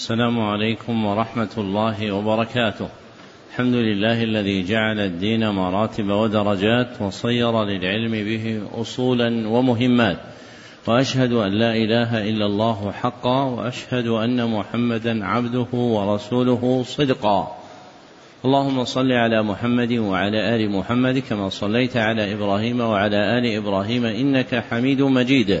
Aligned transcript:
السلام 0.00 0.40
عليكم 0.40 1.04
ورحمة 1.06 1.48
الله 1.58 2.12
وبركاته. 2.12 2.88
الحمد 3.50 3.74
لله 3.74 4.22
الذي 4.22 4.62
جعل 4.62 5.00
الدين 5.00 5.48
مراتب 5.48 6.10
ودرجات 6.10 7.02
وصير 7.02 7.64
للعلم 7.64 8.10
به 8.10 8.62
أصولا 8.80 9.48
ومهمات. 9.48 10.18
وأشهد 10.86 11.32
أن 11.32 11.52
لا 11.52 11.76
إله 11.76 12.28
إلا 12.28 12.46
الله 12.46 12.92
حقا 12.92 13.44
وأشهد 13.44 14.06
أن 14.06 14.50
محمدا 14.50 15.24
عبده 15.24 15.68
ورسوله 15.72 16.82
صدقا. 16.86 17.56
اللهم 18.44 18.84
صل 18.84 19.12
على 19.12 19.42
محمد 19.42 19.92
وعلى 19.92 20.56
آل 20.56 20.70
محمد 20.70 21.18
كما 21.18 21.48
صليت 21.48 21.96
على 21.96 22.32
إبراهيم 22.34 22.80
وعلى 22.80 23.38
آل 23.38 23.56
إبراهيم 23.56 24.04
إنك 24.04 24.64
حميد 24.70 25.02
مجيد. 25.02 25.60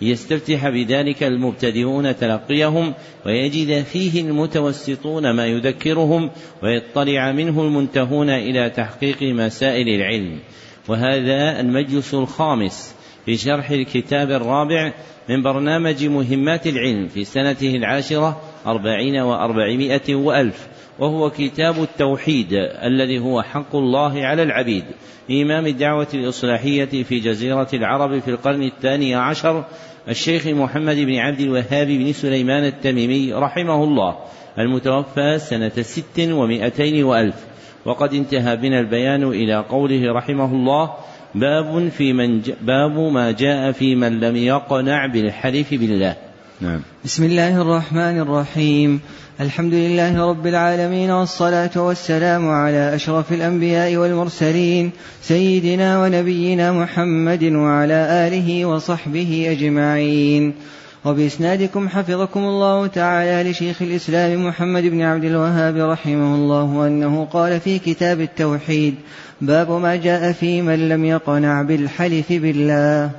ليستفتح 0.00 0.68
بذلك 0.68 1.22
المبتدئون 1.22 2.16
تلقيهم 2.16 2.94
ويجد 3.26 3.84
فيه 3.84 4.20
المتوسطون 4.20 5.30
ما 5.30 5.46
يذكرهم 5.46 6.30
ويطلع 6.62 7.32
منه 7.32 7.62
المنتهون 7.62 8.30
إلى 8.30 8.70
تحقيق 8.70 9.22
مسائل 9.22 9.88
العلم. 9.88 10.38
وهذا 10.88 11.60
المجلس 11.60 12.14
الخامس 12.14 12.94
في 13.26 13.36
شرح 13.36 13.70
الكتاب 13.70 14.30
الرابع 14.30 14.92
من 15.28 15.42
برنامج 15.42 16.04
مهمات 16.04 16.66
العلم 16.66 17.08
في 17.08 17.24
سنته 17.24 17.76
العاشرة 17.76 18.40
أربعين 18.66 19.16
وأربعمائة 19.16 20.14
وألف 20.14 20.68
وهو 20.98 21.30
كتاب 21.30 21.82
التوحيد 21.82 22.48
الذي 22.82 23.18
هو 23.18 23.42
حق 23.42 23.76
الله 23.76 24.26
على 24.26 24.42
العبيد 24.42 24.84
إمام 25.30 25.66
الدعوة 25.66 26.08
الإصلاحية 26.14 27.02
في 27.02 27.20
جزيرة 27.20 27.68
العرب 27.74 28.18
في 28.18 28.30
القرن 28.30 28.62
الثاني 28.62 29.14
عشر 29.14 29.64
الشيخ 30.08 30.46
محمد 30.46 30.96
بن 30.96 31.16
عبد 31.16 31.40
الوهاب 31.40 31.86
بن 31.86 32.12
سليمان 32.12 32.64
التميمي 32.64 33.32
رحمه 33.32 33.84
الله 33.84 34.16
المتوفى 34.58 35.38
سنة 35.38 35.82
ست 35.82 36.20
ومائتين 36.20 37.04
وألف. 37.04 37.46
وقد 37.84 38.14
انتهى 38.14 38.56
بنا 38.56 38.80
البيان 38.80 39.22
إلى 39.24 39.56
قوله 39.56 40.12
رحمه 40.12 40.52
الله 40.52 40.94
باب 41.34 41.88
في 41.88 42.12
من 42.12 42.40
باب 42.60 42.98
ما 42.98 43.32
جاء 43.32 43.72
في 43.72 43.94
من 43.94 44.20
لم 44.20 44.36
يقنع 44.36 45.06
بالحلف 45.06 45.74
بالله. 45.74 46.16
نعم. 46.62 46.80
بسم 47.04 47.24
الله 47.24 47.62
الرحمن 47.62 48.20
الرحيم. 48.20 49.00
الحمد 49.40 49.74
لله 49.74 50.30
رب 50.30 50.46
العالمين 50.46 51.10
والصلاة 51.10 51.70
والسلام 51.76 52.48
على 52.48 52.94
أشرف 52.94 53.32
الأنبياء 53.32 53.96
والمرسلين 53.96 54.90
سيدنا 55.22 56.02
ونبينا 56.02 56.72
محمد 56.72 57.44
وعلى 57.44 58.28
آله 58.28 58.64
وصحبه 58.64 59.46
أجمعين. 59.50 60.54
وبإسنادكم 61.04 61.88
حفظكم 61.88 62.40
الله 62.40 62.86
تعالى 62.86 63.50
لشيخ 63.50 63.82
الإسلام 63.82 64.46
محمد 64.46 64.82
بن 64.82 65.02
عبد 65.02 65.24
الوهاب 65.24 65.76
رحمه 65.76 66.34
الله 66.34 66.86
أنه 66.86 67.24
قال 67.24 67.60
في 67.60 67.78
كتاب 67.78 68.20
التوحيد 68.20 68.94
باب 69.40 69.70
ما 69.70 69.96
جاء 69.96 70.32
في 70.32 70.62
من 70.62 70.88
لم 70.88 71.04
يقنع 71.04 71.62
بالحلف 71.62 72.32
بالله. 72.32 73.10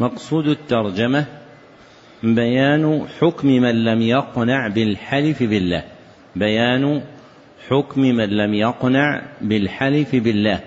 مقصود 0.00 0.46
الترجمة 0.46 1.45
بيان 2.22 3.06
حكم 3.20 3.48
من 3.48 3.84
لم 3.84 4.02
يقنع 4.02 4.68
بالحلف 4.68 5.42
بالله. 5.42 5.84
بيان 6.36 7.02
حكم 7.68 8.00
من 8.00 8.28
لم 8.28 8.54
يقنع 8.54 9.22
بالحلف 9.40 10.16
بالله. 10.16 10.60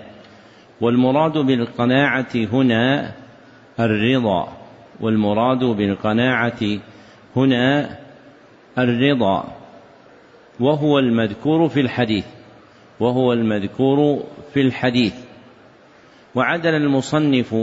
والمراد 0.80 1.38
بالقناعة 1.38 2.28
هنا 2.34 3.12
الرضا. 3.80 4.48
والمراد 5.00 5.64
بالقناعة 5.64 6.78
هنا 7.36 7.98
الرضا. 8.78 9.44
وهو 10.60 10.98
المذكور 10.98 11.68
في 11.68 11.80
الحديث. 11.80 12.26
وهو 13.00 13.32
المذكور 13.32 14.24
في 14.54 14.60
الحديث. 14.60 15.14
وعدل 16.34 16.74
المصنف 16.74 17.54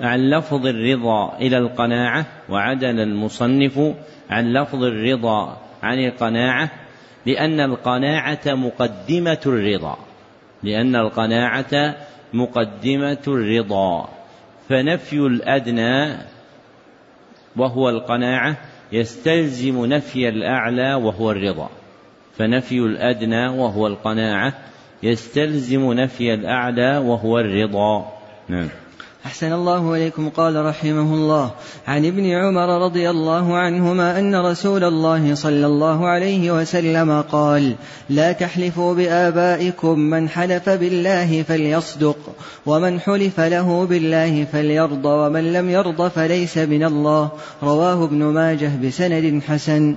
عن 0.00 0.30
لفظ 0.30 0.66
الرضا 0.66 1.36
إلى 1.38 1.58
القناعة 1.58 2.26
وعدل 2.48 3.00
المصنف 3.00 3.94
عن 4.30 4.52
لفظ 4.52 4.84
الرضا 4.84 5.56
عن 5.82 5.98
القناعة 5.98 6.70
لأن 7.26 7.60
القناعة 7.60 8.40
مقدمة 8.46 9.40
الرضا 9.46 9.98
لأن 10.62 10.96
القناعة 10.96 11.96
مقدمة 12.32 13.22
الرضا 13.28 14.08
فنفي 14.68 15.16
الأدنى 15.16 16.16
وهو 17.56 17.88
القناعة 17.88 18.56
يستلزم 18.92 19.86
نفي 19.86 20.28
الأعلى 20.28 20.94
وهو 20.94 21.30
الرضا 21.30 21.70
فنفي 22.36 22.78
الأدنى 22.78 23.48
وهو 23.48 23.86
القناعة 23.86 24.52
يستلزم 25.02 25.92
نفي 25.92 26.34
الأعلى 26.34 26.98
وهو 26.98 27.38
الرضا. 27.38 28.12
نعم. 28.48 28.68
أحسن 29.26 29.52
الله 29.52 29.94
إليكم. 29.94 30.28
قال 30.28 30.64
رحمه 30.64 31.14
الله 31.14 31.50
عن 31.86 32.04
ابن 32.06 32.30
عمر 32.30 32.84
رضي 32.84 33.10
الله 33.10 33.56
عنهما 33.56 34.18
أن 34.18 34.36
رسول 34.36 34.84
الله 34.84 35.34
صلى 35.34 35.66
الله 35.66 36.06
عليه 36.06 36.50
وسلم 36.50 37.22
قال 37.22 37.74
لا 38.10 38.32
تحلفوا 38.32 38.94
بآبائكم 38.94 39.98
من 39.98 40.28
حلف 40.28 40.68
بالله 40.68 41.42
فليصدق 41.42 42.16
ومن 42.66 43.00
حلف 43.00 43.40
له 43.40 43.86
بالله 43.86 44.44
فليرضى 44.44 45.08
ومن 45.08 45.52
لم 45.52 45.70
يرضى 45.70 46.10
فليس 46.10 46.58
من 46.58 46.84
الله. 46.84 47.30
رواه 47.62 48.04
ابن 48.04 48.24
ماجه 48.24 48.70
بسند 48.86 49.42
حسن. 49.48 49.96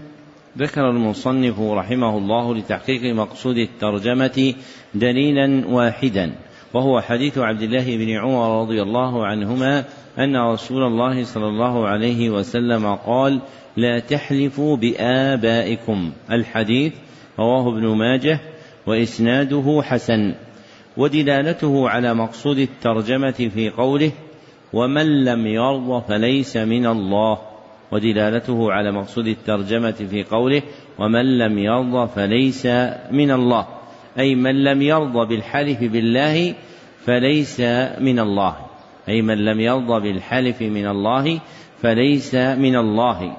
ذكر 0.57 0.90
المصنف 0.90 1.59
رحمه 1.59 2.17
الله 2.17 2.56
لتحقيق 2.56 3.16
مقصود 3.16 3.57
الترجمة 3.57 4.53
دليلا 4.94 5.67
واحدا. 5.67 6.31
وهو 6.74 7.02
حديث 7.02 7.38
عبد 7.38 7.62
الله 7.62 7.97
بن 7.97 8.09
عمر 8.09 8.62
رضي 8.62 8.81
الله 8.81 9.25
عنهما 9.25 9.84
أن 10.19 10.38
رسول 10.38 10.84
الله 10.84 11.24
صلى 11.24 11.47
الله 11.47 11.88
عليه 11.88 12.30
وسلم 12.30 12.96
قال 12.96 13.41
لا 13.78 14.00
تحلفوا 14.00 14.78
بآبائكم. 14.78 16.12
الحديث 16.31 16.94
رواه 17.40 17.69
ابن 17.69 17.88
ماجه 17.88 18.40
وإسناده 18.88 19.82
حسن 19.84 20.34
ودلالته 20.97 21.90
على 21.90 22.14
مقصود 22.14 22.58
الترجمة 22.58 23.32
في 23.32 23.70
قوله 23.70 24.11
ومن 24.73 25.23
لم 25.23 25.47
يرض 25.47 26.03
فليس 26.08 26.58
من 26.58 26.85
الله. 26.85 27.38
ودلالته 27.91 28.72
على 28.72 28.91
مقصود 28.91 29.28
الترجمة 29.28 29.91
في 29.91 30.23
قوله 30.23 30.61
ومن 30.99 31.38
لم 31.38 31.58
يرض 31.58 32.08
فليس 32.08 32.66
من 33.11 33.32
الله. 33.32 33.78
أي 34.20 34.35
من 34.35 34.64
لم 34.64 34.82
يرضى 34.82 35.35
بالحلف 35.35 35.79
بالله 35.79 36.56
فليس 37.06 37.59
من 38.00 38.20
الله. 38.20 38.56
أي 39.09 39.22
من 39.22 39.38
لم 39.46 39.59
يرضى 39.59 40.11
بالحلف 40.11 40.61
من 40.61 40.88
الله 40.88 41.40
فليس 41.82 42.35
من 42.35 42.76
الله. 42.76 43.38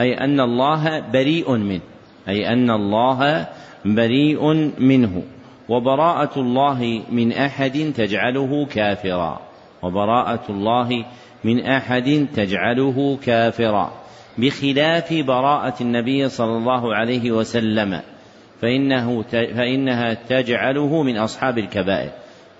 أي 0.00 0.14
أن 0.14 0.40
الله 0.40 1.00
بريء 1.00 1.52
منه. 1.56 1.80
أي 2.28 2.48
أن 2.52 2.70
الله 2.70 3.46
بريء 3.84 4.72
منه. 4.78 5.22
وبراءة 5.68 6.40
الله 6.40 7.02
من 7.10 7.32
أحد 7.32 7.92
تجعله 7.96 8.66
كافرا. 8.66 9.40
وبراءة 9.82 10.44
الله 10.48 11.04
من 11.44 11.66
أحد 11.66 12.26
تجعله 12.34 13.18
كافرا. 13.24 13.92
بخلاف 14.38 15.12
براءة 15.12 15.74
النبي 15.80 16.28
صلى 16.28 16.56
الله 16.56 16.94
عليه 16.94 17.30
وسلم. 17.30 18.00
فإنه 18.60 19.22
فإنها 19.30 20.14
تجعله 20.14 21.02
من 21.02 21.16
أصحاب 21.16 21.58
الكبائر. 21.58 22.10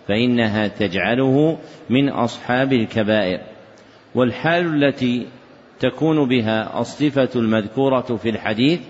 فإنها 0.09 0.69
تجعله 0.69 1.59
من 1.91 2.09
أصحاب 2.09 2.73
الكبائر. 2.73 3.41
والحال 4.15 4.85
التي 4.85 5.27
تكون 5.81 6.29
بها 6.29 6.81
الصفة 6.81 7.29
المذكورة 7.37 8.01
في 8.23 8.29
الحديث 8.29 8.81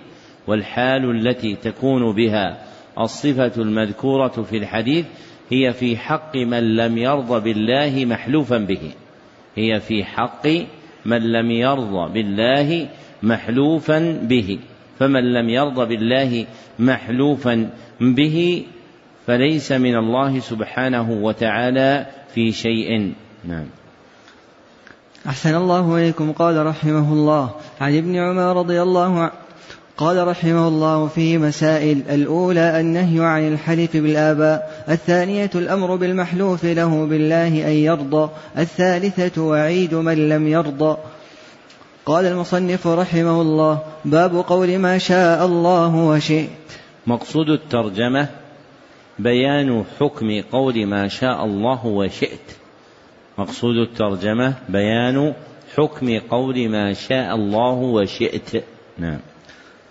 والحال 0.46 1.10
التي 1.10 1.56
تكون 1.56 2.12
بها 2.14 2.58
الصفة 2.98 3.52
المذكورة 3.62 4.28
في 4.50 4.56
الحديث 4.56 5.06
هي 5.50 5.72
في 5.72 5.96
حق 5.96 6.36
من 6.36 6.76
لم 6.76 6.98
يرض 6.98 7.42
بالله 7.42 8.04
محلوفا 8.04 8.58
به. 8.58 8.92
هي 9.56 9.80
في 9.80 10.04
حق 10.04 10.46
من 11.04 11.32
لم 11.32 11.50
يرضى 11.50 12.12
بالله 12.12 12.88
محلوفا 13.22 14.20
به. 14.22 14.58
فمن 15.00 15.32
لم 15.32 15.48
يرضى 15.48 15.96
بالله 15.96 16.46
محلوفا 16.78 17.70
به 18.00 18.64
فليس 19.26 19.72
من 19.72 19.96
الله 19.96 20.40
سبحانه 20.40 21.10
وتعالى 21.10 22.06
في 22.34 22.52
شيء. 22.52 23.12
نعم. 23.44 23.66
أحسن 25.26 25.54
الله 25.54 25.96
إليكم. 25.96 26.32
قال 26.32 26.66
رحمه 26.66 27.12
الله. 27.12 27.50
عن 27.80 27.96
ابن 27.96 28.16
عمر 28.16 28.56
رضي 28.56 28.82
الله 28.82 29.20
عنه. 29.20 29.30
قال 29.96 30.26
رحمه 30.28 30.68
الله 30.68 31.06
في 31.06 31.38
مسائل 31.38 32.02
الأولى 32.10 32.80
النهي 32.80 33.20
عن 33.20 33.52
الحلف 33.52 33.96
بالآباء 33.96 34.84
الثانية 34.88 35.50
الأمر 35.54 35.96
بالمحلوف 35.96 36.64
له 36.64 37.06
بالله 37.06 37.48
أن 37.48 37.72
يرضى 37.72 38.30
الثالثة 38.58 39.42
وعيد 39.42 39.94
من 39.94 40.28
لم 40.28 40.48
يرضى. 40.48 40.96
قال 42.06 42.26
المصنف 42.26 42.86
رحمه 42.86 43.40
الله 43.40 43.82
باب 44.04 44.36
قول 44.36 44.78
ما 44.78 44.98
شاء 44.98 45.46
الله 45.46 45.94
وشئت. 45.96 46.48
مقصود 47.06 47.48
الترجمة 47.48 48.28
بيان 49.18 49.84
حكم 50.00 50.40
قول 50.52 50.86
ما 50.86 51.08
شاء 51.08 51.44
الله 51.44 51.86
وشئت. 51.86 52.46
مقصود 53.38 53.76
الترجمة 53.76 54.54
بيان 54.68 55.34
حكم 55.76 56.18
قول 56.18 56.68
ما 56.68 56.92
شاء 56.92 57.34
الله 57.34 57.72
وشئت. 57.72 58.64
نعم. 58.98 59.20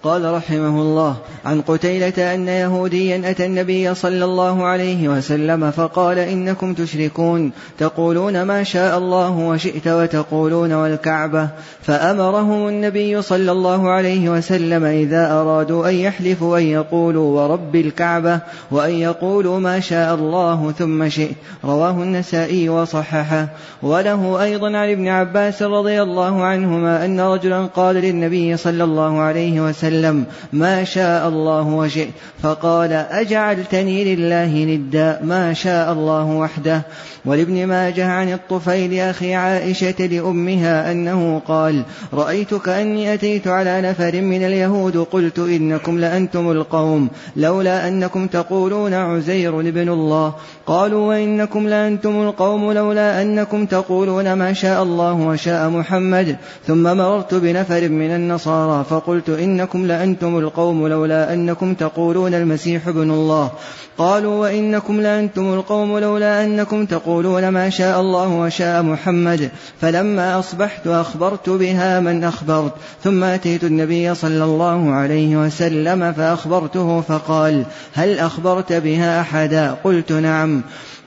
قال 0.04 0.34
رحمه 0.34 0.82
الله 0.82 1.16
عن 1.46 1.62
قتيلة 1.62 2.34
أن 2.34 2.48
يهوديا 2.48 3.30
أتى 3.30 3.46
النبي 3.46 3.96
صلى 3.96 4.26
الله 4.26 4.64
عليه 4.64 5.10
وسلم 5.10 5.72
فقال 5.72 6.20
إنكم 6.20 6.74
تشركون 6.74 7.52
تقولون 7.78 8.42
ما 8.42 8.64
شاء 8.64 8.98
الله 8.98 9.38
وشئت 9.38 9.88
وتقولون 9.88 10.74
والكعبة 10.74 11.50
فأمرهم 11.82 12.68
النبي 12.68 13.22
صلى 13.22 13.52
الله 13.52 13.90
عليه 13.90 14.30
وسلم 14.30 14.84
إذا 14.84 15.32
أرادوا 15.32 15.90
أن 15.90 15.96
يحلفوا 15.96 16.58
أن 16.58 16.64
يقولوا 16.64 17.42
ورب 17.42 17.76
الكعبة 17.76 18.40
وأن 18.72 18.92
يقولوا 18.92 19.60
ما 19.60 19.80
شاء 19.80 20.16
الله 20.16 20.72
ثم 20.72 21.10
شئت. 21.10 21.36
رواه 21.66 22.04
النسائي 22.04 22.70
وصححه. 22.70 23.48
وله 23.84 24.44
أيضا 24.44 24.68
عن 24.68 24.92
ابن 24.92 25.08
عباس 25.08 25.64
رضي 25.64 26.02
الله 26.02 26.44
عنهما 26.44 27.06
أن 27.06 27.20
رجلا 27.20 27.66
قال 27.66 27.96
للنبي 27.96 28.58
صلى 28.58 28.84
الله 28.84 29.20
عليه 29.20 29.62
وسلم 29.62 29.89
وسلم 29.90 30.26
ما 30.54 30.84
شاء 30.84 31.28
الله 31.28 31.68
وشئت 31.68 32.10
فقال 32.44 32.94
أجعلتني 32.94 34.16
لله 34.16 34.66
ندا 34.66 35.20
ما 35.24 35.54
شاء 35.54 35.94
الله 35.94 36.26
وحده. 36.26 36.82
ولابن 37.26 37.68
ماجه 37.68 38.08
عن 38.08 38.34
الطفيل 38.34 39.00
أخي 39.00 39.34
عائشة 39.34 40.06
لأمها 40.06 40.92
أنه 40.92 41.42
قال 41.48 41.84
رأيت 42.14 42.54
كأني 42.54 43.14
أتيت 43.14 43.48
على 43.48 43.82
نفر 43.82 44.22
من 44.22 44.46
اليهود 44.46 44.98
قلت 44.98 45.40
إنكم 45.40 46.00
لأنتم 46.00 46.52
القوم 46.52 47.10
لولا 47.36 47.88
أنكم 47.88 48.28
تقولون 48.28 48.94
عزير 48.94 49.60
ابن 49.60 49.90
الله. 49.90 50.34
قالوا 50.70 51.08
وإنكم 51.08 51.68
لأنتم 51.68 52.22
القوم 52.22 52.72
لولا 52.72 53.22
أنكم 53.22 53.66
تقولون 53.66 54.34
ما 54.34 54.54
شاء 54.54 54.84
الله 54.84 55.14
وشاء 55.14 55.70
محمد 55.70 56.38
ثم 56.68 56.84
مررت 56.84 57.34
بنفر 57.34 57.90
من 57.90 58.16
النصارى 58.16 58.86
فقلت 58.90 59.30
إنكم 59.30 59.86
لأنتم 59.86 60.38
القوم 60.38 60.88
لولا 60.88 61.34
أنكم 61.34 61.74
تقولون 61.74 62.34
المسيح 62.34 62.88
ابن 62.88 63.12
الله. 63.12 63.52
قالوا 63.98 64.42
وإنكم 64.42 65.02
لأنتم 65.02 65.54
القوم 65.54 65.98
لولا 65.98 66.44
أنكم 66.44 66.86
تقولون 66.86 67.50
ما 67.50 67.70
شاء 67.70 68.02
الله 68.02 68.28
وشاء 68.28 68.82
محمد. 68.82 69.50
فلما 69.82 70.40
أصبحت 70.40 70.88
أخبرت 70.88 71.50
بها 71.50 72.00
من 72.00 72.24
أخبرت 72.24 72.74
ثم 73.04 73.24
أتيت 73.24 73.64
النبي 73.64 74.16
صلى 74.16 74.44
الله 74.44 74.92
عليه 74.92 75.38
وسلم 75.38 76.14
فأخبرته 76.14 77.02
فقال 77.02 77.66
هل 77.94 78.20
أخبرت 78.20 78.74
بها 78.74 79.22
أحدا؟ 79.22 79.72
قلت 79.84 80.12
نعم. 80.12 80.59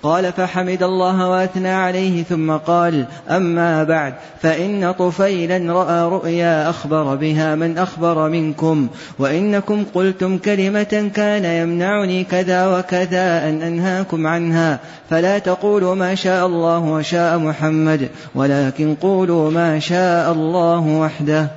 قال 0.03 0.33
فحمد 0.33 0.83
الله 0.83 1.29
واثنى 1.29 1.69
عليه 1.69 2.23
ثم 2.23 2.53
قال 2.53 3.07
أما 3.31 3.85
بعد 3.85 4.15
فإن 4.41 4.93
طفيلا 4.93 5.73
رأى 5.73 6.09
رؤيا 6.09 6.71
أخبر 6.71 7.15
بها 7.15 7.55
من 7.55 7.79
أخبر 7.79 8.29
منكم 8.29 8.89
وإنكم 9.19 9.85
قلتم 9.95 10.39
كلمة 10.39 11.11
كان 11.15 11.45
يمنعني 11.45 12.25
كذا 12.25 12.79
وكذا 12.79 13.49
أن 13.49 13.63
أنهاكم 13.63 14.27
عنها 14.27 14.81
فلا 15.11 15.39
تقولوا 15.39 15.95
ما 15.95 16.15
شاء 16.15 16.47
الله 16.47 16.79
وشاء 16.79 17.39
محمد 17.39 18.09
ولكن 18.35 18.95
قولوا 18.95 19.51
ما 19.51 19.79
شاء 19.79 20.33
الله 20.33 20.81
وحده. 20.81 21.51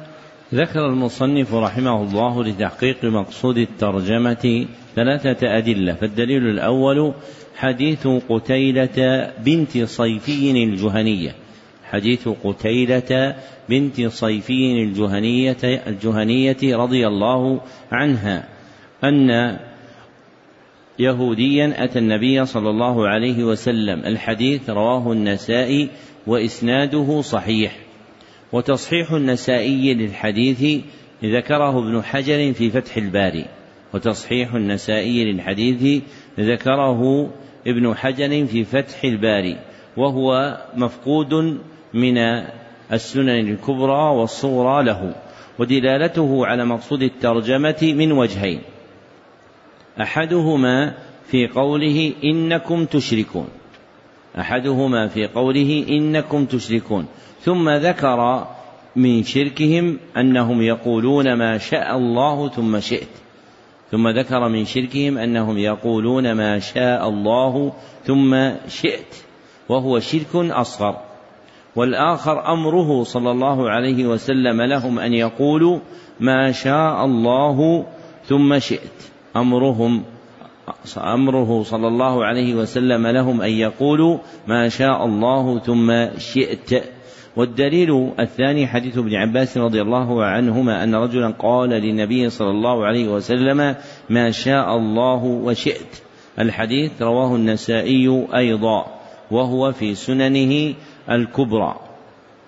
ذكر 0.54 0.86
المصنف 0.86 1.54
رحمه 1.54 2.04
الله 2.04 2.44
لتحقيق 2.44 3.04
مقصود 3.04 3.58
الترجمة 3.58 4.66
ثلاثة 4.96 5.58
أدلة 5.58 5.94
فالدليل 5.94 6.48
الأول 6.48 7.14
حديث 7.56 8.08
قتيلة 8.08 9.32
بنت 9.46 9.78
صيفي 9.78 10.52
الجهنية. 10.64 11.36
حديث 11.84 12.30
قتيلة 12.44 13.36
بنت 13.70 14.02
صيفي 14.02 14.84
الجهنية 14.84 15.58
الجهنية 15.64 16.58
رضي 16.64 17.08
الله 17.08 17.62
عنها. 17.92 18.48
أن 19.04 19.58
يهوديا 21.00 21.84
أتى 21.84 22.00
النبي 22.00 22.46
صلى 22.46 22.70
الله 22.70 23.08
عليه 23.08 23.44
وسلم. 23.44 24.00
الحديث 24.00 24.70
رواه 24.70 25.12
النسائي 25.12 25.90
وإسناده 26.28 27.22
صحيح. 27.22 27.78
وتصحيح 28.52 29.12
النسائي 29.12 29.94
للحديث 29.94 30.84
ذكره 31.24 31.80
ابن 31.80 32.04
حجر 32.04 32.54
في 32.54 32.70
فتح 32.70 32.98
الباري. 32.98 33.46
وتصحيح 33.94 34.54
النسائي 34.54 35.32
للحديث 35.32 36.04
ذكره 36.40 37.30
ابن 37.68 37.96
حجر 37.96 38.46
في 38.46 38.64
فتح 38.64 39.04
الباري 39.04 39.58
وهو 39.98 40.58
مفقود 40.76 41.60
من 41.94 42.18
السنن 42.92 43.50
الكبرى 43.50 44.10
والصغرى 44.16 44.84
له 44.84 45.16
ودلالته 45.60 46.46
على 46.46 46.66
مقصود 46.66 47.02
الترجمة 47.02 47.94
من 47.98 48.12
وجهين. 48.12 48.62
أحدهما 50.02 50.94
في 51.28 51.48
قوله 51.48 52.14
إنكم 52.24 52.86
تشركون 52.86 53.48
أحدهما 54.40 55.08
في 55.08 55.28
قوله 55.28 55.86
إنكم 55.90 56.46
تشركون 56.46 57.06
ثم 57.42 57.70
ذكر 57.70 58.48
من 58.96 59.24
شركهم 59.24 59.98
أنهم 60.18 60.62
يقولون 60.62 61.34
ما 61.34 61.58
شاء 61.58 61.98
الله 61.98 62.50
ثم 62.50 62.80
شئت. 62.80 63.25
ثم 63.92 64.08
ذكر 64.08 64.50
من 64.50 64.66
شركهم 64.66 65.18
أنهم 65.18 65.58
يقولون 65.58 66.32
ما 66.32 66.60
شاء 66.60 67.10
الله 67.10 67.74
ثم 68.04 68.52
شئت 68.68 69.16
وهو 69.70 70.00
شرك 70.00 70.36
أصغر. 70.36 70.98
والآخر 71.76 72.54
أمره 72.54 73.04
صلى 73.04 73.32
الله 73.32 73.70
عليه 73.70 74.06
وسلم 74.06 74.62
لهم 74.62 75.00
أن 75.00 75.14
يقولوا 75.14 75.80
ما 76.20 76.52
شاء 76.52 77.06
الله 77.06 77.86
ثم 78.26 78.60
شئت. 78.60 79.12
أمرهم 79.36 80.04
أمره 80.98 81.64
صلى 81.64 81.88
الله 81.88 82.26
عليه 82.26 82.56
وسلم 82.56 83.08
لهم 83.08 83.42
أن 83.42 83.52
يقولوا 83.52 84.18
ما 84.48 84.70
شاء 84.70 85.06
الله 85.06 85.60
ثم 85.60 86.18
شئت. 86.18 86.95
والدليل 87.36 88.12
الثاني 88.20 88.68
حديث 88.68 88.98
ابن 88.98 89.16
عباس 89.16 89.58
رضي 89.58 89.82
الله 89.82 90.26
عنهما 90.26 90.84
أن 90.84 90.96
رجلا 90.96 91.30
قال 91.30 91.70
للنبي 91.70 92.30
صلى 92.30 92.50
الله 92.50 92.86
عليه 92.86 93.08
وسلم 93.08 93.76
ما 94.10 94.32
شاء 94.32 94.78
الله 94.78 95.24
وشئت. 95.24 96.02
الحديث 96.40 97.02
رواه 97.02 97.36
النسائي 97.36 98.28
أيضا 98.36 98.86
وهو 99.32 99.72
في 99.72 99.96
سننه 99.96 100.74
الكبرى 101.10 101.76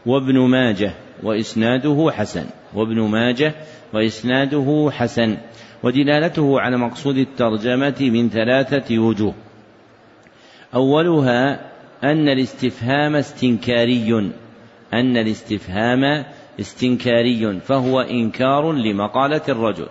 وابن 0.05 0.39
ماجه 0.39 0.91
وإسناده 1.23 2.09
حسن 2.11 2.45
وابن 2.73 3.01
ماجه 3.01 3.53
وإسناده 3.93 4.89
حسن 4.91 5.37
ودلالته 5.83 6.59
على 6.59 6.77
مقصود 6.77 7.17
الترجمة 7.17 7.95
من 8.01 8.29
ثلاثة 8.29 8.99
وجوه. 8.99 9.33
أولها 10.75 11.59
أن 12.03 12.29
الاستفهام 12.29 13.15
استنكاري. 13.15 14.31
أن 14.93 15.17
الاستفهام 15.17 16.25
استنكاري 16.59 17.59
فهو 17.59 17.99
إنكار 18.01 18.71
لمقالة 18.71 19.41
الرجل 19.49 19.87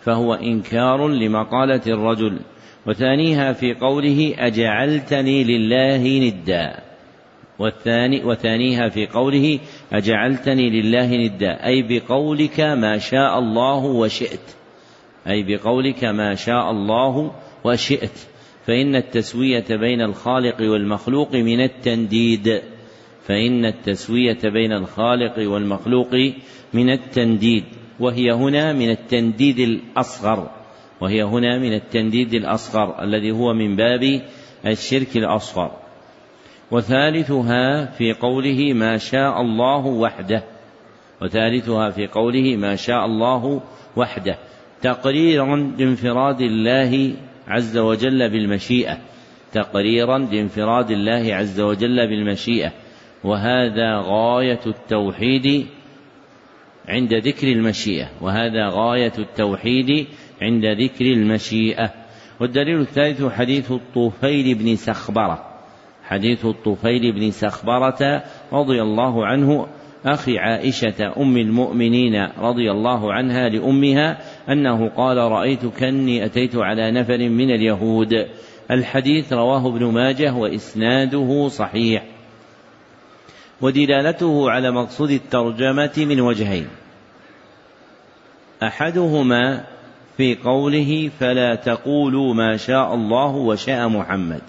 فهو 0.00 0.34
إنكار 0.34 1.08
لمقالة 1.08 1.82
الرجل. 1.86 2.38
وثانيها 2.86 3.52
في 3.52 3.74
قوله 3.74 4.34
أجعلتني 4.38 5.44
لله 5.44 6.18
ندا. 6.18 6.80
والثاني 7.58 8.24
وثانيها 8.24 8.88
في 8.88 9.06
قوله 9.06 9.58
أجعلتني 9.92 10.70
لله 10.70 11.16
ندا 11.16 11.66
أي 11.66 11.82
بقولك 11.82 12.60
ما 12.60 12.98
شاء 12.98 13.38
الله 13.38 13.84
وشئت. 13.84 14.56
أي 15.26 15.42
بقولك 15.42 16.04
ما 16.04 16.34
شاء 16.34 16.70
الله 16.70 17.32
وشئت. 17.64 18.18
فإن 18.66 18.96
التسوية 18.96 19.66
بين 19.70 20.00
الخالق 20.00 20.60
والمخلوق 20.60 21.34
من 21.34 21.60
التنديد. 21.60 22.62
فإن 23.28 23.64
التسوية 23.64 24.38
بين 24.44 24.72
الخالق 24.72 25.38
والمخلوق 25.38 26.14
من 26.74 26.90
التنديد 26.90 27.64
وهي 28.00 28.32
هنا 28.32 28.72
من 28.72 28.90
التنديد 28.90 29.58
الأصغر 29.58 30.50
وهي 31.00 31.22
هنا 31.22 31.58
من 31.58 31.72
التنديد 31.72 32.34
الأصغر 32.34 33.02
الذي 33.02 33.30
هو 33.30 33.52
من 33.52 33.76
باب 33.76 34.22
الشرك 34.66 35.16
الأصغر. 35.16 35.70
وثالثها 36.70 37.84
في 37.84 38.12
قوله 38.12 38.72
ما 38.72 38.96
شاء 38.96 39.40
الله 39.40 39.86
وحده 39.86 40.44
وثالثها 41.22 41.90
في 41.90 42.06
قوله 42.06 42.56
ما 42.56 42.76
شاء 42.76 43.06
الله 43.06 43.60
وحده 43.96 44.38
تقريرا 44.82 45.56
لانفراد 45.78 46.40
الله 46.40 47.12
عز 47.48 47.78
وجل 47.78 48.30
بالمشيئة 48.30 48.98
تقريرا 49.52 50.18
لانفراد 50.18 50.90
الله 50.90 51.34
عز 51.34 51.60
وجل 51.60 52.06
بالمشيئة. 52.06 52.72
وهذا 53.24 54.00
غاية 54.00 54.60
التوحيد 54.66 55.66
عند 56.88 57.14
ذكر 57.14 57.48
المشيئة. 57.48 58.08
وهذا 58.20 58.68
غاية 58.68 59.12
التوحيد 59.18 60.06
عند 60.42 60.64
ذكر 60.64 61.04
المشيئة. 61.04 61.90
والدليل 62.40 62.80
الثالث 62.80 63.24
حديث 63.24 63.72
الطفيل 63.72 64.54
بن 64.54 64.76
سخبرة. 64.76 65.44
حديث 66.04 66.44
الطفيل 66.44 67.12
بن 67.12 67.30
سخبرة 67.30 68.22
رضي 68.52 68.82
الله 68.82 69.26
عنه 69.26 69.66
أخي 70.06 70.38
عائشة 70.38 71.12
أم 71.16 71.36
المؤمنين 71.36 72.28
رضي 72.38 72.70
الله 72.70 73.12
عنها 73.12 73.48
لأمها 73.48 74.18
أنه 74.48 74.88
قال 74.88 75.16
رأيت 75.16 75.66
كني 75.66 76.24
أتيت 76.24 76.56
على 76.56 76.90
نفر 76.90 77.18
من 77.18 77.50
اليهود 77.50 78.26
الحديث 78.70 79.32
رواه 79.32 79.68
ابن 79.68 79.84
ماجه 79.84 80.34
وإسناده 80.34 81.48
صحيح. 81.48 82.17
ودلالته 83.60 84.50
على 84.50 84.70
مقصود 84.70 85.10
الترجمة 85.10 85.92
من 85.96 86.20
وجهين. 86.20 86.66
أحدهما 88.62 89.64
في 90.16 90.34
قوله 90.34 91.10
فلا 91.20 91.54
تقولوا 91.54 92.34
ما 92.34 92.56
شاء 92.56 92.94
الله 92.94 93.34
وشاء 93.34 93.88
محمد. 93.88 94.40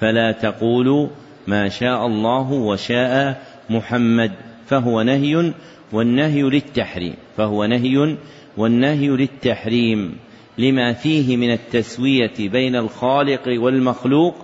فلا 0.00 0.32
تقولوا 0.32 1.08
ما 1.46 1.68
شاء 1.68 2.06
الله 2.06 2.52
وشاء 2.52 3.42
محمد. 3.70 4.32
فهو 4.66 5.02
نهي 5.02 5.52
والنهي 5.92 6.42
للتحريم. 6.42 7.14
فهو 7.36 7.64
نهي 7.64 8.16
والنهي 8.56 9.08
للتحريم. 9.08 10.16
لما 10.58 10.92
فيه 10.92 11.36
من 11.36 11.52
التسوية 11.52 12.48
بين 12.48 12.76
الخالق 12.76 13.42
والمخلوق 13.48 14.34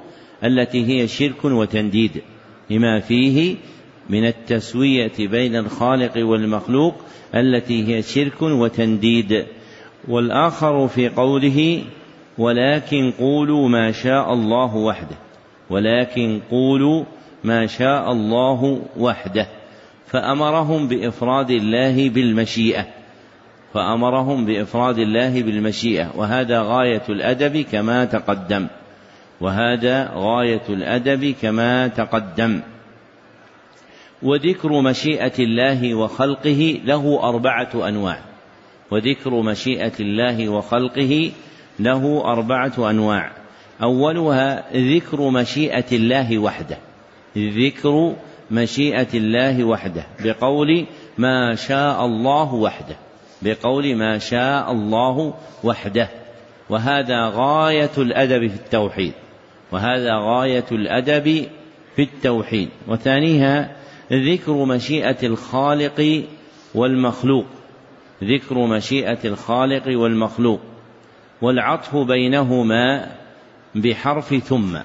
التي 0.44 0.86
هي 0.86 1.08
شرك 1.08 1.44
وتنديد. 1.44 2.22
لما 2.70 3.00
فيه 3.00 3.56
من 4.10 4.26
التسوية 4.26 5.12
بين 5.18 5.56
الخالق 5.56 6.26
والمخلوق 6.26 6.94
التي 7.34 7.88
هي 7.88 8.02
شرك 8.02 8.42
وتنديد. 8.42 9.46
والآخر 10.08 10.88
في 10.88 11.08
قوله 11.08 11.82
ولكن 12.38 13.12
قولوا 13.18 13.68
ما 13.68 13.92
شاء 13.92 14.32
الله 14.32 14.76
وحده 14.76 15.16
ولكن 15.70 16.40
قولوا 16.50 17.04
ما 17.44 17.66
شاء 17.66 18.12
الله 18.12 18.82
وحده 18.98 19.48
فأمرهم 20.06 20.88
بإفراد 20.88 21.50
الله 21.50 22.08
بالمشيئة. 22.08 22.86
فأمرهم 23.74 24.44
بإفراد 24.44 24.98
الله 24.98 25.42
بالمشيئة. 25.42 26.10
وهذا 26.16 26.62
غاية 26.62 27.02
الأدب 27.08 27.60
كما 27.60 28.04
تقدم. 28.04 28.66
وهذا 29.40 30.10
غاية 30.14 30.62
الأدب 30.68 31.34
كما 31.42 31.88
تقدم. 31.88 32.60
وذكر 34.22 34.80
مشيئة 34.80 35.38
الله 35.38 35.94
وخلقه 35.94 36.80
له 36.84 37.20
أربعة 37.22 37.88
أنواع. 37.88 38.18
وذكر 38.90 39.30
مشيئة 39.30 39.92
الله 40.00 40.48
وخلقه 40.48 41.32
له 41.78 42.24
أربعة 42.24 42.90
أنواع. 42.90 43.32
أولها 43.82 44.76
ذكر 44.76 45.30
مشيئة 45.30 45.84
الله 45.92 46.38
وحده. 46.38 46.78
ذكر 47.36 48.14
مشيئة 48.50 49.08
الله 49.14 49.64
وحده. 49.64 50.06
بقول 50.24 50.86
ما 51.18 51.54
شاء 51.54 52.06
الله 52.06 52.54
وحده. 52.54 52.96
بقول 53.42 53.96
ما 53.96 54.18
شاء 54.18 54.72
الله 54.72 55.34
وحده. 55.64 56.08
وهذا 56.70 57.28
غاية 57.34 57.90
الأدب 57.98 58.46
في 58.48 58.54
التوحيد. 58.54 59.12
وهذا 59.72 60.14
غاية 60.14 60.64
الأدب 60.72 61.46
في 61.96 62.02
التوحيد. 62.02 62.68
وثانيها 62.88 63.76
ذكر 64.12 64.64
مشيئة 64.64 65.26
الخالق 65.26 66.24
والمخلوق. 66.74 67.46
ذكر 68.24 68.66
مشيئة 68.66 69.18
الخالق 69.24 69.98
والمخلوق. 69.98 70.60
والعطف 71.42 71.96
بينهما 71.96 73.06
بحرف 73.74 74.34
ثم. 74.34 74.78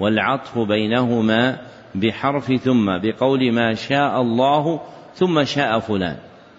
والعطف 0.00 0.58
بينهما 0.58 1.58
بحرف 1.94 2.52
ثم. 2.52 2.98
بقول 2.98 3.52
ما 3.52 3.74
شاء 3.74 4.20
الله 4.20 4.80
ثم 5.14 5.44
شاء 5.44 5.78
فلان. 5.78 6.16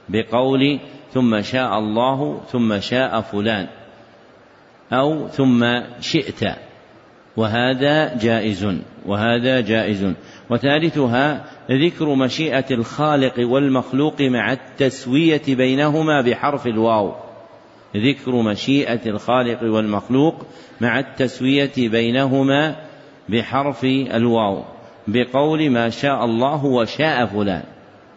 بقول 0.09 0.79
ثم 1.13 1.41
شاء 1.41 1.79
الله 1.79 2.41
ثم 2.51 2.79
شاء 2.79 3.21
فلان. 3.21 3.67
أو 4.93 5.27
ثم 5.27 5.65
شئت. 5.99 6.60
وهذا 7.37 8.17
جائز 8.17 8.67
وهذا 9.05 9.61
جائز. 9.61 10.13
وثالثها 10.49 11.45
ذكر 11.71 12.15
مشيئة 12.15 12.65
الخالق 12.71 13.33
والمخلوق 13.39 14.21
مع 14.21 14.51
التسوية 14.53 15.41
بينهما 15.47 16.21
بحرف 16.21 16.67
الواو. 16.67 17.15
ذكر 17.95 18.31
مشيئة 18.31 19.09
الخالق 19.09 19.63
والمخلوق 19.63 20.45
مع 20.81 20.99
التسوية 20.99 21.71
بينهما 21.77 22.75
بحرف 23.29 23.83
الواو. 23.83 24.63
بقول 25.07 25.69
ما 25.69 25.89
شاء 25.89 26.25
الله 26.25 26.65
وشاء 26.65 27.25
فلان. 27.25 27.63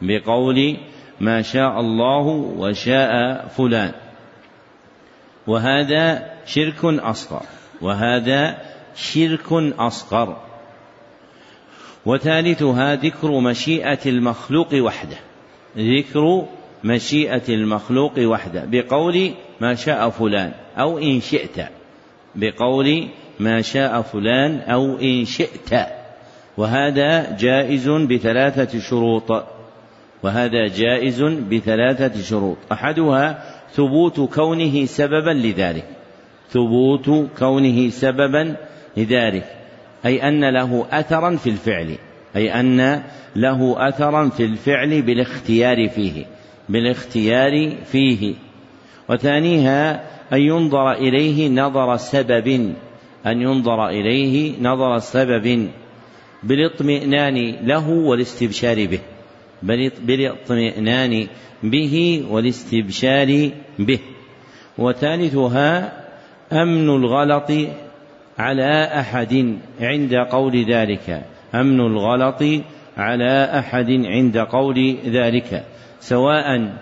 بقول 0.03 0.77
ما 1.21 1.43
شاء 1.43 1.81
الله 1.81 2.27
وشاء 2.59 3.47
فلان. 3.49 3.93
وهذا 5.47 6.31
شرك 6.47 6.85
أصغر. 6.85 7.43
وهذا 7.83 8.74
شرك 8.97 9.53
أصغر. 9.79 10.37
وثالثها 12.07 12.95
ذكر 12.95 13.41
مشيئة 13.41 13.99
المخلوق 14.07 14.75
وحده. 14.75 15.17
ذكر 15.77 16.45
مشيئة 16.85 17.43
المخلوق 17.49 18.13
وحده. 18.19 18.65
بقول 18.67 19.31
ما 19.61 19.75
شاء 19.75 20.11
فلان 20.11 20.53
أو 20.77 20.99
إن 20.99 21.21
شئت. 21.21 21.69
بقول 22.35 23.09
ما 23.41 23.63
شاء 23.63 24.03
فلان 24.03 24.61
أو 24.61 24.99
إن 24.99 25.25
شئت. 25.25 25.87
وهذا 26.57 27.37
جائز 27.37 27.89
بثلاثة 27.89 28.81
شروط. 28.81 29.45
وهذا 30.23 30.69
جائز 30.69 31.23
بثلاثة 31.23 32.23
شروط. 32.23 32.57
أحدها 32.73 33.45
ثبوت 33.73 34.21
كونه 34.21 34.85
سببا 34.85 35.31
لذلك. 35.31 35.89
ثبوت 36.51 37.29
كونه 37.39 37.89
سببا 37.89 38.57
لذلك 38.97 39.45
أي 40.07 40.29
أن 40.29 40.45
له 40.45 40.87
أثرا 40.91 41.37
في 41.37 41.51
الفعل 41.51 41.97
أي 42.37 42.61
أن 42.61 43.03
له 43.37 43.89
أثرا 43.89 44.29
في 44.29 44.45
الفعل 44.45 45.03
بالاختيار 45.03 45.89
فيه 45.89 46.25
بالاختيار 46.69 47.77
فيه. 47.85 48.35
وثانيها 49.09 50.05
أن 50.33 50.41
ينظر 50.41 50.93
إليه 50.93 51.49
نظر 51.49 51.97
سبب 51.97 52.75
أن 53.27 53.41
ينظر 53.43 53.89
إليه 53.89 54.61
نظر 54.61 54.99
سبب 54.99 55.69
بالاطمئنان 56.43 57.57
له 57.63 57.91
والاستبشار 57.91 58.87
به 58.87 59.01
بالاطمئنان 60.03 61.27
به 61.63 62.25
والاستبشار 62.31 63.51
به. 63.79 63.99
وثالثها 64.79 65.93
أمن 66.53 66.91
الغلط 66.91 67.51
على 68.39 68.85
أحد 69.01 69.59
عند 69.81 70.15
قول 70.15 70.65
ذلك. 70.73 71.25
أمن 71.55 71.81
الغلط 71.81 72.43
على 72.97 73.59
أحد 73.59 73.91
عند 73.91 74.39
قول 74.39 74.97
ذلك 75.07 75.65
سواء 76.01 76.73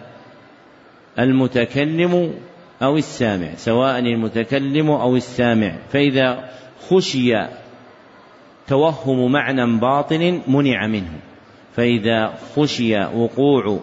المتكلم 1.18 2.35
أو 2.82 2.97
السامع 2.97 3.54
سواء 3.56 3.99
المتكلم 3.99 4.90
أو 4.90 5.16
السامع. 5.16 5.73
فإذا 5.88 6.49
خشي 6.88 7.35
توهم 8.66 9.32
معنى 9.32 9.78
باطن 9.78 10.40
منع 10.49 10.87
منه. 10.87 11.12
فإذا 11.76 12.35
خشي 12.56 12.99
وقوع 12.99 13.80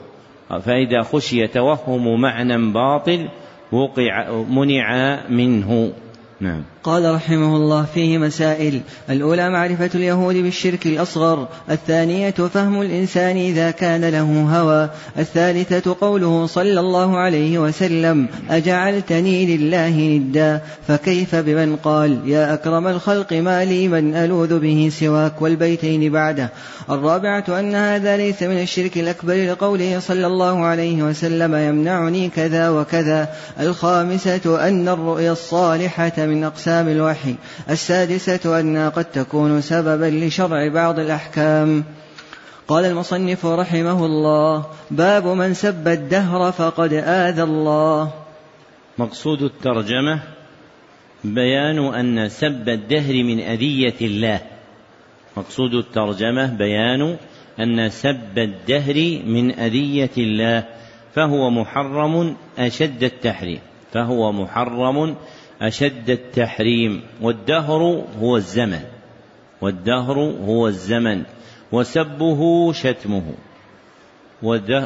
فإذا 0.50 1.02
خشي 1.02 1.48
توهم 1.48 2.22
معنى 2.22 2.72
باطل 2.72 3.30
وقع 3.72 4.32
منع 4.50 5.20
منه. 5.30 5.94
نعم. 6.40 6.64
قال 6.84 7.16
رحمه 7.16 7.56
الله 7.56 7.86
فيه 7.94 8.18
مسائل. 8.18 8.82
الأولى 9.10 9.50
معرفة 9.50 9.90
اليهود 9.96 10.36
بالشرك 10.36 10.86
الأصغر. 10.86 11.48
الثانية 11.72 12.32
فهم 12.32 12.82
الإنسان 12.82 13.38
إذا 13.38 13.72
كان 13.72 14.06
له 14.06 14.48
هوى. 14.50 14.90
الثالثة 15.18 15.96
قوله 16.02 16.46
صلى 16.46 16.80
الله 16.80 17.18
عليه 17.18 17.60
وسلم 17.60 18.28
أجعلتني 18.50 19.58
لله 19.58 19.90
ندا. 19.90 20.62
فكيف 20.88 21.36
بمن 21.36 21.76
قال 21.76 22.20
يا 22.26 22.54
أكرم 22.54 22.88
الخلق 22.88 23.34
ما 23.34 23.66
لي 23.66 23.88
من 23.88 24.16
ألوذ 24.16 24.60
به 24.60 24.92
سواك 25.00 25.42
والبيتين 25.42 26.12
بعده. 26.12 26.50
الرابعة 26.90 27.60
أن 27.60 27.76
هذا 27.76 28.18
ليس 28.18 28.44
من 28.44 28.62
الشرك 28.62 28.98
الأكبر 28.98 29.52
لقوله 29.52 30.00
صلى 30.00 30.28
الله 30.28 30.66
عليه 30.66 31.04
وسلم 31.04 31.56
يمنعني 31.56 32.30
كذا 32.30 32.70
وكذا. 32.70 33.30
الخامسة 33.60 34.68
أن 34.68 34.90
الرؤيا 34.90 35.32
الصالحة 35.32 36.14
من 36.18 36.44
أقسام 36.44 36.69
الوحي. 36.70 37.36
السادسة 37.70 38.60
أنها 38.60 38.90
قد 38.90 39.06
تكون 39.06 39.62
سببا 39.62 40.06
لشرع 40.06 40.68
بعض 40.68 41.00
الأحكام. 41.00 41.84
قال 42.68 42.86
المصنف 42.86 43.46
رحمه 43.46 44.06
الله 44.06 44.66
باب 44.92 45.28
من 45.28 45.54
سب 45.54 45.88
الدهر 45.88 46.52
فقد 46.52 46.94
آذى 46.94 47.44
الله. 47.44 48.12
مقصود 48.98 49.42
الترجمة 49.42 50.20
بيان 51.24 51.94
أن 51.94 52.30
سب 52.30 52.70
الدهر 52.70 53.24
من 53.24 53.40
أذية 53.40 53.96
الله. 54.02 54.40
مقصود 55.38 55.74
الترجمة 55.74 56.46
بيان 56.46 57.18
أن 57.60 57.90
سب 57.90 58.38
الدهر 58.38 59.20
من 59.26 59.60
أذية 59.60 60.16
الله 60.18 60.64
فهو 61.16 61.50
محرم 61.50 62.36
أشد 62.60 63.04
التحريم. 63.04 63.60
فهو 63.94 64.32
محرم 64.32 65.16
أشد 65.62 66.10
التحريم. 66.10 67.02
والدهر 67.22 68.04
هو 68.22 68.38
الزمن. 68.38 68.80
والدهر 69.62 70.20
هو 70.20 70.68
الزمن. 70.68 71.24
وسبه 71.72 72.74
شتمه. 72.74 73.34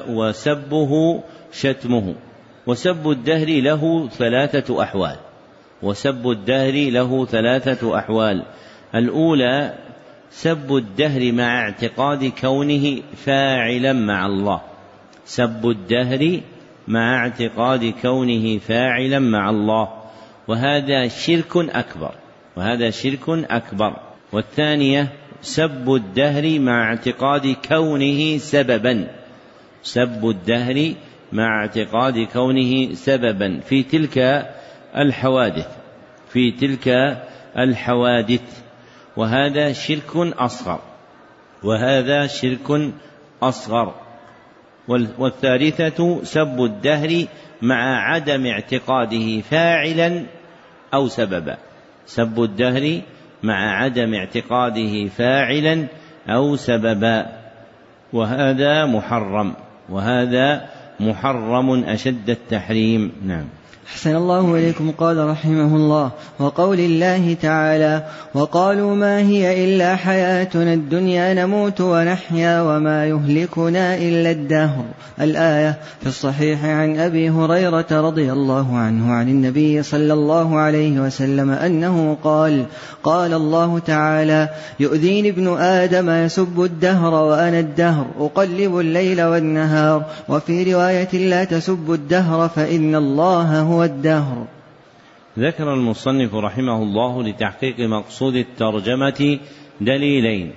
وسبه 0.08 1.24
شتمه. 1.54 2.16
وسب 2.68 3.10
الدهر 3.10 3.48
له 3.48 4.10
ثلاثة 4.10 4.84
أحوال. 4.84 5.16
وسب 5.84 6.30
الدهر 6.30 6.92
له 6.92 7.26
ثلاثة 7.26 7.98
أحوال. 7.98 8.44
الأولى 8.96 9.74
سب 10.32 10.76
الدهر 10.76 11.32
مع 11.32 11.62
اعتقاد 11.62 12.32
كونه 12.42 13.02
فاعلا 13.26 13.94
مع 13.94 14.26
الله. 14.26 14.62
سب 15.26 15.70
الدهر 15.70 16.40
مع 16.88 17.18
اعتقاد 17.18 17.94
كونه 18.02 18.58
فاعلا 18.58 19.20
مع 19.20 19.50
الله. 19.50 20.03
وهذا 20.48 21.08
شرك 21.08 21.58
أكبر 21.58 22.12
وهذا 22.58 22.90
شرك 22.90 23.30
أكبر. 23.30 23.96
والثانية 24.32 25.14
سب 25.42 25.94
الدهر 25.94 26.60
مع 26.60 26.84
اعتقاد 26.90 27.56
كونه 27.68 28.38
سببا. 28.38 29.08
سب 29.84 30.30
الدهر 30.30 30.94
مع 31.32 31.62
اعتقاد 31.62 32.28
كونه 32.34 32.94
سببا. 32.94 33.60
في 33.60 33.84
تلك 33.84 34.46
الحوادث 34.98 35.68
في 36.30 36.52
تلك 36.52 37.18
الحوادث. 37.58 38.64
وهذا 39.18 39.74
شرك 39.74 40.16
أصغر 40.16 40.80
وهذا 41.64 42.28
شرك 42.28 42.92
أصغر. 43.42 44.03
والثالثة 44.88 46.24
سب 46.24 46.64
الدهر 46.64 47.26
مع 47.62 48.14
عدم 48.14 48.46
اعتقاده 48.46 49.42
فاعلا 49.42 50.24
أو 50.94 51.08
سببا. 51.08 51.58
سب 52.06 52.44
الدهر 52.44 53.02
مع 53.44 53.84
عدم 53.84 54.14
اعتقاده 54.14 55.08
فاعلا 55.08 55.88
أو 56.30 56.56
سببا. 56.56 57.26
وهذا 58.14 58.86
محرم. 58.86 59.54
وهذا 59.90 60.70
محرم 61.00 61.84
أشد 61.84 62.30
التحريم. 62.30 63.12
نعم. 63.26 63.46
أحسن 63.88 64.16
الله 64.16 64.56
إليكم 64.56 64.92
قال 64.92 65.28
رحمه 65.30 65.76
الله 65.76 66.12
وقول 66.40 66.80
الله 66.80 67.34
تعالى 67.42 68.04
وقالوا 68.34 68.96
ما 68.96 69.20
هي 69.20 69.66
إلا 69.66 69.96
حياتنا 69.96 70.74
الدنيا 70.74 71.34
نموت 71.34 71.82
ونحيا 71.82 72.62
وما 72.62 73.06
يهلكنا 73.06 73.98
إلا 73.98 74.32
الدهر. 74.32 74.86
الآية 75.22 75.78
في 76.02 76.08
الصحيح 76.08 76.66
عن 76.66 77.00
أبي 77.00 77.30
هريرة 77.30 77.86
رضي 77.92 78.32
الله 78.32 78.78
عنه 78.78 79.14
عن 79.14 79.30
النبي 79.30 79.84
صلى 79.84 80.14
الله 80.14 80.60
عليه 80.60 81.00
وسلم 81.00 81.52
أنه 81.52 82.18
قال 82.24 82.66
قال 83.04 83.34
الله 83.34 83.80
تعالى 83.80 84.50
يؤذيني 84.80 85.30
ابن 85.30 85.58
آدم 85.58 86.10
يسب 86.10 86.64
الدهر 86.64 87.14
وأنا 87.14 87.60
الدهر 87.60 88.06
أقلب 88.20 88.80
الليل 88.80 89.22
والنهار. 89.22 90.06
وفي 90.30 90.74
رواية 90.74 91.30
لا 91.30 91.44
تسب 91.44 91.94
الدهر 91.94 92.50
فإن 92.50 92.96
الله 92.96 93.60
هو 93.60 93.73
الدهر. 93.82 94.48
ذكر 95.40 95.74
المصنف 95.74 96.36
رحمه 96.36 96.84
الله 96.84 97.24
لتحقيق 97.24 97.80
مقصود 97.80 98.36
الترجمة 98.36 99.40
دليلين. 99.82 100.52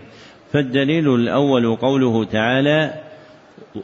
فالدليل 0.53 1.15
الأول 1.15 1.77
قوله 1.77 2.25
تعالى 2.25 2.95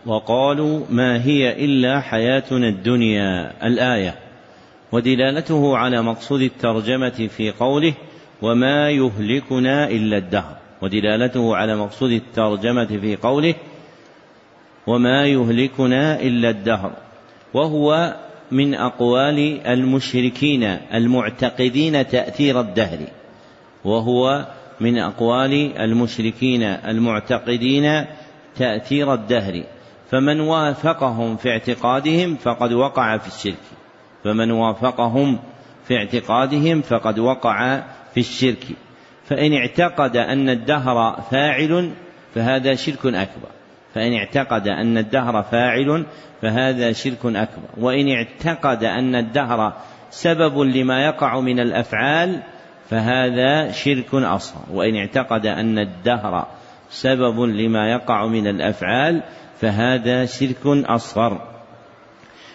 وقالوا 0.06 0.80
ما 0.90 1.24
هي 1.24 1.64
إلا 1.64 2.00
حياتنا 2.00 2.68
الدنيا 2.68 3.52
الآية. 3.66 4.14
ودلالته 4.92 5.76
على 5.76 6.02
مقصود 6.02 6.40
الترجمة 6.40 7.28
في 7.36 7.50
قوله 7.50 7.94
وما 8.42 8.90
يهلكنا 8.90 9.88
إلا 9.88 10.16
الدهر. 10.16 10.56
ودلالته 10.82 11.56
على 11.56 11.76
مقصود 11.76 12.10
الترجمة 12.10 12.86
في 12.86 13.16
قوله 13.16 13.54
وما 14.86 15.26
يهلكنا 15.26 16.20
إلا 16.20 16.50
الدهر. 16.50 16.92
وهو 17.54 18.14
من 18.52 18.74
أقوال 18.74 19.66
المشركين 19.66 20.62
المعتقدين 20.94 22.08
تأثير 22.08 22.60
الدهر 22.60 22.98
وهو 23.84 24.46
من 24.80 24.98
أقوال 24.98 25.78
المشركين 25.78 26.62
المعتقدين 26.62 28.04
تأثير 28.56 29.14
الدهر. 29.14 29.62
فمن 30.10 30.40
وافقهم 30.40 31.36
في 31.36 31.50
اعتقادهم 31.50 32.36
فقد 32.36 32.72
وقع 32.72 33.18
في 33.18 33.26
الشرك. 33.26 33.64
فمن 34.24 34.50
وافقهم 34.50 35.38
في 35.88 35.96
اعتقادهم 35.96 36.82
فقد 36.82 37.18
وقع 37.18 37.82
في 38.14 38.20
الشرك. 38.20 38.64
فإن 39.24 39.52
اعتقد 39.52 40.16
أن 40.16 40.48
الدهر 40.48 41.22
فاعل 41.30 41.92
فهذا 42.34 42.74
شرك 42.74 43.06
أكبر. 43.06 43.61
فإن 43.94 44.12
اعتقد 44.12 44.68
أن 44.68 44.98
الدهر 44.98 45.42
فاعل 45.42 46.06
فهذا 46.42 46.92
شرك 46.92 47.26
أكبر. 47.26 47.68
وإن 47.76 48.08
اعتقد 48.08 48.84
أن 48.84 49.14
الدهر 49.14 49.72
سبب 50.10 50.58
لما 50.58 51.04
يقع 51.04 51.40
من 51.40 51.60
الأفعال 51.60 52.42
فهذا 52.90 53.72
شرك 53.72 54.14
أصغر. 54.14 54.64
وإن 54.72 54.96
اعتقد 54.96 55.46
أن 55.46 55.78
الدهر 55.78 56.46
سبب 56.90 57.40
لما 57.40 57.90
يقع 57.90 58.26
من 58.26 58.46
الأفعال 58.46 59.22
فهذا 59.60 60.26
شرك 60.26 60.66
أصغر. 60.66 61.52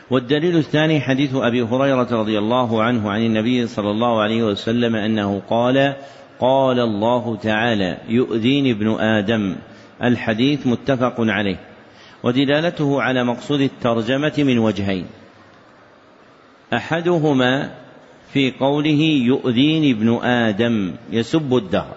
والدليل 0.09 0.57
الثاني 0.57 1.01
حديث 1.01 1.35
أبي 1.35 1.61
هريرة 1.61 2.07
رضي 2.11 2.37
الله 2.39 2.83
عنه 2.83 3.11
عن 3.11 3.21
النبي 3.21 3.67
صلى 3.67 3.91
الله 3.91 4.21
عليه 4.21 4.43
وسلم 4.43 4.95
أنه 4.95 5.41
قال 5.49 5.95
قال 6.39 6.79
الله 6.79 7.35
تعالى 7.35 7.97
يؤذيني 8.09 8.71
ابن 8.71 8.99
آدم 8.99 9.55
الحديث 10.03 10.67
متفق 10.67 11.15
عليه 11.19 11.59
ودلالته 12.23 13.01
على 13.01 13.23
مقصود 13.23 13.61
الترجمة 13.61 14.33
من 14.37 14.57
وجهين. 14.57 15.05
أحدهما 16.73 17.71
في 18.33 18.51
قوله 18.51 19.01
يؤذيني 19.25 19.91
ابن 19.91 20.15
آدم 20.23 20.93
يسب 21.11 21.55
الدهر 21.55 21.95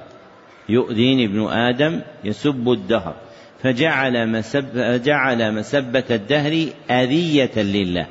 يؤذيني 0.69 1.25
ابن 1.25 1.47
آدم 1.49 2.01
يسب 2.25 2.69
الدهر 2.73 3.15
فجعل 3.63 4.29
مسب 4.29 5.03
جعل 5.05 5.55
مسبة 5.55 6.05
الدهر 6.11 6.67
أذية 6.91 7.63
لله 7.63 8.07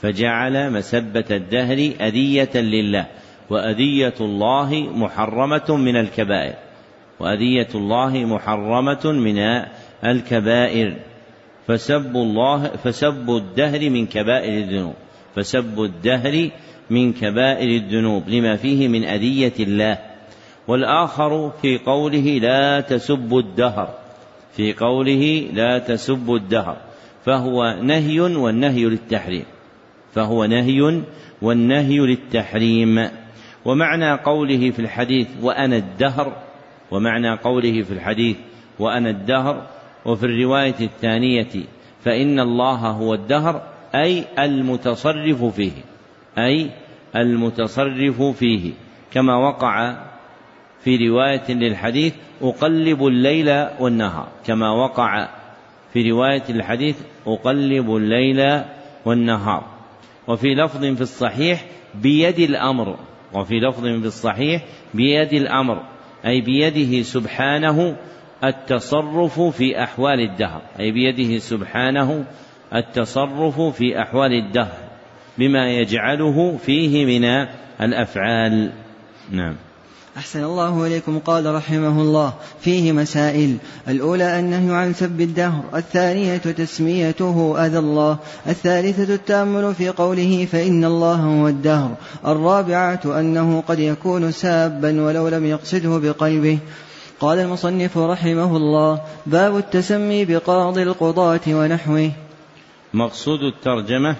فجعل 0.00 0.72
مسبة 0.72 1.24
الدهر 1.30 1.90
أذية 2.00 2.50
لله 2.54 3.06
وأذية 3.50 4.14
الله 4.20 4.74
محرمة 4.94 5.76
من 5.76 5.96
الكبائر. 5.96 6.54
وأذية 7.22 7.68
الله 7.74 8.24
محرمة 8.24 9.00
من 9.04 9.38
الكبائر. 10.04 10.96
فسب 11.66 12.16
الله 12.16 12.68
فسب 12.68 13.30
الدهر 13.30 13.90
من 13.90 14.06
كبائر 14.06 14.58
الذنوب. 14.58 14.94
فسب 15.36 15.80
الدهر 15.82 16.50
من 16.90 17.12
كبائر 17.12 17.68
الذنوب 17.68 18.28
لما 18.28 18.56
فيه 18.56 18.88
من 18.88 19.04
أذية 19.04 19.52
الله. 19.60 19.98
والآخر 20.68 21.50
في 21.62 21.78
قوله 21.78 22.38
لا 22.38 22.80
تسبوا 22.80 23.40
الدهر 23.40 23.88
في 24.56 24.72
قوله 24.72 25.46
لا 25.52 25.78
تسبوا 25.78 26.36
الدهر. 26.36 26.76
فهو 27.24 27.76
نهي 27.82 28.20
والنهي 28.20 28.84
للتحريم. 28.84 29.44
فهو 30.14 30.44
نهي 30.44 31.02
والنهي 31.42 31.98
للتحريم. 31.98 33.08
ومعنى 33.64 34.12
قوله 34.12 34.70
في 34.70 34.78
الحديث 34.78 35.28
وأنا 35.42 35.76
الدهر 35.76 36.51
ومعنى 36.92 37.34
قوله 37.34 37.82
في 37.82 37.92
الحديث 37.92 38.36
وأنا 38.78 39.10
الدهر 39.10 39.66
وفي 40.04 40.26
الرواية 40.26 40.80
الثانية 40.80 41.64
فإن 42.04 42.40
الله 42.40 42.90
هو 42.90 43.14
الدهر 43.14 43.62
أي 43.94 44.24
المتصرف 44.38 45.44
فيه 45.44 45.72
أي 46.38 46.70
المتصرف 47.16 48.22
فيه. 48.22 48.72
كما 49.12 49.36
وقع 49.36 49.96
في 50.84 51.08
رواية 51.08 51.52
للحديث 51.52 52.14
أقلب 52.42 53.06
الليل 53.06 53.66
والنهار. 53.80 54.28
كما 54.46 54.70
وقع 54.70 55.28
في 55.92 56.10
رواية 56.10 56.42
الحديث 56.50 56.96
أقلب 57.26 57.96
الليل 57.96 58.62
والنهار. 59.04 59.64
وفي 60.28 60.54
لفظ 60.54 60.84
في 60.84 61.00
الصحيح 61.00 61.64
بيد 61.94 62.38
الأمر. 62.38 62.96
وفي 63.32 63.54
لفظ 63.60 63.82
في 63.82 64.06
الصحيح 64.06 64.64
بيد 64.94 65.32
الأمر. 65.32 65.82
أي 66.26 66.40
بيده 66.40 67.02
سبحانه 67.02 67.96
التصرف 68.44 69.40
في 69.40 69.82
أحوال 69.82 70.20
الدهر. 70.20 70.62
أي 70.80 70.92
بيده 70.92 71.38
سبحانه 71.38 72.24
التصرف 72.74 73.60
في 73.60 74.02
أحوال 74.02 74.32
الدهر. 74.32 74.78
بما 75.38 75.70
يجعله 75.70 76.56
فيه 76.56 77.04
من 77.06 77.46
الأفعال. 77.80 78.72
نعم. 79.30 79.56
أحسن 80.16 80.44
الله 80.44 80.86
إليكم. 80.86 81.18
قال 81.18 81.54
رحمه 81.54 82.02
الله 82.02 82.32
فيه 82.60 82.92
مسائل. 82.92 83.56
الأولى 83.88 84.38
النهي 84.38 84.76
عن 84.76 84.94
سب 84.94 85.20
الدهر. 85.20 85.62
الثانية 85.74 86.36
تسميته 86.36 87.66
أذى 87.66 87.78
الله. 87.78 88.18
الثالثة 88.46 89.14
التأمل 89.14 89.74
في 89.74 89.88
قوله 89.88 90.46
فإن 90.52 90.84
الله 90.84 91.14
هو 91.14 91.48
الدهر. 91.48 91.90
الرابعة 92.26 93.00
أنه 93.06 93.62
قد 93.68 93.78
يكون 93.78 94.32
سابا 94.32 95.02
ولو 95.02 95.28
لم 95.28 95.46
يقصده 95.46 95.98
بقلبه. 95.98 96.58
قال 97.20 97.38
المصنف 97.38 97.98
رحمه 97.98 98.56
الله 98.56 99.00
باب 99.26 99.56
التسمي 99.56 100.24
بقاضي 100.24 100.82
القضاة 100.82 101.40
ونحوه. 101.48 102.10
مقصود 102.94 103.40
الترجمة 103.42 104.16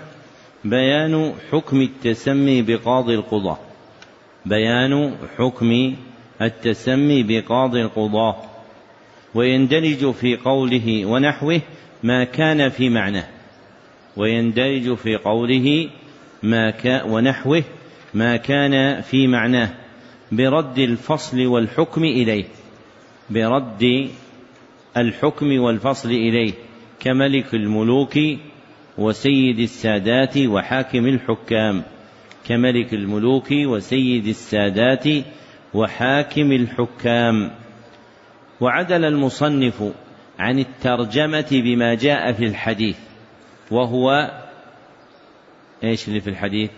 بيان 0.65 1.33
حكم 1.51 1.81
التسمي 1.81 2.63
بقاضي 2.63 3.15
القضاة. 3.15 3.72
بيان 4.47 5.15
حكم 5.39 5.95
التسمي 6.43 7.23
بقاضي 7.23 7.83
القضاة 7.83 8.37
ويندرج 9.35 10.11
في 10.11 10.37
قوله 10.37 11.07
ونحوه 11.07 11.61
ما 12.03 12.25
كان 12.25 12.69
في 12.69 12.89
معناه 12.89 13.29
ويندرج 14.17 14.95
في 14.95 15.17
قوله 15.17 15.89
ما 16.43 16.75
ونحوه 17.05 17.65
ما 18.15 18.37
كان 18.37 19.01
في 19.01 19.27
معناه 19.27 19.75
برد 20.33 20.79
الفصل 20.79 21.47
والحكم 21.47 22.05
إليه 22.05 22.45
برد 23.31 24.11
الحكم 24.97 25.61
والفصل 25.61 26.11
إليه 26.11 26.53
كملك 27.01 27.55
الملوك 27.55 28.19
وسيد 28.99 29.59
السادات 29.59 30.39
وحاكم 30.39 31.07
الحكام. 31.07 31.83
كملك 32.47 32.95
الملوك 32.95 33.49
وسيد 33.51 34.27
السادات 34.27 35.05
وحاكم 35.75 36.53
الحكام 36.53 37.51
وعدل 38.61 39.05
المصنف 39.05 39.93
عن 40.39 40.59
الترجمة 40.59 41.49
بما 41.51 41.95
جاء 41.95 42.33
في 42.33 42.45
الحديث 42.45 42.97
وهو 43.71 44.31
إيش 45.85 46.09
اللي 46.09 46.21
في 46.21 46.31
الحديث؟ 46.31 46.71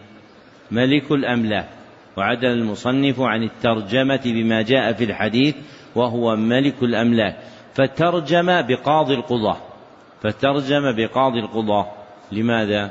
ملك 0.70 1.12
الأملاك 1.12 1.68
وعدل 2.16 2.48
المصنف 2.48 3.20
عن 3.20 3.42
الترجمة 3.42 4.20
بما 4.24 4.62
جاء 4.62 4.92
في 4.92 5.04
الحديث 5.04 5.54
وهو 5.94 6.36
ملك 6.36 6.82
الأملاك 6.82 7.36
فترجم 7.74 8.62
بقاضي 8.62 9.14
القضاة 9.14 9.56
فترجم 10.22 10.92
بقاضي 10.96 11.38
القضاة 11.38 11.86
لماذا؟ 12.32 12.90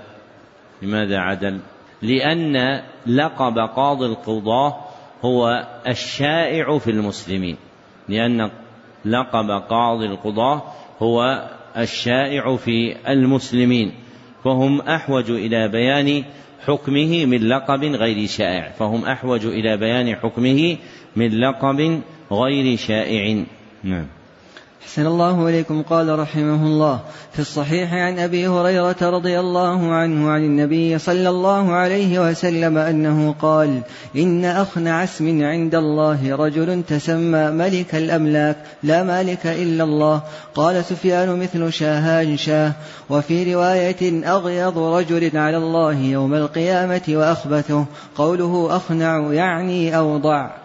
لماذا 0.82 1.18
عدل؟ 1.18 1.60
لأن 2.04 2.82
لقب 3.08 3.58
قاضي 3.60 4.06
القضاة 4.06 4.76
هو 5.26 5.68
الشائع 5.88 6.78
في 6.78 6.92
المسلمين 6.92 7.58
لأن 8.10 8.52
لقب 9.06 9.52
قاضي 9.70 10.06
القضاة 10.06 10.62
هو 11.02 11.50
الشائع 11.78 12.56
في 12.56 12.96
المسلمين 13.08 13.92
فهم 14.44 14.82
أحوج 14.82 15.32
إلى 15.32 15.68
بيان 15.68 16.24
حكمه 16.66 17.26
من 17.26 17.48
لقب 17.48 17.84
غير 17.84 18.28
شائع 18.28 18.70
فهم 18.70 19.06
أحوج 19.06 19.46
إلى 19.46 19.78
بيان 19.78 20.16
حكمه 20.16 20.78
من 21.16 21.40
لقب 21.40 22.02
غير 22.32 22.78
شائع. 22.78 23.44
نعم. 23.84 24.08
أحسن 24.84 25.06
الله 25.08 25.50
إليكم. 25.50 25.82
قال 25.82 26.20
رحمه 26.20 26.66
الله 26.66 27.00
في 27.34 27.40
الصحيح 27.40 27.94
عن 27.94 28.20
أبي 28.20 28.48
هريرة 28.48 28.96
رضي 29.02 29.40
الله 29.40 29.94
عنه 29.94 30.30
عن 30.30 30.44
النبي 30.44 31.00
صلى 31.00 31.30
الله 31.30 31.74
عليه 31.74 32.30
وسلم 32.30 32.78
أنه 32.78 33.36
قال 33.42 33.82
إن 34.16 34.46
أخنع 34.46 35.04
اسم 35.04 35.44
عند 35.44 35.76
الله 35.76 36.36
رجل 36.36 36.84
تسمى 36.84 37.52
ملك 37.52 37.96
الأملاك 37.96 38.58
لا 38.84 39.04
مالك 39.04 39.48
إلا 39.48 39.84
الله. 39.84 40.22
قال 40.56 40.86
سفيان 40.86 41.40
مثل 41.40 41.74
شاهان 41.74 42.38
شاه. 42.38 42.72
وفي 43.10 43.54
رواية 43.54 44.26
أغيض 44.36 44.78
رجل 44.78 45.38
على 45.38 45.58
الله 45.58 45.94
يوم 45.94 46.34
القيامة 46.34 47.02
وأخبثه. 47.10 47.86
قوله 48.16 48.76
أخنع 48.76 49.32
يعني 49.32 49.98
أوضع. 49.98 50.63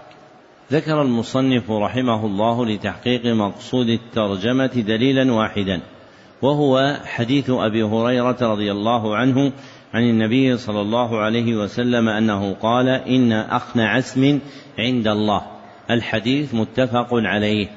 ذكر 0.72 1.02
المصنف 1.02 1.70
رحمه 1.70 2.26
الله 2.26 2.66
لتحقيق 2.66 3.26
مقصود 3.26 3.88
الترجمة 3.88 4.66
دليلا 4.66 5.32
واحدا 5.32 5.80
وهو 6.42 6.96
حديث 7.04 7.50
أبي 7.50 7.82
هريرة 7.82 8.36
رضي 8.40 8.72
الله 8.72 9.16
عنه 9.16 9.52
عن 9.94 10.02
النبي 10.02 10.56
صلى 10.56 10.80
الله 10.80 11.18
عليه 11.18 11.56
وسلم 11.56 12.08
أنه 12.08 12.54
قال 12.54 12.88
إن 12.88 13.32
أخنع 13.32 13.98
اسم 13.98 14.38
عند 14.78 15.08
الله 15.08 15.42
الحديث 15.90 16.54
متفق 16.54 17.08
عليه 17.12 17.68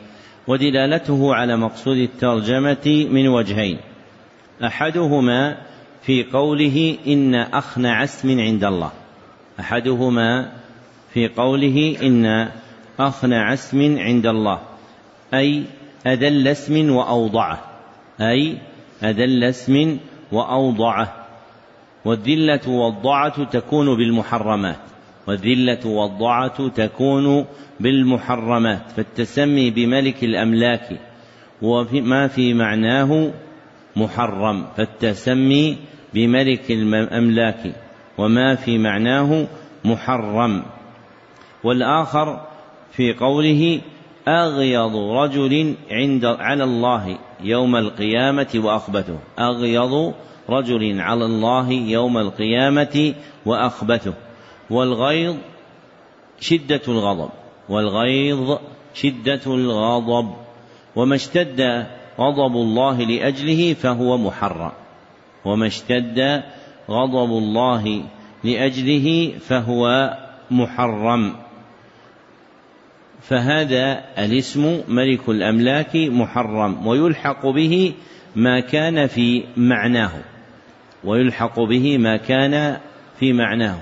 ودلالته 0.48 1.36
على 1.36 1.58
مقصود 1.58 1.98
الترجمة 1.98 3.08
من 3.12 3.28
وجهين 3.28 3.78
أحدهما 4.64 5.58
في 6.02 6.24
قوله 6.24 6.98
إن 7.08 7.36
أخنع 7.36 8.04
اسم 8.04 8.40
عند 8.40 8.64
الله 8.64 8.92
أحدهما 9.60 10.52
في 11.14 11.28
قوله 11.28 11.98
إن 12.02 12.50
أخنع 13.08 13.54
اسم 13.54 14.00
عند 14.00 14.26
الله. 14.26 14.60
أي 15.34 15.64
أذل 16.08 16.48
اسم 16.48 16.92
وأوضعه. 16.92 17.60
أي 18.22 18.58
أذل 19.04 19.44
اسم 19.44 19.98
وأوضعه. 20.32 21.14
والذلة 22.06 22.70
والضعة 22.70 23.44
تكون 23.44 23.98
بالمحرمات. 23.98 24.80
والذلة 25.28 25.88
والضعة 25.88 26.68
تكون 26.68 27.46
بالمحرمات. 27.80 28.92
فالتسمي 28.92 29.70
بملك 29.70 30.24
الأملاك 30.24 31.00
وما 31.62 32.28
في 32.28 32.54
معناه 32.54 33.32
محرم. 33.96 34.66
فالتسمي 34.78 35.78
بملك 36.14 36.72
الأملاك 36.72 37.76
وما 38.18 38.56
في 38.56 38.78
معناه 38.78 39.48
محرم. 39.86 40.64
والآخر 41.64 42.51
في 43.02 43.14
قوله 43.14 43.82
أغيض 44.28 44.96
رجل 44.96 45.76
عند 45.92 46.26
على 46.26 46.64
الله 46.64 47.18
يوم 47.44 47.76
القيامة 47.76 48.48
وأخبثه 48.56 49.18
أغيض 49.40 50.14
رجل 50.50 51.02
على 51.02 51.26
الله 51.26 51.72
يوم 51.72 52.18
القيامة 52.18 53.14
وأخبثه 53.46 54.14
والغيظ 54.70 55.36
شدة 56.40 56.82
الغضب. 56.88 57.30
والغيظ 57.70 58.58
شدة 58.94 59.42
الغضب. 59.48 60.34
وما 60.96 61.16
اشتد 61.16 61.86
غضب 62.20 62.56
الله 62.56 62.98
لأجله 62.98 63.74
فهو 63.74 64.18
محرم. 64.18 64.72
وما 65.46 65.68
اشتد 65.68 66.44
غضب 66.90 67.32
الله 67.38 68.04
لأجله 68.44 69.34
فهو 69.40 70.14
محرم. 70.52 71.36
فهذا 73.22 74.04
الاسم 74.18 74.82
ملك 74.88 75.30
الأملاك 75.30 75.96
محرم 75.96 76.88
ويلحق 76.88 77.48
به 77.48 77.94
ما 78.36 78.60
كان 78.60 79.08
في 79.08 79.44
معناه 79.58 80.12
ويلحق 81.04 81.60
به 81.60 81.98
ما 81.98 82.18
كان 82.18 82.78
في 83.20 83.34
معناه 83.34 83.82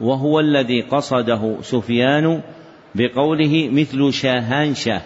وهو 0.00 0.40
الذي 0.40 0.80
قصده 0.82 1.56
سفيان 1.62 2.42
بقوله 2.94 3.68
مثل 3.72 4.12
شاهان 4.12 4.74
شاه 4.74 5.02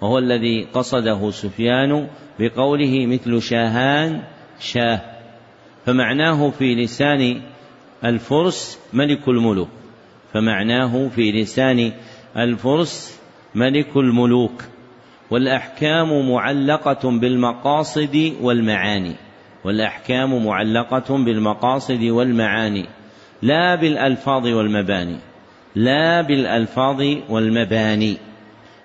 وهو 0.00 0.18
الذي 0.18 0.66
قصده 0.74 1.30
سفيان 1.30 2.08
بقوله 2.38 3.06
مثل 3.06 3.42
شاهان 3.42 4.22
شاه. 4.60 5.00
فمعناه 5.86 6.50
في 6.50 6.74
لسان 6.74 7.40
الفرس 8.04 8.78
ملك 8.92 9.28
الملوك 9.28 9.68
فمعناه 10.32 11.08
في 11.08 11.32
لسان 11.32 11.92
الفرس 12.36 13.20
ملك 13.54 13.96
الملوك 13.96 14.64
والأحكام 15.30 16.30
معلقة 16.30 17.10
بالمقاصد 17.10 18.32
والمعاني 18.40 19.14
والأحكام 19.64 20.46
معلقة 20.46 21.24
بالمقاصد 21.24 22.02
والمعاني 22.02 22.86
لا 23.42 23.74
بالألفاظ 23.74 24.46
والمباني 24.46 25.16
لا 25.74 26.22
بالألفاظ 26.22 27.02
والمباني. 27.28 28.16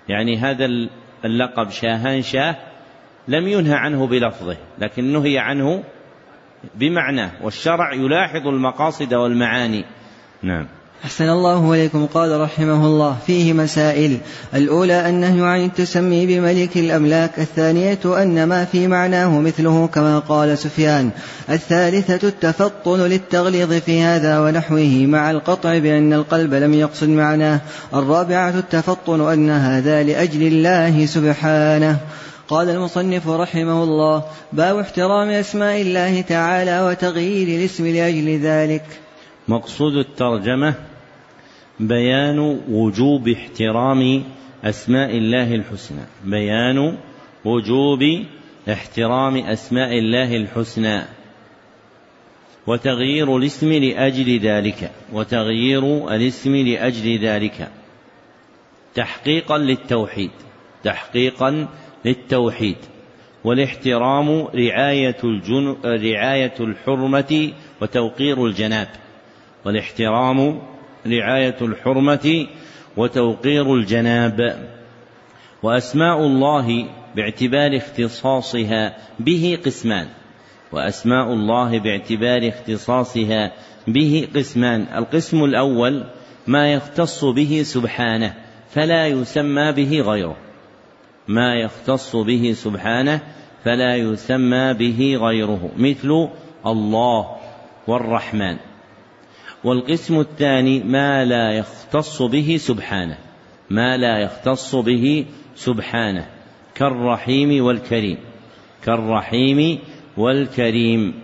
يعني 0.08 0.36
هذا 0.36 0.68
اللقب 1.24 1.70
شاهان 1.70 2.22
شاه 2.22 2.56
لم 3.28 3.48
ينهى 3.48 3.74
عنه 3.74 4.06
بلفظه 4.06 4.56
لكن 4.78 5.04
نهي 5.12 5.38
عنه 5.38 5.84
بمعناه 6.74 7.30
والشرع 7.42 7.92
يلاحظ 7.92 8.48
المقاصد 8.48 9.14
والمعاني. 9.14 9.84
نعم. 10.42 10.66
أحسن 11.04 11.28
الله 11.28 11.72
إليكم. 11.72 12.06
قال 12.06 12.40
رحمه 12.40 12.86
الله 12.86 13.16
فيه 13.26 13.52
مسائل. 13.52 14.18
الأولى 14.54 15.08
النهي 15.08 15.40
عن 15.40 15.64
التسمي 15.64 16.26
بملك 16.26 16.76
الأملاك. 16.76 17.38
الثانية 17.38 17.98
أن 18.04 18.44
ما 18.44 18.64
في 18.64 18.88
معناه 18.88 19.40
مثله 19.40 19.86
كما 19.86 20.18
قال 20.18 20.58
سفيان. 20.58 21.10
الثالثة 21.50 22.28
التفطن 22.28 23.00
للتغليظ 23.00 23.72
في 23.72 24.02
هذا 24.02 24.40
ونحوه 24.40 25.06
مع 25.06 25.30
القطع 25.30 25.78
بأن 25.78 26.12
القلب 26.12 26.54
لم 26.54 26.74
يقصد 26.74 27.08
معناه. 27.08 27.60
الرابعة 27.94 28.58
التفطن 28.58 29.32
أن 29.32 29.50
هذا 29.50 30.02
لأجل 30.02 30.42
الله 30.42 31.06
سبحانه. 31.06 31.98
قال 32.48 32.70
المصنف 32.70 33.28
رحمه 33.28 33.82
الله 33.82 34.24
باب 34.52 34.78
احترام 34.78 35.28
أسماء 35.28 35.80
الله 35.80 36.20
تعالى 36.20 36.80
وتغيير 36.80 37.60
الاسم 37.60 37.86
لأجل 37.86 38.40
ذلك. 38.40 38.84
مقصود 39.48 39.92
الترجمة 39.92 40.93
بيان 41.80 42.60
وجوب 42.68 43.28
احترام 43.28 44.22
أسماء 44.64 45.10
الله 45.16 45.54
الحسنى. 45.54 46.00
بيان 46.24 46.96
وجوب 47.44 48.24
احترام 48.72 49.36
أسماء 49.36 49.98
الله 49.98 50.36
الحسنى. 50.36 51.02
وتغيير 52.66 53.36
الاسم 53.36 53.72
لأجل 53.72 54.38
ذلك. 54.38 54.90
وتغيير 55.12 56.14
الاسم 56.14 56.56
لأجل 56.56 57.26
ذلك. 57.26 57.70
تحقيقا 58.94 59.58
للتوحيد. 59.58 60.30
تحقيقا 60.84 61.68
للتوحيد. 62.04 62.76
والاحترام 63.44 64.42
رعاية, 64.42 65.16
الجن 65.24 65.76
رعاية 65.84 66.54
الحرمة 66.60 67.52
وتوقير 67.82 68.46
الجناب. 68.46 68.88
والاحترام 69.64 70.73
رعاية 71.06 71.56
الحرمة 71.62 72.46
وتوقير 72.96 73.74
الجناب. 73.74 74.68
وأسماء 75.62 76.18
الله 76.20 76.86
باعتبار 77.16 77.76
اختصاصها 77.76 78.96
به 79.20 79.58
قسمان. 79.64 80.06
وأسماء 80.72 81.32
الله 81.32 81.78
باعتبار 81.78 82.48
اختصاصها 82.48 83.52
به 83.86 84.28
قسمان. 84.34 84.86
القسم 84.94 85.44
الأول 85.44 86.04
ما 86.46 86.72
يختص 86.72 87.24
به 87.24 87.62
سبحانه 87.62 88.34
فلا 88.70 89.06
يسمى 89.06 89.72
به 89.72 90.00
غيره. 90.00 90.36
ما 91.28 91.54
يختص 91.54 92.16
به 92.16 92.52
سبحانه 92.52 93.20
فلا 93.64 93.96
يسمى 93.96 94.74
به 94.74 95.18
غيره. 95.20 95.70
مثل 95.76 96.28
الله 96.66 97.26
والرحمن. 97.86 98.73
والقسم 99.64 100.20
الثاني 100.20 100.82
ما 100.82 101.24
لا 101.24 101.52
يختص 101.52 102.22
به 102.22 102.56
سبحانه. 102.56 103.18
ما 103.70 103.96
لا 103.96 104.18
يختص 104.18 104.74
به 104.74 105.24
سبحانه. 105.56 106.26
كالرحيم 106.74 107.64
والكريم. 107.64 108.18
كالرحيم 108.84 109.78
والكريم. 110.16 111.14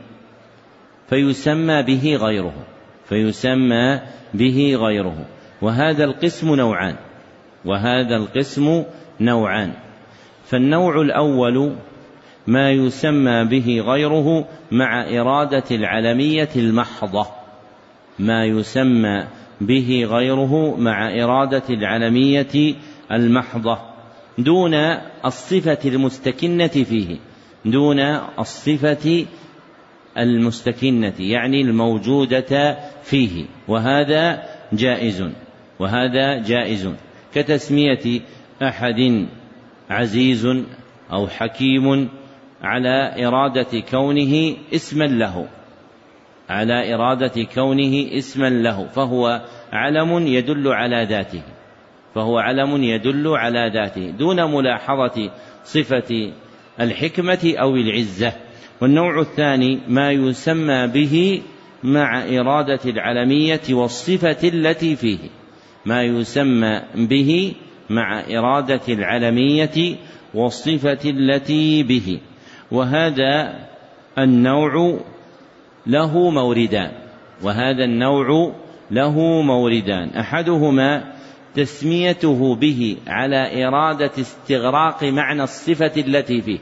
فيسمى 1.08 1.82
به 1.82 2.16
غيره. 2.16 2.66
فيسمى 3.08 4.00
به 4.34 4.76
غيره. 4.80 5.26
وهذا 5.62 6.04
القسم 6.04 6.54
نوعان. 6.54 6.96
وهذا 7.64 8.16
القسم 8.16 8.84
نوعان. 9.20 9.72
فالنوع 10.44 11.00
الأول 11.00 11.76
ما 12.46 12.70
يسمى 12.70 13.44
به 13.44 13.80
غيره 13.86 14.48
مع 14.72 15.20
إرادة 15.20 15.64
العلمية 15.70 16.48
المحضة. 16.56 17.39
ما 18.20 18.44
يسمى 18.44 19.26
به 19.60 20.06
غيره 20.10 20.76
مع 20.78 21.22
إرادة 21.22 21.62
العلمية 21.70 22.74
المحضة 23.12 23.78
دون 24.38 24.74
الصفة 25.24 25.78
المستكنة 25.84 26.66
فيه 26.66 27.16
دون 27.64 28.00
الصفة 28.38 29.26
المستكنة 30.18 31.14
يعني 31.18 31.60
الموجودة 31.60 32.78
فيه 33.02 33.44
وهذا 33.68 34.42
جائز 34.72 35.24
وهذا 35.78 36.42
جائز. 36.42 36.88
كتسمية 37.34 38.20
أحد 38.62 39.26
عزيز 39.90 40.46
أو 41.12 41.28
حكيم 41.28 42.08
على 42.62 43.26
إرادة 43.26 43.80
كونه 43.90 44.56
اسما 44.74 45.04
له. 45.04 45.48
على 46.50 46.94
إرادة 46.94 47.42
كونه 47.54 48.08
اسما 48.12 48.50
له 48.50 48.86
فهو 48.86 49.42
علم 49.72 50.26
يدل 50.26 50.68
على 50.68 51.06
ذاته 51.10 51.42
فهو 52.14 52.38
علم 52.38 52.82
يدل 52.82 53.28
على 53.28 53.70
ذاته. 53.74 54.10
دون 54.10 54.54
ملاحظة 54.54 55.30
صفة 55.64 56.32
الحكمة 56.80 57.54
أو 57.60 57.76
العزة. 57.76 58.32
والنوع 58.80 59.20
الثاني 59.20 59.80
ما 59.88 60.12
يسمى 60.12 60.86
به 60.86 61.42
مع 61.84 62.22
إرادة 62.24 62.80
العلمية 62.84 63.60
والصفة 63.70 64.48
التي 64.48 64.96
فيه. 64.96 65.18
ما 65.86 66.02
يسمى 66.02 66.82
به 66.94 67.52
مع 67.90 68.20
إرادة 68.30 68.80
العلمية 68.88 69.96
والصفة 70.34 70.98
التي 71.04 71.82
به. 71.82 72.20
وهذا 72.70 73.58
النوع 74.18 75.00
له 75.86 76.30
موردان 76.30 76.90
وهذا 77.42 77.84
النوع 77.84 78.54
له 78.90 79.42
موردان 79.42 80.08
أحدهما 80.08 81.12
تسميته 81.54 82.54
به 82.54 82.96
على 83.06 83.66
إرادة 83.66 84.10
استغراق 84.18 85.04
معنى 85.04 85.42
الصفة 85.42 85.92
التي 85.96 86.40
فيه. 86.40 86.58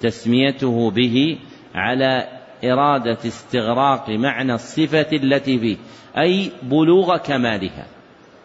تسميته 0.00 0.90
به 0.90 1.38
على 1.74 2.28
إرادة 2.64 3.18
استغراق 3.26 4.10
معنى 4.10 4.54
الصفة 4.54 5.06
التي 5.12 5.58
فيه 5.58 5.76
أي 6.18 6.50
بلوغ 6.62 7.16
كمالها 7.16 7.86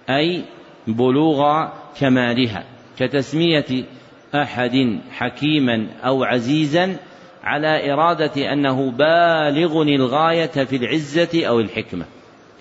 أي 0.10 0.44
بلوغ 0.88 1.68
كمالها. 2.00 2.64
كتسمية 3.00 3.86
أحد 4.36 5.00
حكيما 5.12 5.88
أو 6.06 6.24
عزيزا 6.24 6.98
على 7.44 7.94
إرادة 7.94 8.54
أنه 8.54 8.92
بالغ 8.92 9.82
الغاية 9.82 10.66
في 10.66 10.76
العزة 10.76 11.46
أو 11.48 11.60
الحكمة. 11.60 12.06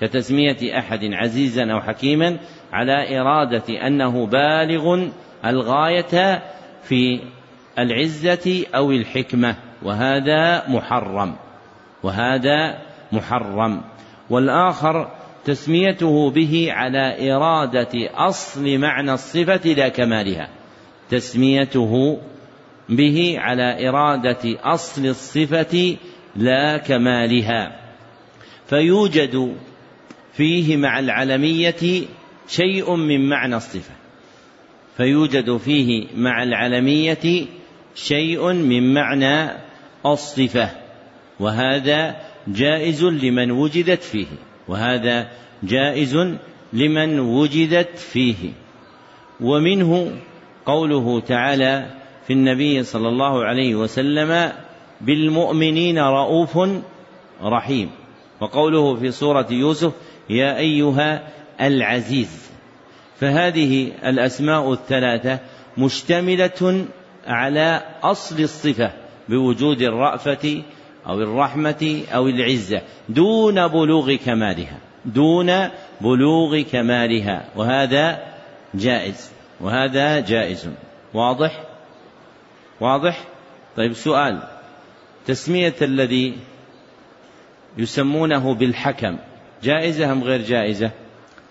كتسمية 0.00 0.78
أحد 0.78 1.04
عزيزا 1.04 1.72
أو 1.72 1.80
حكيما 1.80 2.38
على 2.72 3.20
إرادة 3.20 3.86
أنه 3.86 4.26
بالغ 4.26 5.08
الغاية 5.44 6.42
في 6.82 7.20
العزة 7.78 8.64
أو 8.74 8.90
الحكمة. 8.90 9.56
وهذا 9.82 10.68
محرم. 10.68 11.34
وهذا 12.02 12.78
محرم. 13.12 13.80
والآخر 14.30 15.10
تسميته 15.44 16.30
به 16.30 16.68
على 16.70 17.32
إرادة 17.32 18.10
أصل 18.14 18.78
معنى 18.78 19.12
الصفة 19.12 19.72
لا 19.72 19.88
كمالها. 19.88 20.48
تسميته 21.10 22.18
به 22.96 23.34
على 23.38 23.88
إرادة 23.88 24.38
أصل 24.44 25.06
الصفة 25.06 25.96
لا 26.36 26.76
كمالها. 26.76 27.80
فيوجد 28.66 29.56
فيه 30.32 30.76
مع 30.76 30.98
العلمية 30.98 32.02
شيء 32.48 32.94
من 32.94 33.28
معنى 33.28 33.56
الصفة. 33.56 33.94
فيوجد 34.96 35.56
فيه 35.56 36.06
مع 36.16 36.42
العلمية 36.42 37.46
شيء 37.94 38.52
من 38.52 38.94
معنى 38.94 39.50
الصفة. 40.06 40.70
وهذا 41.40 42.16
جائز 42.48 43.04
لمن 43.04 43.50
وجدت 43.50 44.02
فيه. 44.02 44.26
وهذا 44.68 45.28
جائز 45.62 46.36
لمن 46.72 47.20
وجدت 47.20 47.98
فيه. 47.98 48.50
ومنه 49.40 50.12
قوله 50.66 51.20
تعالى 51.20 52.01
في 52.26 52.32
النبي 52.32 52.82
صلى 52.82 53.08
الله 53.08 53.44
عليه 53.44 53.74
وسلم 53.74 54.52
بالمؤمنين 55.00 55.98
رؤوف 55.98 56.58
رحيم. 57.42 57.90
وقوله 58.40 58.94
في 58.94 59.10
سورة 59.10 59.46
يوسف 59.50 59.92
يا 60.30 60.58
أيها 60.58 61.28
العزيز. 61.60 62.50
فهذه 63.20 63.92
الأسماء 64.04 64.72
الثلاثة 64.72 65.38
مشتملة 65.78 66.86
على 67.26 67.82
أصل 68.02 68.40
الصفة 68.40 68.92
بوجود 69.28 69.82
الرأفة 69.82 70.62
أو 71.06 71.20
الرحمة 71.20 72.02
أو 72.14 72.28
العزة 72.28 72.82
دون 73.08 73.68
بلوغ 73.68 74.14
كمالها 74.14 74.78
دون 75.04 75.52
بلوغ 76.00 76.60
كمالها 76.60 77.44
وهذا 77.56 78.18
جائز 78.74 79.30
وهذا 79.60 80.20
جائز 80.20 80.70
واضح؟ 81.14 81.71
واضح؟ 82.82 83.24
طيب 83.76 83.92
سؤال. 83.92 84.42
تسمية 85.26 85.74
الذي 85.82 86.36
يسمونه 87.76 88.54
بالحكم 88.54 89.16
جائزة 89.62 90.12
أم 90.12 90.24
غير 90.24 90.42
جائزة؟ 90.42 90.90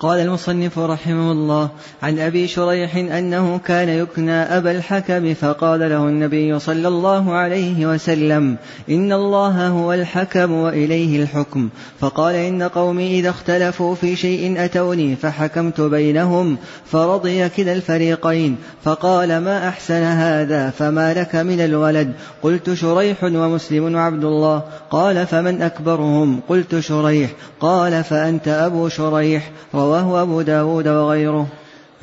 قال 0.01 0.19
المصنف 0.19 0.79
رحمه 0.79 1.31
الله 1.31 1.69
عن 2.03 2.19
أبي 2.19 2.47
شريح 2.47 2.95
أنه 2.95 3.57
كان 3.65 3.89
يكنى 3.89 4.31
أبا 4.31 4.71
الحكم 4.71 5.33
فقال 5.33 5.79
له 5.79 6.07
النبي 6.07 6.59
صلى 6.59 6.87
الله 6.87 7.33
عليه 7.33 7.85
وسلم 7.85 8.57
إن 8.89 9.13
الله 9.13 9.67
هو 9.67 9.93
الحكم 9.93 10.51
وإليه 10.51 11.23
الحكم 11.23 11.69
فقال 11.99 12.35
إن 12.35 12.63
قومي 12.63 13.19
إذا 13.19 13.29
اختلفوا 13.29 13.95
في 13.95 14.15
شيء 14.15 14.65
أتوني 14.65 15.15
فحكمت 15.15 15.81
بينهم 15.81 16.57
فرضي 16.85 17.49
كلا 17.49 17.73
الفريقين 17.73 18.55
فقال 18.83 19.37
ما 19.37 19.67
أحسن 19.67 20.03
هذا 20.03 20.69
فما 20.69 21.13
لك 21.13 21.35
من 21.35 21.59
الولد 21.59 22.13
قلت 22.43 22.73
شريح 22.73 23.23
ومسلم 23.23 23.95
وعبد 23.95 24.23
الله 24.23 24.63
قال 24.91 25.27
فمن 25.27 25.61
أكبرهم 25.61 26.39
قلت 26.49 26.79
شريح 26.79 27.31
قال 27.59 28.03
فأنت 28.03 28.47
أبو 28.47 28.89
شريح 28.89 29.51
رواه 29.75 29.90
أبو 29.99 30.41
داود 30.41 30.87
وغيره. 30.87 31.47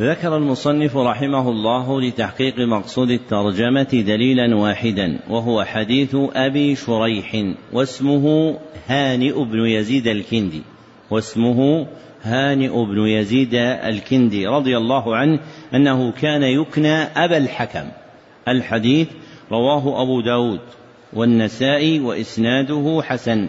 ذكر 0.01 0.37
المصنف 0.37 0.97
رحمه 0.97 1.49
الله 1.49 2.01
لتحقيق 2.01 2.59
مقصود 2.59 3.11
الترجمة 3.11 3.89
دليلا 3.93 4.57
واحدا 4.57 5.19
وهو 5.31 5.65
حديث 5.65 6.17
أبي 6.35 6.77
شريح 6.77 7.55
واسمه 7.73 8.57
هانئ 8.89 9.45
بن 9.45 9.67
يزيد 9.67 10.07
الكندي 10.07 10.63
واسمه 11.11 11.87
هانئ 12.23 12.85
بن 12.85 12.99
يزيد 12.99 13.55
الكندي 13.55 14.47
رضي 14.47 14.77
الله 14.77 15.17
عنه 15.17 15.41
أنه 15.75 16.13
كان 16.13 16.43
يكنى 16.43 16.95
أبا 16.95 17.37
الحكم. 17.37 17.89
الحديث 18.49 19.09
رواه 19.53 20.03
أبو 20.03 20.21
داود 20.21 20.61
والنسائي 21.13 22.01
وإسناده 22.01 23.01
حسن 23.03 23.49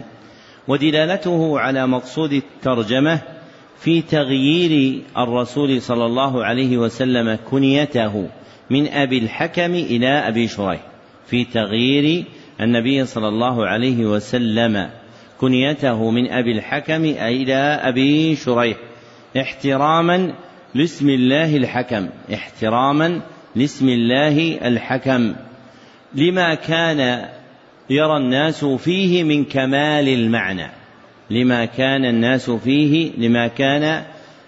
ودلالته 0.68 1.60
على 1.60 1.86
مقصود 1.86 2.32
الترجمة 2.32 3.20
في 3.80 4.02
تغيير 4.02 5.02
الرسول 5.18 5.82
صلى 5.82 6.06
الله 6.06 6.44
عليه 6.44 6.78
وسلم 6.78 7.38
كنيته 7.50 8.28
من 8.70 8.88
أبي 8.88 9.18
الحكم 9.18 9.74
إلى 9.74 10.08
أبي 10.08 10.48
شريح. 10.48 10.80
في 11.26 11.44
تغيير 11.44 12.24
النبي 12.60 13.04
صلى 13.04 13.28
الله 13.28 13.66
عليه 13.66 14.06
وسلم 14.06 14.90
كنيته 15.40 16.10
من 16.10 16.30
أبي 16.30 16.52
الحكم 16.52 17.04
إلى 17.04 17.54
أبي 17.82 18.36
شريح. 18.36 18.76
احتراما 19.36 20.34
لاسم 20.74 21.08
الله 21.08 21.56
الحكم. 21.56 22.08
احتراما 22.34 23.20
لاسم 23.56 23.88
الله 23.88 24.58
الحكم. 24.68 25.34
لما 26.14 26.54
كان 26.54 27.28
يرى 27.90 28.16
الناس 28.16 28.64
فيه 28.64 29.24
من 29.24 29.44
كمال 29.44 30.08
المعنى. 30.08 30.79
لما 31.30 31.64
كان 31.64 32.04
الناس 32.04 32.50
فيه 32.50 33.12
لما 33.18 33.48
كان 33.48 34.04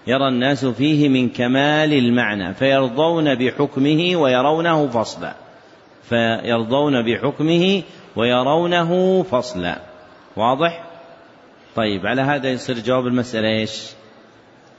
يرى 0.06 0.28
الناس 0.28 0.66
فيه 0.66 1.08
من 1.08 1.28
كمال 1.28 1.92
المعنى 1.92 2.54
فيرضون 2.54 3.34
بحكمه 3.34 4.16
ويرونه 4.16 4.88
فصلا. 4.88 5.34
فيرضون 6.02 7.02
بحكمه 7.02 7.82
ويرونه 8.16 9.22
فصلا. 9.22 9.78
واضح؟ 10.36 10.84
طيب 11.76 12.06
على 12.06 12.22
هذا 12.22 12.50
يصير 12.50 12.78
جواب 12.78 13.06
المسألة 13.06 13.48
إيش؟ 13.48 13.90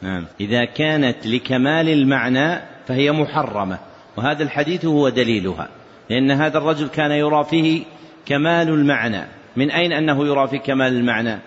نعم. 0.02 0.26
إذا 0.40 0.66
كانت 0.66 1.28
لكمال 1.28 1.90
المعنى 1.90 2.62
فهي 2.88 3.12
محرمة 3.12 3.80
وهذا 4.18 4.44
الحديث 4.44 4.86
هو 4.86 5.10
دليلها 5.10 5.68
لأن 6.10 6.32
هذا 6.32 6.58
الرجل 6.58 6.88
كان 6.88 7.12
يرى 7.12 7.44
فيه 7.44 7.84
كمال 8.26 8.70
المعنى. 8.70 9.28
من 9.56 9.72
أين 9.72 9.94
أنه 9.94 10.28
يرى 10.28 10.48
في 10.48 10.58
كمال 10.58 10.94
المعنى؟ 10.94 11.40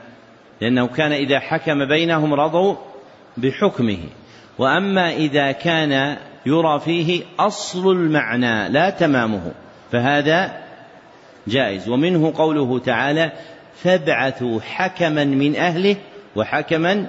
لأنه 0.61 0.87
كان 0.87 1.13
إذا 1.13 1.39
حكم 1.41 1.85
بينهم 1.85 2.35
رضوا 2.35 2.75
بحكمه. 3.37 3.99
وأما 4.59 5.13
إذا 5.13 5.53
كان 5.53 6.17
يرى 6.47 6.81
فيه 6.81 7.23
أصل 7.39 7.93
المعنى 7.93 8.69
لا 8.69 8.91
تمامه 8.91 9.53
فهذا 9.93 10.63
جائز. 11.47 11.89
ومنه 11.89 12.33
قوله 12.37 12.79
تعالى 12.79 13.33
فابعثوا 13.75 14.61
حكما 14.61 15.25
من 15.25 15.57
أهله 15.57 15.97
وحكما 16.37 17.07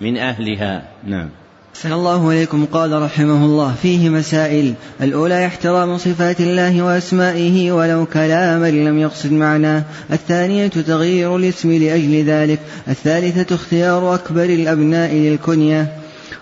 من 0.00 0.16
أهلها 0.16 0.82
نعم. 1.04 1.30
أحسن 1.74 1.92
الله 1.92 2.28
عليكم 2.28 2.66
قال 2.66 3.02
رحمه 3.02 3.44
الله 3.44 3.74
فيه 3.82 4.08
مسائل. 4.08 4.74
الأولى 5.02 5.46
احترام 5.46 5.98
صفات 5.98 6.40
الله 6.40 6.82
وأسمائه 6.82 7.72
ولو 7.72 8.06
كلاما 8.06 8.70
لم 8.70 8.98
يقصد 8.98 9.32
معناه. 9.32 9.84
الثانية 10.12 10.66
تغيير 10.66 11.36
الاسم 11.36 11.72
لأجل 11.72 12.24
ذلك. 12.24 12.60
الثالثة 12.88 13.54
اختيار 13.54 14.14
أكبر 14.14 14.44
الأبناء 14.44 15.14
للكنية. 15.14 15.92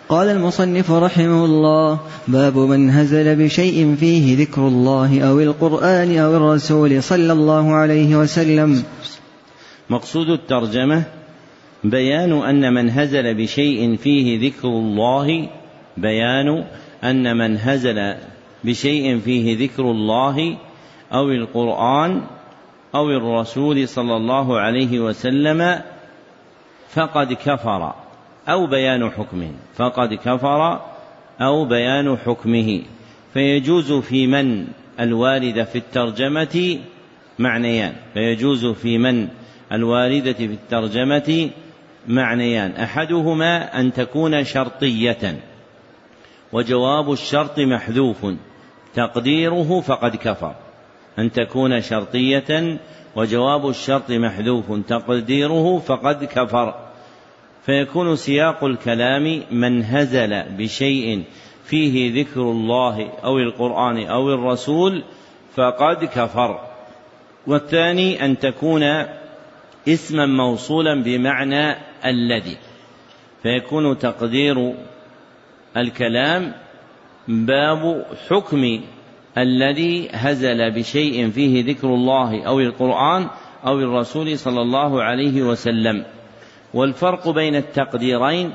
قال 0.09 0.29
المصنف 0.29 0.90
رحمه 0.90 1.45
الله 1.45 2.01
باب 2.29 2.59
من 2.59 2.90
هزل 2.90 3.37
بشيء 3.37 3.97
فيه 4.01 4.38
ذكر 4.38 4.68
الله 4.68 5.21
أو 5.21 5.40
القرآن 5.40 6.18
أو 6.18 6.37
الرسول 6.37 7.03
صلى 7.03 7.33
الله 7.33 7.73
عليه 7.73 8.16
وسلم. 8.16 8.83
مقصود 9.90 10.29
الترجمة 10.29 11.22
بيان 11.85 12.33
أن 12.33 12.75
من 12.75 12.90
هزل 12.90 13.35
بشيء 13.35 13.97
فيه 13.97 14.49
ذكر 14.49 14.68
الله 14.68 15.49
بيان 15.97 16.64
أن 17.05 17.37
من 17.37 17.57
هزل 17.57 18.14
بشيء 18.64 19.18
فيه 19.18 19.66
ذكر 19.66 19.83
الله 19.83 20.57
أو 21.12 21.31
القرآن 21.31 22.21
أو 22.95 23.11
الرسول 23.11 23.88
صلى 23.88 24.16
الله 24.16 24.59
عليه 24.61 25.01
وسلم 25.01 25.81
فقد 26.88 27.33
كفر 27.33 27.95
أو 28.49 28.66
بيان 28.66 29.11
حكمه 29.11 29.51
فقد 29.75 30.14
كفر 30.14 30.81
أو 31.40 31.64
بيان 31.64 32.16
حكمه. 32.16 32.83
فيجوز 33.35 33.92
في 33.92 34.27
من 34.27 34.66
الواردة 35.01 35.64
في 35.64 35.79
الترجمة 35.79 36.79
معنيان. 37.38 37.92
فيجوز 38.14 38.66
في 38.66 38.99
من 38.99 39.29
الواردة 39.73 40.33
في 40.33 40.45
الترجمة 40.45 41.51
معنيان. 42.09 42.71
أحدهما 42.71 43.81
أن 43.81 43.93
تكون 43.93 44.45
شرطية 44.45 45.41
وجواب 46.53 47.12
الشرط 47.12 47.59
محذوف. 47.59 48.27
تقديره 48.95 49.81
فقد 49.81 50.17
كفر. 50.17 50.55
أن 51.19 51.33
تكون 51.33 51.81
شرطية 51.81 52.79
وجواب 53.17 53.69
الشرط 53.69 54.11
محذوف. 54.11 54.73
تقديره 54.88 55.79
فقد 55.79 56.25
كفر. 56.25 56.75
فيكون 57.67 58.17
سياق 58.17 58.65
الكلام 58.65 59.42
من 59.50 59.85
هزل 59.85 60.42
بشيء 60.42 61.23
فيه 61.65 62.23
ذكر 62.23 62.40
الله 62.40 63.11
أو 63.25 63.38
القرآن 63.38 64.07
أو 64.07 64.35
الرسول 64.35 65.05
فقد 65.57 66.05
كفر. 66.05 66.61
والثاني 67.46 68.25
أن 68.25 68.38
تكون 68.38 68.83
اسما 69.88 70.27
موصولا 70.27 71.03
بمعنى 71.03 71.77
الذي 72.05 72.57
فيكون 73.42 73.98
تقدير 73.98 74.75
الكلام 75.77 76.53
باب 77.29 78.07
حكم 78.29 78.81
الذي 79.38 80.09
هزل 80.13 80.71
بشيء 80.71 81.31
فيه 81.31 81.65
ذكر 81.65 81.88
الله 81.88 82.42
أو 82.46 82.61
القرآن 82.61 83.27
أو 83.67 83.79
الرسول 83.79 84.38
صلى 84.38 84.63
الله 84.63 85.03
عليه 85.03 85.42
وسلم. 85.42 86.05
والفرق 86.75 87.29
بين 87.29 87.57
التقديرين 87.57 88.53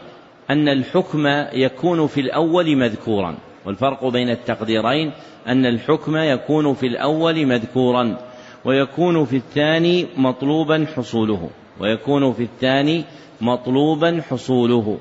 أن 0.49 0.69
الحكم 0.69 1.27
يكون 1.53 2.07
في 2.07 2.21
الأول 2.21 2.75
مذكورا. 2.75 3.37
والفرق 3.65 4.05
بين 4.05 4.29
التقديرين 4.29 5.11
أن 5.47 5.65
الحكم 5.65 6.17
يكون 6.17 6.73
في 6.73 6.87
الأول 6.87 7.45
مذكورا. 7.45 8.17
ويكون 8.65 9.25
في 9.25 9.35
الثاني 9.35 10.05
مطلوبا 10.17 10.85
حصوله. 10.95 11.49
ويكون 11.79 12.33
في 12.33 12.43
الثاني 12.43 13.03
مطلوبا 13.41 14.21
حصوله. 14.29 14.97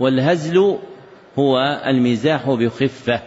والهزل 0.00 0.78
هو 1.38 1.82
المزاح 1.86 2.50
بخفة. 2.50 3.22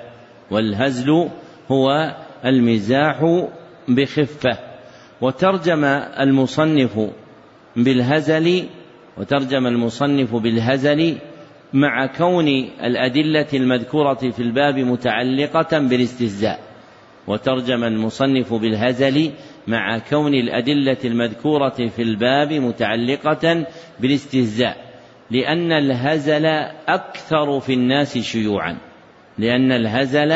والهزل 0.51 1.29
هو 1.71 2.15
المزاح 2.45 3.47
بخفة. 3.87 4.57
وترجم 5.21 5.83
المصنف 6.19 7.09
بالهزل 7.75 8.67
وترجم 9.17 9.67
المصنف 9.67 10.35
بالهزل 10.35 11.17
مع 11.73 12.05
كون 12.05 12.47
الأدلة 12.83 13.47
المذكورة 13.53 14.13
في 14.13 14.39
الباب 14.39 14.79
متعلقة 14.79 15.79
بالاستهزاء. 15.79 16.72
وترجم 17.27 17.83
المصنف 17.83 18.53
بالهزل 18.53 19.31
مع 19.67 19.97
كون 19.97 20.33
الأدلة 20.33 20.97
المذكورة 21.05 21.87
في 21.95 22.01
الباب 22.01 22.53
متعلقة 22.53 23.65
بالاستهزاء 23.99 24.93
لأن 25.31 25.71
الهزل 25.71 26.45
أكثر 26.87 27.59
في 27.59 27.73
الناس 27.73 28.17
شيوعا 28.17 28.77
لأن 29.37 29.71
الهزل 29.71 30.31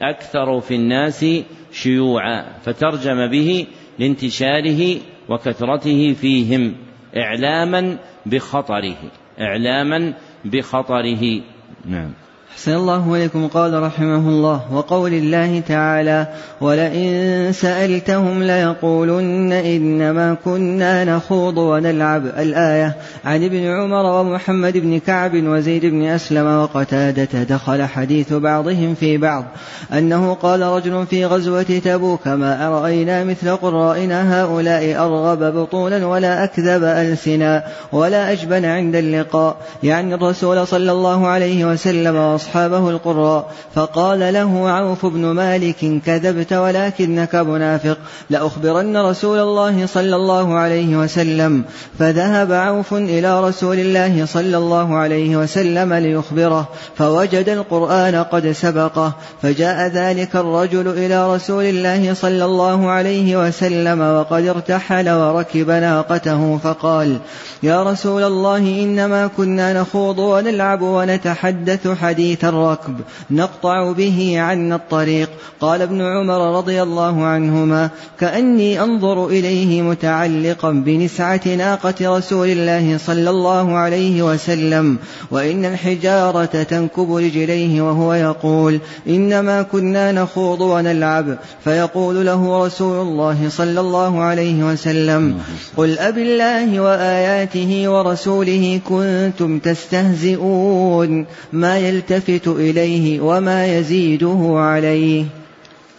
أكثر 0.00 0.60
في 0.60 0.74
الناس 0.74 1.26
شيوعا 1.72 2.58
فترجم 2.62 3.26
به 3.26 3.66
لانتشاره 3.98 4.96
وكثرته 5.28 6.12
فيهم 6.12 6.74
إعلاما 7.16 7.98
بخطره 8.26 8.96
إعلاما 9.40 10.14
بخطره. 10.44 11.40
نعم. 11.84 12.12
أحسن 12.56 12.74
الله 12.74 13.14
إليكم. 13.14 13.48
قال 13.48 13.82
رحمه 13.82 14.28
الله 14.28 14.60
وقول 14.72 15.12
الله 15.12 15.60
تعالى 15.60 16.26
ولئن 16.60 17.52
سألتهم 17.52 18.42
ليقولن 18.42 19.52
إنما 19.52 20.36
كنا 20.44 21.04
نخوض 21.04 21.58
ونلعب. 21.58 22.26
الآية 22.26 22.96
عن 23.24 23.44
ابن 23.44 23.66
عمر 23.66 24.20
ومحمد 24.20 24.78
بن 24.78 24.98
كعب 24.98 25.32
وزيد 25.34 25.86
بن 25.86 26.04
أسلم 26.04 26.46
وقتادة 26.46 27.42
دخل 27.42 27.82
حديث 27.82 28.32
بعضهم 28.32 28.94
في 28.94 29.18
بعض 29.18 29.44
أنه 29.92 30.34
قال 30.34 30.62
رجل 30.62 31.06
في 31.06 31.24
غزوة 31.24 31.62
تبوك 31.62 32.28
ما 32.28 32.68
أرأينا 32.68 33.24
مثل 33.24 33.56
قرائنا 33.56 34.42
هؤلاء 34.42 35.04
أرغب 35.04 35.54
بطولا 35.54 36.06
ولا 36.06 36.44
أكذب 36.44 36.84
ألسنا 36.84 37.64
ولا 37.92 38.32
أجبن 38.32 38.64
عند 38.64 38.96
اللقاء. 38.96 39.56
يعني 39.82 40.14
الرسول 40.14 40.66
صلى 40.66 40.92
الله 40.92 41.26
عليه 41.26 41.64
وسلم 41.64 42.16
أصحابه 42.46 42.90
القراء 42.90 43.50
فقال 43.74 44.18
له 44.18 44.70
عوف 44.70 45.06
بن 45.06 45.26
مالك 45.26 46.02
كذبت 46.06 46.52
ولكنك 46.52 47.34
منافق 47.34 47.98
لأخبرن 48.30 48.96
رسول 48.96 49.38
الله 49.38 49.86
صلى 49.86 50.16
الله 50.16 50.54
عليه 50.54 50.96
وسلم. 50.96 51.64
فذهب 51.98 52.52
عوف 52.52 52.94
إلى 52.94 53.40
رسول 53.48 53.78
الله 53.78 54.26
صلى 54.26 54.56
الله 54.56 54.96
عليه 54.96 55.36
وسلم 55.36 55.94
ليخبره 55.94 56.68
فوجد 56.96 57.48
القرآن 57.48 58.14
قد 58.14 58.52
سبقه 58.52 59.12
فجاء 59.42 59.88
ذلك 59.88 60.36
الرجل 60.36 60.88
إلى 60.88 61.34
رسول 61.34 61.64
الله 61.64 62.14
صلى 62.14 62.44
الله 62.44 62.90
عليه 62.90 63.46
وسلم 63.46 64.00
وقد 64.00 64.46
ارتحل 64.46 65.10
وركب 65.10 65.70
ناقته 65.70 66.58
فقال 66.58 67.18
يا 67.62 67.82
رسول 67.82 68.22
الله 68.22 68.58
إنما 68.58 69.26
كنا 69.26 69.80
نخوض 69.80 70.18
ونلعب 70.18 70.82
ونتحدث 70.82 71.88
حديث 71.88 72.25
حديث 72.26 72.44
الركب 72.44 72.94
نقطع 73.30 73.92
به 73.92 74.34
عنا 74.40 74.76
الطريق. 74.76 75.30
قال 75.60 75.82
ابن 75.82 76.02
عمر 76.02 76.58
رضي 76.58 76.82
الله 76.82 77.24
عنهما 77.24 77.90
كأني 78.20 78.82
أنظر 78.82 79.26
إليه 79.26 79.82
متعلقا 79.82 80.70
بنسعة 80.70 81.40
ناقة 81.46 82.16
رسول 82.18 82.48
الله 82.48 82.98
صلى 82.98 83.30
الله 83.30 83.76
عليه 83.76 84.22
وسلم 84.22 84.98
وإن 85.30 85.64
الحجارة 85.64 86.62
تنكب 86.62 87.14
رجليه 87.14 87.82
وهو 87.82 88.14
يقول 88.14 88.80
إنما 89.08 89.62
كنا 89.62 90.12
نخوض 90.12 90.60
ونلعب 90.60 91.38
فيقول 91.64 92.26
له 92.26 92.66
رسول 92.66 93.06
الله 93.06 93.48
صلى 93.48 93.80
الله 93.80 94.22
عليه 94.22 94.64
وسلم 94.64 95.38
قل 95.76 95.98
أب 95.98 96.18
الله 96.18 96.80
وآياته 96.80 97.88
ورسوله 97.88 98.80
كنتم 98.88 99.58
تستهزئون 99.58 101.26
ما 101.52 101.78
يلتفت 101.78 102.15
يلتفت 102.16 102.48
إليه 102.48 103.20
وما 103.20 103.78
يزيده 103.78 104.52
عليه. 104.56 105.24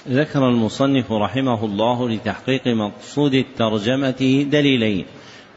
ذكر 0.10 0.50
المصنف 0.50 1.12
رحمه 1.12 1.66
الله 1.66 2.10
لتحقيق 2.10 2.68
مقصود 2.68 3.34
الترجمة 3.34 4.46
دليلين. 4.52 5.06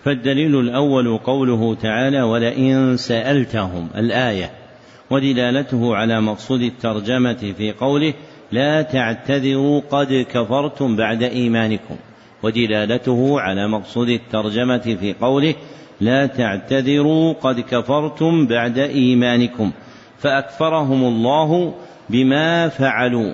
فالدليل 0.04 0.60
الأول 0.60 1.18
قوله 1.18 1.74
تعالى 1.74 2.22
ولئن 2.22 2.96
سألتهم 2.96 3.88
الآية. 3.96 4.50
ودلالته 5.10 5.96
على 5.96 6.20
مقصود 6.20 6.60
الترجمة 6.62 7.54
في 7.58 7.72
قوله 7.72 8.14
لا 8.52 8.82
تعتذروا 8.82 9.80
قد 9.90 10.26
كفرتم 10.30 10.96
بعد 10.96 11.22
إيمانكم 11.22 11.96
ودلالته 12.42 13.40
على 13.40 13.68
مقصود 13.68 14.08
الترجمة 14.08 14.96
في 15.00 15.14
قوله 15.20 15.54
لا 16.00 16.26
تعتذروا 16.26 17.32
قد 17.32 17.60
كفرتم 17.60 18.46
بعد 18.46 18.78
إيمانكم 18.78 19.70
فأكفرهم 20.20 21.04
الله 21.04 21.74
بما 22.10 22.68
فعلوا. 22.68 23.32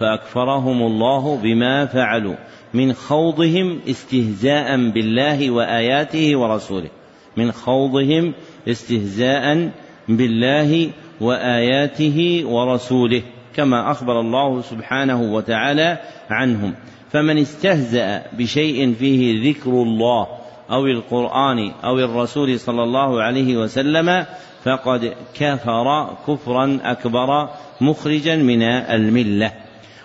فأكفرهم 0.00 0.82
الله 0.82 1.36
بما 1.42 1.86
فعلوا. 1.86 2.34
من 2.74 2.92
خوضهم 2.92 3.80
استهزاء 3.88 4.90
بالله 4.90 5.50
وآياته 5.50 6.36
ورسوله. 6.36 6.88
من 7.36 7.52
خوضهم 7.52 8.34
استهزاء 8.68 9.70
بالله 10.08 10.90
وآياته 11.20 12.42
ورسوله. 12.46 13.22
كما 13.56 13.90
أخبر 13.90 14.20
الله 14.20 14.62
سبحانه 14.62 15.22
وتعالى 15.22 15.98
عنهم. 16.30 16.74
فمن 17.10 17.38
استهزأ 17.38 18.22
بشيء 18.32 18.94
فيه 18.94 19.50
ذكر 19.50 19.70
الله 19.70 20.26
أو 20.70 20.86
القرآن 20.86 21.70
أو 21.84 21.98
الرسول 21.98 22.60
صلى 22.60 22.82
الله 22.82 23.22
عليه 23.22 23.56
وسلم 23.56 24.26
فقد 24.64 25.14
كفر 25.34 26.16
كفرا 26.28 26.78
أكبر 26.82 27.48
مخرجا 27.80 28.36
من 28.36 28.62
الملة. 28.62 29.52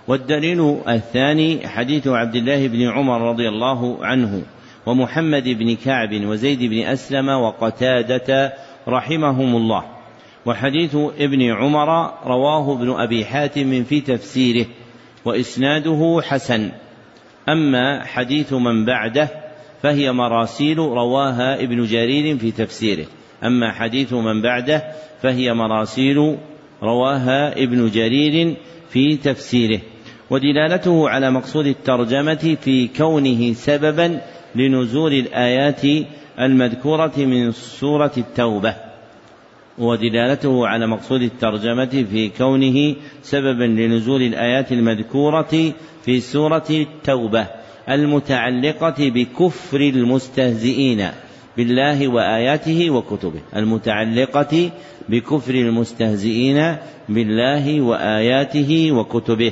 والدليل 0.07 0.77
الثاني 0.87 1.67
حديث 1.67 2.07
عبد 2.07 2.35
الله 2.35 2.67
بن 2.67 2.89
عمر 2.89 3.21
رضي 3.21 3.49
الله 3.49 4.05
عنه 4.05 4.43
ومحمد 4.85 5.43
بن 5.43 5.75
كعب 5.75 6.25
وزيد 6.25 6.63
بن 6.63 6.79
أسلم 6.83 7.29
وقتادة 7.29 8.53
رحمهم 8.87 9.55
الله. 9.55 9.83
وحديث 10.45 10.95
ابن 10.95 11.51
عمر 11.51 12.13
رواه 12.25 12.73
ابن 12.73 12.91
أبي 12.91 13.25
حاتم 13.25 13.83
في 13.83 14.01
تفسيره 14.01 14.65
وإسناده 15.25 16.21
حسن. 16.23 16.71
أما 17.49 18.05
حديث 18.05 18.53
من 18.53 18.85
بعده 18.85 19.29
فهي 19.83 20.11
مراسيل 20.11 20.77
رواها 20.77 21.63
ابن 21.63 21.85
جرير 21.85 22.37
في 22.37 22.51
تفسيره. 22.51 23.05
أما 23.47 23.71
حديث 23.71 24.13
من 24.13 24.41
بعده 24.41 24.83
فهي 25.21 25.53
مراسيل 25.53 26.37
رواها 26.83 27.63
ابن 27.63 27.89
جرير 27.89 28.55
في 28.89 29.17
تفسيره 29.17 29.79
ودلالته 30.29 31.09
على 31.09 31.31
مقصود 31.31 31.67
الترجمة 31.67 32.57
في 32.61 32.87
كونه 32.87 33.53
سببا 33.53 34.21
لنزول 34.55 35.13
الآيات 35.13 35.81
المذكورة 36.39 37.13
من 37.17 37.51
سورة 37.51 38.11
التوبة 38.17 38.75
ودلالته 39.77 40.67
على 40.67 40.87
مقصود 40.87 41.21
الترجمة 41.21 42.05
في 42.11 42.29
كونه 42.37 42.95
سببا 43.21 43.63
لنزول 43.63 44.21
الآيات 44.21 44.71
المذكورة 44.71 45.73
في 46.05 46.19
سورة 46.19 46.65
التوبة 46.69 47.47
المتعلقة 47.89 48.95
بكفر 48.99 49.81
المستهزئين. 49.81 51.07
بالله 51.57 52.07
وآياته 52.07 52.89
وكتبه 52.89 53.41
المتعلقة 53.55 54.71
بكفر 55.09 55.53
المستهزئين 55.53 56.75
بالله 57.09 57.81
وآياته 57.81 58.91
وكتبه. 58.91 59.51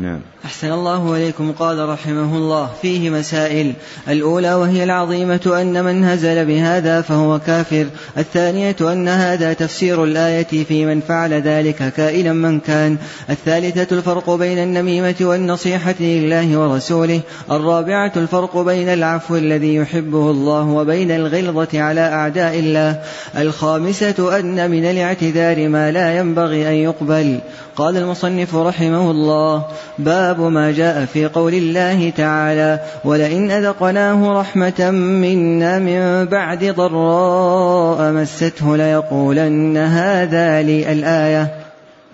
نعم. 0.00 0.20
أحسن 0.44 0.72
الله 0.72 1.16
إليكم. 1.16 1.52
قال 1.52 1.88
رحمه 1.88 2.36
الله 2.36 2.70
فيه 2.82 3.10
مسائل. 3.10 3.72
الأولى 4.08 4.54
وهي 4.54 4.84
العظيمة 4.84 5.60
أن 5.60 5.84
من 5.84 6.04
هزل 6.04 6.46
بهذا 6.46 7.00
فهو 7.00 7.38
كافر. 7.38 7.86
الثانية 8.18 8.76
أن 8.80 9.08
هذا 9.08 9.52
تفسير 9.52 10.04
الآية 10.04 10.64
في 10.64 10.86
من 10.86 11.00
فعل 11.00 11.32
ذلك 11.32 11.92
كائنا 11.96 12.32
من 12.32 12.60
كان. 12.60 12.96
الثالثة 13.30 13.96
الفرق 13.96 14.30
بين 14.30 14.58
النميمة 14.58 15.14
والنصيحة 15.20 15.94
لله 16.00 16.58
ورسوله. 16.58 17.20
الرابعة 17.50 18.12
الفرق 18.16 18.58
بين 18.58 18.88
العفو 18.88 19.36
الذي 19.36 19.74
يحبه 19.74 20.30
الله 20.30 20.62
وبين 20.62 21.10
الغلظة 21.10 21.82
على 21.82 22.00
أعداء 22.00 22.58
الله. 22.58 23.02
الخامسة 23.38 24.38
أن 24.38 24.70
من 24.70 24.84
الاعتذار 24.84 25.68
ما 25.68 25.90
لا 25.90 26.18
ينبغي 26.18 26.68
أن 26.68 26.74
يقبل. 26.74 27.38
قال 27.76 27.96
المصنف 27.96 28.56
رحمه 28.56 29.10
الله 29.10 29.64
باب 29.98 30.40
ما 30.40 30.72
جاء 30.72 31.04
في 31.04 31.26
قول 31.26 31.54
الله 31.54 32.10
تعالى 32.10 32.80
ولئن 33.04 33.50
أذقناه 33.50 34.40
رحمة 34.40 34.90
منا 34.90 35.78
من 35.78 36.24
بعد 36.24 36.64
ضراء 36.64 38.12
مسته 38.12 38.76
ليقولن 38.76 39.76
هذا 39.76 40.62
لي 40.62 40.92
الآية. 40.92 41.54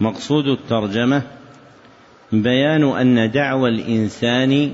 مقصود 0.00 0.46
الترجمة 0.46 1.22
بيان 2.32 2.84
أن 2.84 3.30
دعوى 3.30 3.68
الإنسان 3.70 4.70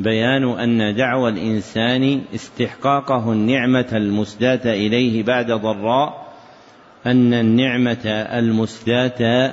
بيان 0.00 0.44
أن 0.44 0.96
دعوى 0.96 1.30
الإنسان 1.30 2.20
استحقاقه 2.34 3.32
النعمة 3.32 3.86
المسداة 3.92 4.60
إليه 4.64 5.22
بعد 5.22 5.52
ضراء 5.52 6.29
أن 7.06 7.34
النعمة 7.34 8.06
المسداة 8.06 9.52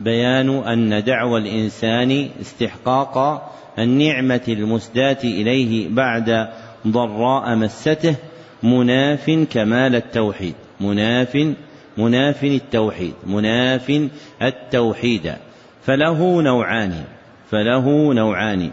بيان 0.00 0.48
أن 0.50 1.04
دعوى 1.04 1.40
الإنسان 1.40 2.28
استحقاق 2.40 3.46
النعمة 3.78 4.40
المسداة 4.48 5.18
إليه 5.24 5.88
بعد 5.88 6.48
ضراء 6.86 7.54
مسته 7.54 8.14
مناف 8.62 9.30
كمال 9.50 9.94
التوحيد. 9.94 10.54
مناف 10.80 11.54
مناف 11.98 12.44
التوحيد 12.44 13.14
مناف 13.26 14.08
التوحيد. 14.42 15.34
فله 15.82 16.42
نوعان 16.42 17.04
فله 17.50 18.14
نوعان. 18.14 18.70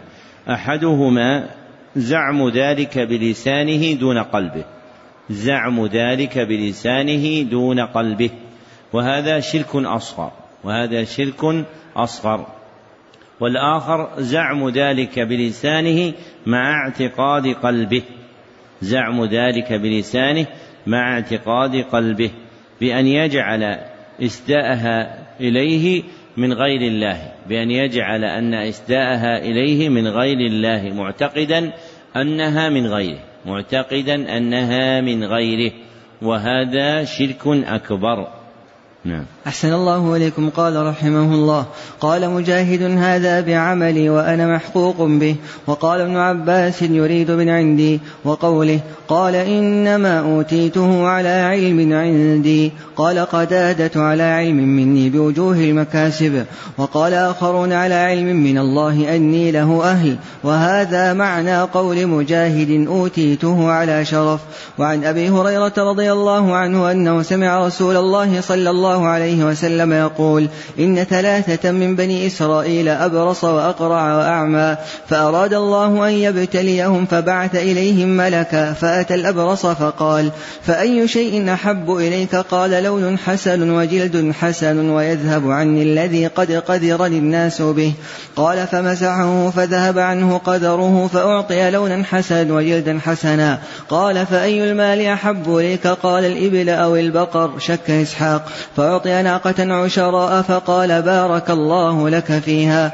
أحدهما 0.50 1.48
زعم 1.96 2.48
ذلك 2.48 2.98
بلسانه 2.98 3.92
دون 3.92 4.18
قلبه. 4.18 4.64
زعم 5.30 5.86
ذلك 5.86 6.38
بلسانه 6.38 7.42
دون 7.42 7.80
قلبه. 7.80 8.30
وهذا 8.92 9.40
شرك 9.40 9.76
أصغر 9.76 10.32
وهذا 10.64 11.04
شرك 11.04 11.64
أصغر. 11.96 12.46
والآخر 13.40 14.10
زعم 14.18 14.68
ذلك 14.68 15.18
بلسانه 15.18 16.12
مع 16.46 16.72
اعتقاد 16.72 17.46
قلبه. 17.46 18.02
زعم 18.82 19.24
ذلك 19.24 19.72
بلسانه 19.72 20.46
مع 20.86 21.14
اعتقاد 21.14 21.76
قلبه. 21.76 22.30
بأن 22.80 23.06
يجعل 23.06 23.78
إسداءها 24.22 25.26
إليه 25.40 26.02
من 26.36 26.52
غير 26.52 26.80
الله. 26.80 27.32
بأن 27.48 27.70
يجعل 27.70 28.24
أن 28.24 28.54
إسداءها 28.54 29.38
إليه 29.38 29.88
من 29.88 30.08
غير 30.08 30.38
الله 30.38 30.94
معتقدا 30.94 31.72
أنها 32.16 32.68
من 32.68 32.86
غيره. 32.86 33.27
معتقدا 33.48 34.36
أنها 34.36 35.00
من 35.00 35.24
غيره 35.24 35.72
وهذا 36.22 37.04
شرك 37.04 37.46
أكبر. 37.46 38.37
نعم. 39.08 39.24
أحسن 39.46 39.72
الله 39.72 40.16
إليكم. 40.16 40.50
قال 40.50 40.86
رحمه 40.86 41.34
الله 41.34 41.66
قال 42.00 42.30
مجاهد 42.30 42.82
هذا 42.82 43.40
بعملي 43.40 44.10
وأنا 44.10 44.54
محقوق 44.54 44.96
به 45.02 45.36
وقال 45.66 46.00
ابن 46.00 46.16
عباس 46.16 46.82
يريد 46.82 47.30
من 47.30 47.48
عندي 47.48 48.00
وقوله 48.24 48.80
قال 49.08 49.34
إنما 49.34 50.20
أوتيته 50.20 51.06
على 51.06 51.28
علم 51.28 51.92
عندي 51.92 52.72
قال 52.96 53.18
قتادة 53.18 54.02
على 54.02 54.22
علم 54.22 54.56
مني 54.56 55.10
بوجوه 55.10 55.56
المكاسب 55.56 56.44
وقال 56.78 57.14
آخرون 57.14 57.72
على 57.72 57.94
علم 57.94 58.36
من 58.36 58.58
الله 58.58 59.16
أني 59.16 59.50
له 59.50 59.84
أهل 59.84 60.16
وهذا 60.44 61.12
معنى 61.12 61.60
قول 61.60 62.06
مجاهد 62.06 62.86
أوتيته 62.86 63.70
على 63.70 64.04
شرف. 64.04 64.40
وعن 64.78 65.04
أبي 65.04 65.30
هريرة 65.30 65.72
رضي 65.78 66.12
الله 66.12 66.56
عنه 66.56 66.90
أنه 66.90 67.22
سمع 67.22 67.66
رسول 67.66 67.96
الله 67.96 68.40
صلى 68.40 68.70
الله 68.70 68.97
عليه 69.06 69.44
وسلم 69.44 69.92
يقول 69.92 70.48
إن 70.78 71.04
ثلاثة 71.04 71.70
من 71.70 71.96
بني 71.96 72.26
إسرائيل 72.26 72.88
أبرص 72.88 73.44
وأقرع 73.44 74.16
وأعمى 74.16 74.76
فأراد 75.08 75.54
الله 75.54 76.08
أن 76.08 76.12
يبتليهم 76.12 77.06
فبعث 77.06 77.54
إليهم 77.54 78.08
ملكا 78.08 78.72
فأتى 78.72 79.14
الأبرص 79.14 79.66
فقال 79.66 80.30
فأي 80.62 81.08
شيء 81.08 81.52
أحب 81.52 81.96
إليك؟ 81.96 82.34
قال 82.36 82.70
لون 82.82 83.18
حسن 83.18 83.70
وجلد 83.70 84.32
حسن 84.40 84.90
ويذهب 84.90 85.50
عني 85.50 85.82
الذي 85.82 86.26
قد 86.26 86.52
قدرني 86.52 87.18
الناس 87.18 87.62
به. 87.62 87.92
قال 88.36 88.66
فمسحه 88.66 89.50
فذهب 89.50 89.98
عنه 89.98 90.38
قدره 90.38 91.10
فأعطي 91.12 91.70
لونا 91.70 92.04
حسنا 92.04 92.54
وجلدا 92.54 92.98
حسنا. 93.04 93.58
قال 93.88 94.26
فأي 94.26 94.70
المال 94.70 95.06
أحب 95.06 95.56
إليك؟ 95.56 95.86
قال 95.86 96.24
الإبل 96.24 96.68
أو 96.68 96.96
البقر 96.96 97.58
شك 97.58 97.90
إسحاق. 97.90 98.48
فأعطي 98.88 99.22
ناقة 99.22 99.74
عشراء 99.74 100.42
فقال 100.42 101.02
بارك 101.02 101.50
الله 101.50 102.08
لك 102.08 102.38
فيها. 102.38 102.92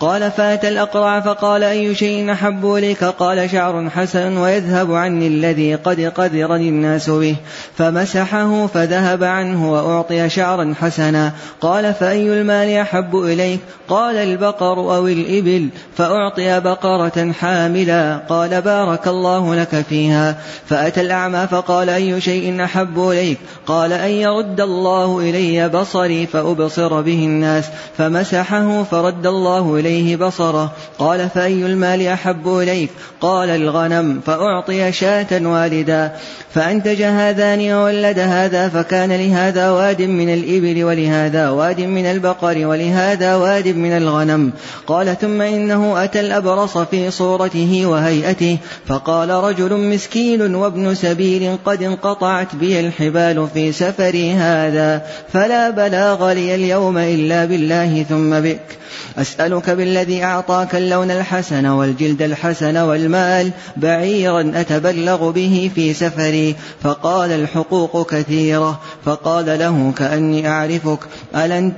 قال 0.00 0.30
فأتى 0.30 0.68
الأقرع 0.68 1.20
فقال 1.20 1.62
أي 1.62 1.94
شيء 1.94 2.32
أحب 2.32 2.74
إليك؟ 2.74 3.04
قال 3.04 3.50
شعر 3.50 3.90
حسن 3.90 4.36
ويذهب 4.36 4.94
عني 4.94 5.26
الذي 5.26 5.74
قد 5.74 6.12
قدرني 6.16 6.68
الناس 6.68 7.10
به. 7.10 7.36
فمسحه 7.76 8.66
فذهب 8.66 9.24
عنه 9.24 9.72
وأعطي 9.72 10.28
شعرا 10.28 10.74
حسنا. 10.80 11.32
قال 11.60 11.94
فأي 11.94 12.40
المال 12.40 12.76
أحب 12.76 13.16
إليك؟ 13.16 13.60
قال 13.88 14.16
البقر 14.16 14.96
أو 14.96 15.08
الإبل 15.08 15.68
فأعطي 15.96 16.60
بقرة 16.60 17.32
حاملا. 17.40 18.16
قال 18.28 18.62
بارك 18.62 19.08
الله 19.08 19.54
لك 19.54 19.84
فيها. 19.88 20.36
فأتى 20.66 21.00
الأعمى 21.00 21.46
فقال 21.50 21.90
أي 21.90 22.20
شيء 22.20 22.64
أحب 22.64 23.08
إليك؟ 23.08 23.38
قال 23.66 23.92
أن 23.92 24.10
يرد 24.10 24.60
الله 24.60 25.18
إلي 25.20 25.68
بصري 25.68 26.26
فأبصر 26.26 27.00
به 27.00 27.24
الناس. 27.24 27.64
فمسحه 27.98 28.82
فرد 28.82 29.26
الله 29.26 29.74
إليه 29.74 29.83
إليه 29.86 30.16
بصره. 30.16 30.72
قال 30.98 31.28
فأي 31.34 31.66
المال 31.66 32.06
أحب 32.06 32.58
إليك؟ 32.58 32.90
قال 33.20 33.50
الغنم. 33.50 34.20
فأعطي 34.26 34.92
شاة 34.92 35.26
والدا. 35.46 36.12
فأنتج 36.54 37.02
هذان 37.02 37.72
وولد 37.72 38.18
هذا 38.18 38.68
فكان 38.68 39.12
لهذا 39.12 39.70
واد 39.70 40.02
من 40.02 40.34
الإبل 40.34 40.84
ولهذا 40.84 41.50
واد 41.50 41.80
من 41.80 42.06
البقر 42.06 42.66
ولهذا 42.66 43.34
واد 43.34 43.68
من 43.68 43.92
الغنم. 43.92 44.52
قال 44.86 45.16
ثم 45.20 45.40
إنه 45.42 46.04
أتى 46.04 46.20
الأبرص 46.20 46.78
في 46.78 47.10
صورته 47.10 47.86
وهيئته. 47.86 48.58
فقال 48.86 49.30
رجل 49.30 49.72
مسكين 49.74 50.54
وابن 50.54 50.94
سبيل 50.94 51.56
قد 51.64 51.82
انقطعت 51.82 52.54
بي 52.54 52.80
الحبال 52.80 53.48
في 53.54 53.72
سفري 53.72 54.32
هذا 54.32 55.02
فلا 55.32 55.70
بلاغ 55.70 56.32
لي 56.32 56.54
اليوم 56.54 56.98
إلا 56.98 57.44
بالله 57.44 58.02
ثم 58.02 58.40
بك 58.40 58.78
أسألك 59.18 59.70
بالذي 59.74 60.24
أعطاك 60.24 60.74
اللون 60.74 61.10
الحسن 61.10 61.66
والجلد 61.66 62.22
الحسن 62.22 62.76
والمال 62.76 63.50
بعيرا 63.76 64.52
أتبلغ 64.54 65.30
به 65.30 65.70
في 65.74 65.94
سفري 65.94 66.56
فقال 66.82 67.32
الحقوق 67.32 68.10
كثيرة 68.10 68.80
فقال 69.04 69.58
له 69.58 69.92
كأني 69.96 70.48
أعرفك 70.48 70.98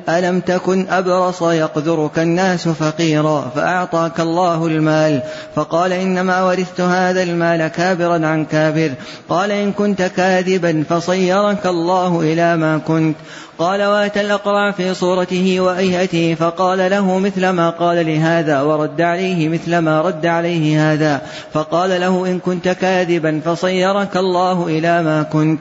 ألم 0.09 0.41
تكن 0.41 0.87
أبرص 0.89 1.43
يقذرك 1.43 2.19
الناس 2.19 2.69
فقيرا 2.69 3.53
فأعطاك 3.55 4.21
الله 4.21 4.67
المال 4.67 5.23
فقال 5.57 5.93
إنما 5.93 6.43
ورثت 6.43 6.81
هذا 6.81 7.23
المال 7.23 7.69
كابرا 7.69 8.27
عن 8.27 8.45
كابر 8.45 8.93
قال 9.29 9.51
إن 9.51 9.73
كنت 9.73 10.03
كاذبا 10.03 10.85
فصيرك 10.89 11.67
الله 11.67 12.21
إلى 12.21 12.57
ما 12.57 12.79
كنت 12.79 13.17
قال 13.59 13.83
واتى 13.83 14.21
الأقرع 14.21 14.71
في 14.71 14.95
صورته 14.95 15.61
وأيهته 15.61 16.35
فقال 16.35 16.91
له 16.91 17.19
مثل 17.19 17.49
ما 17.49 17.71
قال 17.71 17.86
لهذا 17.95 18.61
ورد 18.61 19.01
عليه 19.01 19.49
مثل 19.49 19.79
ما 19.79 20.01
رد 20.01 20.27
عليه 20.27 20.93
هذا. 20.93 21.23
فقال 21.53 22.01
له 22.01 22.27
إن 22.27 22.39
كنت 22.39 22.69
كاذبا 22.69 23.41
فصيرك 23.45 24.17
الله 24.17 24.67
إلى 24.67 25.03
ما 25.03 25.23
كنت. 25.23 25.61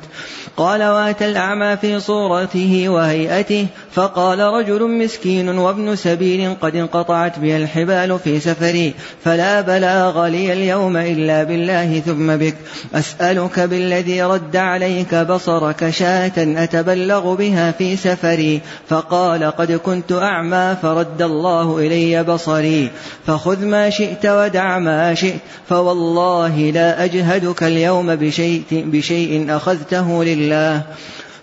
قال 0.57 0.83
وأتى 0.83 1.25
الأعمى 1.25 1.77
في 1.77 1.99
صورته 1.99 2.89
وهيئته 2.89 3.67
فقال 3.91 4.39
رجل 4.39 5.03
مسكين 5.03 5.49
وابن 5.49 5.95
سبيل 5.95 6.55
قد 6.61 6.75
انقطعت 6.75 7.39
بي 7.39 7.57
الحبال 7.57 8.19
في 8.19 8.39
سفري 8.39 8.93
فلا 9.23 9.61
بلاغ 9.61 10.27
لي 10.27 10.53
اليوم 10.53 10.97
إلا 10.97 11.43
بالله 11.43 11.99
ثم 11.99 12.35
بك. 12.35 12.55
أسألك 12.93 13.59
بالذي 13.59 14.23
رد 14.23 14.55
عليك 14.55 15.15
بصرك 15.15 15.89
شاة 15.89 16.33
أتبلغ 16.37 17.35
بها 17.35 17.71
في 17.71 17.95
سفري. 17.95 18.61
فقال 18.89 19.43
قد 19.43 19.71
كنت 19.71 20.11
أعمى 20.11 20.75
فرد 20.81 21.21
الله 21.21 21.77
إلي 21.77 22.14
بصري 22.21 22.89
فخذ 23.27 23.65
ما 23.65 23.89
شئت 23.89 24.25
ودع 24.25 24.79
ما 24.79 25.13
شئت 25.13 25.39
فوالله 25.69 26.71
لا 26.71 27.03
أجهدك 27.03 27.63
اليوم 27.63 28.15
بشيء, 28.15 28.63
بشيء 28.71 29.55
أخذته 29.55 30.23
لله. 30.23 30.81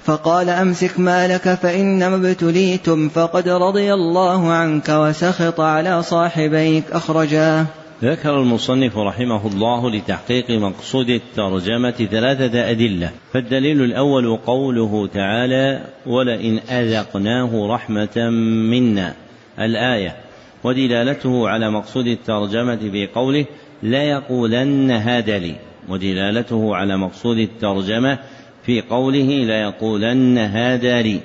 فقال 0.04 0.48
أمسك 0.48 1.00
مالك 1.00 1.54
فإنما 1.54 2.16
ابتليتم 2.16 3.08
فقد 3.08 3.48
رضي 3.48 3.94
الله 3.94 4.52
عنك 4.52 4.88
وسخط 4.88 5.60
على 5.60 6.02
صاحبيك. 6.02 6.84
أخرجاه 6.92 7.66
ذكر 8.04 8.40
المصنف 8.40 8.98
رحمه 8.98 9.46
الله 9.46 9.90
لتحقيق 9.90 10.50
مقصود 10.50 11.08
الترجمة 11.08 12.08
ثلاثة 12.10 12.70
أدلة، 12.70 13.10
فالدليل 13.32 13.82
الأول 13.82 14.36
قوله 14.36 15.08
تعالى: 15.14 15.80
ولئن 16.06 16.58
أذقناه 16.58 17.66
رحمة 17.74 18.30
منا. 18.70 19.14
الآية، 19.58 20.16
ودلالته 20.64 21.48
على 21.48 21.70
مقصود 21.70 22.06
الترجمة 22.06 22.76
في 22.76 23.06
قوله: 23.06 23.46
ليقولن 23.82 24.90
هذا 24.90 25.38
لي، 25.38 25.56
ودلالته 25.88 26.76
على 26.76 26.96
مقصود 26.96 27.38
الترجمة 27.38 28.18
في 28.62 28.80
قوله 28.80 29.44
ليقولن 29.44 30.38
هذا 30.38 31.02
لي، 31.02 31.20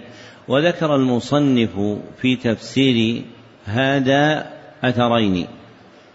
وذكر 0.48 0.96
المصنف 0.96 1.98
في 2.22 2.36
تفسير 2.36 3.22
هذا 3.66 4.48
أثرين. 4.84 5.48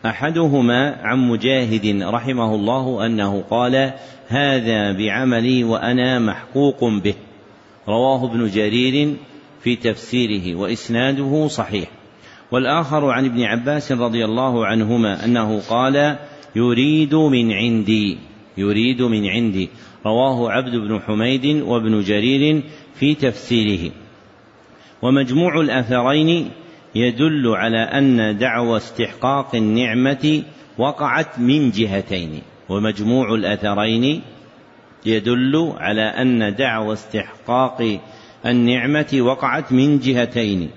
أحدهما 0.06 0.96
عن 1.02 1.18
مجاهد 1.18 2.02
رحمه 2.02 2.54
الله 2.54 3.06
أنه 3.06 3.44
قال 3.50 3.92
هذا 4.28 4.92
بعملي 4.92 5.64
وأنا 5.64 6.18
محقوق 6.18 6.84
به. 6.84 7.14
رواه 7.88 8.24
ابن 8.24 8.50
جرير 8.50 9.14
في 9.62 9.76
تفسيره 9.76 10.54
وإسناده 10.54 11.48
صحيح. 11.48 12.01
والآخر 12.52 13.10
عن 13.10 13.24
ابن 13.24 13.42
عباس 13.42 13.92
رضي 13.92 14.24
الله 14.24 14.66
عنهما 14.66 15.24
أنه 15.24 15.60
قال 15.68 16.16
يريد 16.56 17.14
من 17.14 17.52
عندي 17.52 18.18
يريد 18.56 19.02
من 19.02 19.26
عندي. 19.26 19.68
رواه 20.06 20.50
عبد 20.50 20.76
بن 20.76 21.00
حميد 21.00 21.46
وابن 21.46 22.00
جرير 22.00 22.62
في 22.94 23.14
تفسيره. 23.14 23.92
ومجموع 25.02 25.60
الآثرين 25.60 26.50
يدل 26.94 27.48
على 27.48 27.78
أن 27.78 28.38
دعوى 28.38 28.76
استحقاق 28.76 29.54
النعمة 29.54 30.42
وقعت 30.78 31.38
من 31.38 31.70
جهتين. 31.70 32.42
ومجموع 32.68 33.34
الأثرين 33.34 34.22
يدل 35.06 35.72
على 35.76 36.02
أن 36.02 36.54
دعوى 36.54 36.92
استحقاق 36.92 38.00
النعمة 38.46 39.18
وقعت 39.20 39.72
من 39.72 39.98
جهتين. 39.98 40.70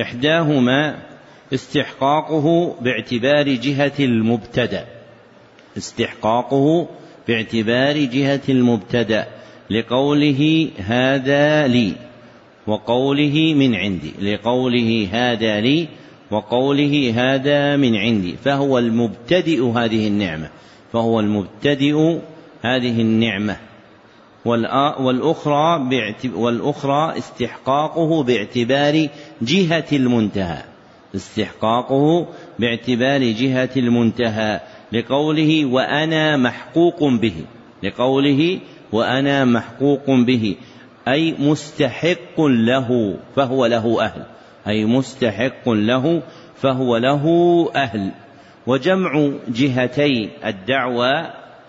إحداهما 0.00 1.09
استحقاقه 1.52 2.76
باعتبار 2.80 3.48
جهة 3.48 3.92
المبتدأ. 4.00 4.86
استحقاقه 5.76 6.88
باعتبار 7.28 7.96
جهة 7.96 8.40
المبتدأ. 8.48 9.26
لقوله 9.70 10.70
هذا 10.78 11.66
لي 11.66 11.92
وقوله 12.66 13.54
من 13.56 13.74
عندي. 13.74 14.12
لقوله 14.20 15.08
هذا 15.12 15.60
لي 15.60 15.88
وقوله 16.30 17.12
هذا 17.16 17.76
من 17.76 17.96
عندي. 17.96 18.36
فهو 18.44 18.78
المبتدئ 18.78 19.64
هذه 19.64 20.08
النعمة. 20.08 20.48
فهو 20.92 21.20
المبتدئ 21.20 22.18
هذه 22.62 23.00
النعمة. 23.00 23.56
والأخرى 24.44 25.88
والأخرى 26.34 27.18
استحقاقه 27.18 28.22
باعتبار 28.22 29.08
جهة 29.42 29.86
المنتهى. 29.92 30.69
استحقاقه 31.14 32.26
باعتبار 32.58 33.22
جهة 33.22 33.70
المنتهى 33.76 34.60
لقوله 34.92 35.64
وأنا 35.64 36.36
محقوق 36.36 37.04
به 37.04 37.34
لقوله 37.82 38.58
وأنا 38.92 39.44
محقوق 39.44 40.10
به 40.10 40.56
أي 41.08 41.34
مستحق 41.38 42.40
له 42.40 43.16
فهو 43.36 43.66
له 43.66 44.04
أهل 44.04 44.22
أي 44.68 44.84
مستحق 44.84 45.68
له 45.68 46.22
فهو 46.56 46.96
له 46.96 47.24
أهل. 47.76 48.10
وجمع 48.66 49.30
جهتي 49.48 50.28
الدعوى 50.44 51.26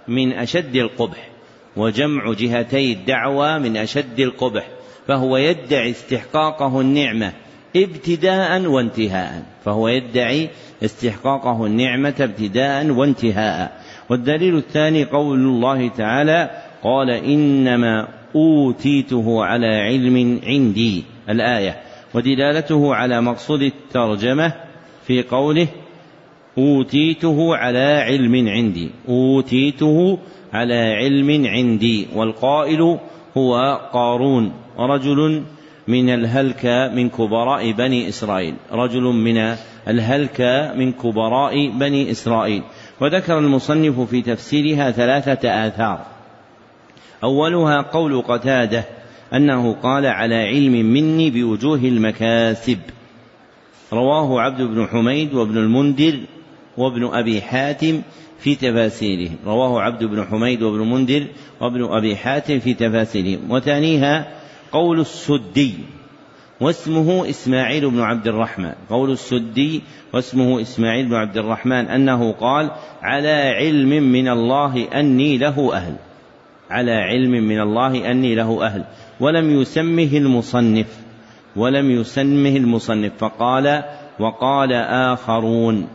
من 0.08 0.34
أشد 0.34 0.76
القبح 0.76 1.30
وجمع 1.78 2.34
جهتي 2.34 2.94
الدعوى 2.94 3.60
من 3.60 3.78
أشد 3.78 4.20
القبح 4.20 4.68
فهو 5.08 5.38
يدعي 5.38 5.92
استحقاقه 5.92 6.82
النعمة 6.82 7.34
ابتداء 7.76 8.66
وانتهاء 8.66 9.44
فهو 9.66 9.88
يدعي 9.88 10.50
استحقاقه 10.84 11.66
النعمة 11.66 12.16
ابتداء 12.20 12.90
وانتهاء. 12.90 13.82
والدليل 14.10 14.58
الثاني 14.58 15.04
قول 15.04 15.40
الله 15.40 15.88
تعالى 15.88 16.50
قال 16.84 17.10
إنما 17.10 18.08
أوتيته 18.36 19.44
على 19.46 19.68
علم 19.68 20.40
عندي 20.44 21.04
الآية. 21.30 21.82
ودلالته 22.14 22.96
على 22.96 23.22
مقصود 23.22 23.62
الترجمة 23.62 24.54
في 25.08 25.24
قوله 25.24 25.68
أوتيته 26.58 27.56
على 27.56 27.80
علم 27.80 28.48
عندي 28.48 28.90
أوتيته 29.10 30.18
على 30.54 30.94
علم 30.94 31.46
عندي 31.46 32.08
والقائل 32.16 32.98
هو 33.38 33.80
قارون 33.94 34.52
رجل 34.80 35.44
من 35.92 36.10
الهلكة 36.10 36.88
من 36.96 37.10
كبراء 37.10 37.72
بني 37.72 38.10
إسرائيل. 38.10 38.56
رجل 38.72 39.02
من 39.02 39.38
الهلكة 39.88 40.74
من 40.74 40.92
كبراء 40.92 41.70
بني 41.70 42.12
إسرائيل. 42.12 42.64
وذكر 43.02 43.40
المصنف 43.40 44.00
في 44.00 44.22
تفسيرها 44.22 44.92
ثلاثة 44.92 45.68
آثار. 45.68 46.00
أولها 47.24 47.82
قول 47.82 48.22
قتادة 48.22 48.86
أنه 49.34 49.74
قال 49.74 50.06
على 50.06 50.36
علم 50.36 50.94
مني 50.94 51.30
بوجوه 51.30 51.80
المكاسب 51.80 52.80
رواه 53.94 54.42
عبد 54.42 54.62
بن 54.62 54.88
حميد 54.88 55.34
وابن 55.34 55.58
المنذر 55.58 56.20
وابن 56.78 57.04
أبي 57.14 57.42
حاتم 57.42 58.02
في 58.40 58.56
تفاسيره. 58.56 59.30
رواه 59.46 59.82
عبد 59.82 60.04
بن 60.04 60.26
حميد 60.26 60.64
وابن 60.64 60.82
المنذر 60.82 61.28
وابن 61.62 61.84
أبي 61.84 62.16
حاتم 62.16 62.60
في 62.60 62.74
تفاسيره. 62.74 63.40
وثانيها 63.50 64.41
قول 64.72 65.00
السدي 65.00 65.74
واسمه 66.62 67.30
إسماعيل 67.30 67.90
بن 67.90 68.00
عبد 68.00 68.28
الرحمن. 68.28 68.74
قول 68.90 69.12
السدي 69.12 69.82
واسمه 70.14 70.62
إسماعيل 70.62 71.06
بن 71.06 71.16
عبد 71.16 71.38
الرحمن 71.38 71.88
أنه 71.88 72.32
قال 72.32 72.72
على 73.02 73.54
علم 73.56 73.90
من 73.90 74.28
الله 74.28 74.88
أني 75.00 75.38
له 75.38 75.74
أهل. 75.74 75.96
على 76.70 76.92
علم 76.92 77.32
من 77.32 77.62
الله 77.62 78.12
أني 78.12 78.36
له 78.36 78.66
أهل. 78.66 78.84
ولم 79.20 79.62
يسمه 79.62 80.10
المصنف. 80.14 80.98
ولم 81.56 81.92
يسمه 81.92 82.58
المصنف. 82.58 83.12
فقال 83.18 83.84
وقال 84.20 84.74
آخرون. 85.14 85.88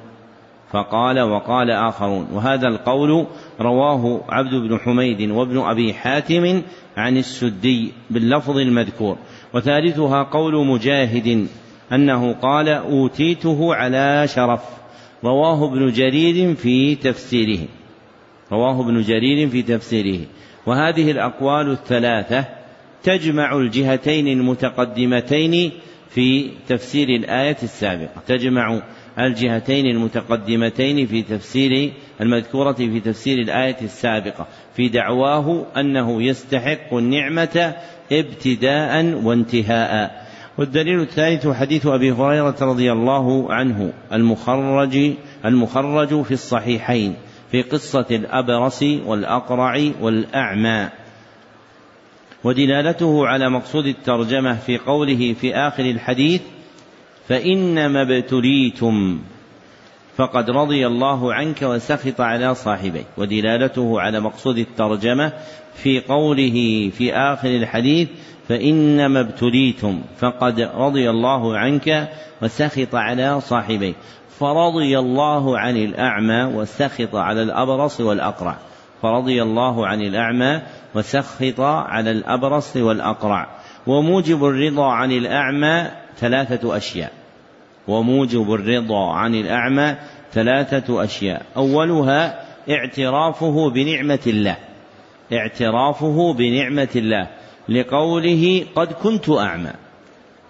فقال 0.72 1.20
وقال 1.20 1.70
آخرون. 1.70 2.28
وهذا 2.32 2.68
القول 2.68 3.26
رواه 3.60 4.20
عبد 4.28 4.54
بن 4.54 4.78
حميد 4.78 5.30
وابن 5.30 5.58
أبي 5.58 5.94
حاتم 5.94 6.62
عن 6.96 7.16
السدي 7.16 7.92
باللفظ 8.10 8.58
المذكور. 8.58 9.16
وثالثها 9.54 10.22
قول 10.22 10.66
مجاهد 10.66 11.46
أنه 11.92 12.32
قال 12.32 12.68
أوتيته 12.68 13.74
على 13.74 14.28
شرف. 14.28 14.60
رواه 15.24 15.64
ابن 15.64 15.92
جرير 15.92 16.54
في 16.54 16.94
تفسيره. 16.94 17.68
رواه 18.52 18.80
ابن 18.80 19.02
جرير 19.02 19.48
في 19.48 19.62
تفسيره. 19.62 20.20
وهذه 20.66 21.10
الأقوال 21.10 21.70
الثلاثة 21.70 22.44
تجمع 23.02 23.56
الجهتين 23.56 24.28
المتقدمتين 24.28 25.72
في 26.10 26.50
تفسير 26.68 27.08
الآية 27.08 27.56
السابقة. 27.62 28.22
تجمع 28.26 28.82
الجهتين 29.18 29.86
المتقدمتين 29.86 31.06
في 31.06 31.22
تفسير 31.22 31.92
المذكورة 32.20 32.72
في 32.72 33.00
تفسير 33.00 33.38
الآية 33.38 33.76
السابقة 33.82 34.46
في 34.76 34.88
دعواه 34.88 35.66
أنه 35.76 36.22
يستحق 36.22 36.94
النعمة 36.94 37.74
ابتداء 38.12 39.04
وانتهاء. 39.24 40.26
والدليل 40.58 41.00
الثالث 41.00 41.48
حديث 41.48 41.86
أبي 41.86 42.12
هريرة 42.12 42.56
رضي 42.60 42.92
الله 42.92 43.52
عنه 43.52 43.92
المخرج 44.12 45.12
المخرج 45.44 46.22
في 46.22 46.34
الصحيحين 46.34 47.14
في 47.50 47.62
قصة 47.62 48.06
الأبرص 48.10 48.82
والأقرع 48.82 49.90
والأعمى. 50.00 50.88
ودلالته 52.44 53.26
على 53.26 53.50
مقصود 53.50 53.86
الترجمة 53.86 54.54
في 54.54 54.78
قوله 54.78 55.34
في 55.40 55.54
آخر 55.54 55.84
الحديث 55.84 56.40
فإنما 57.28 58.02
ابتليتم. 58.02 59.18
فقد 60.16 60.50
رضي 60.50 60.86
الله 60.86 61.34
عنك 61.34 61.62
وسخط 61.62 62.20
على 62.20 62.54
صاحبيك 62.54 63.06
ودلالته 63.16 64.00
على 64.00 64.20
مقصود 64.20 64.58
الترجمة 64.58 65.32
في 65.74 66.00
قوله 66.00 66.90
في 66.90 67.14
آخر 67.14 67.48
الحديث 67.48 68.08
فإنما 68.48 69.20
ابتليتم. 69.20 70.00
فقد 70.18 70.60
رضي 70.60 71.10
الله 71.10 71.58
عنك 71.58 72.08
وسخط 72.42 72.94
على 72.94 73.40
صاحبيك 73.40 73.96
فرضي 74.40 74.98
الله 74.98 75.58
عن 75.58 75.76
الأعمى 75.76 76.44
وسخط 76.44 77.14
على 77.14 77.42
الأبرص 77.42 78.00
والأقرع. 78.00 78.56
فرضي 79.02 79.42
الله 79.42 79.86
عن 79.86 80.02
الأعمى 80.02 80.62
وسخط 80.94 81.60
على 81.60 82.10
الأبرص 82.10 82.76
والأقرع. 82.76 83.48
وموجب 83.86 84.44
الرضا 84.44 84.92
عن 84.92 85.12
الأعمى 85.12 86.05
ثلاثة 86.18 86.76
أشياء. 86.76 87.12
وموجب 87.88 88.54
الرضا 88.54 89.12
عن 89.12 89.34
الأعمى 89.34 89.96
ثلاثة 90.32 91.04
أشياء. 91.04 91.42
أولها 91.56 92.44
اعترافه 92.70 93.70
بنعمة 93.70 94.18
الله. 94.26 94.56
اعترافه 95.32 96.32
بنعمة 96.32 96.88
الله. 96.96 97.28
لقوله 97.68 98.66
قد 98.74 98.92
كنت 98.92 99.30
أعمى. 99.30 99.72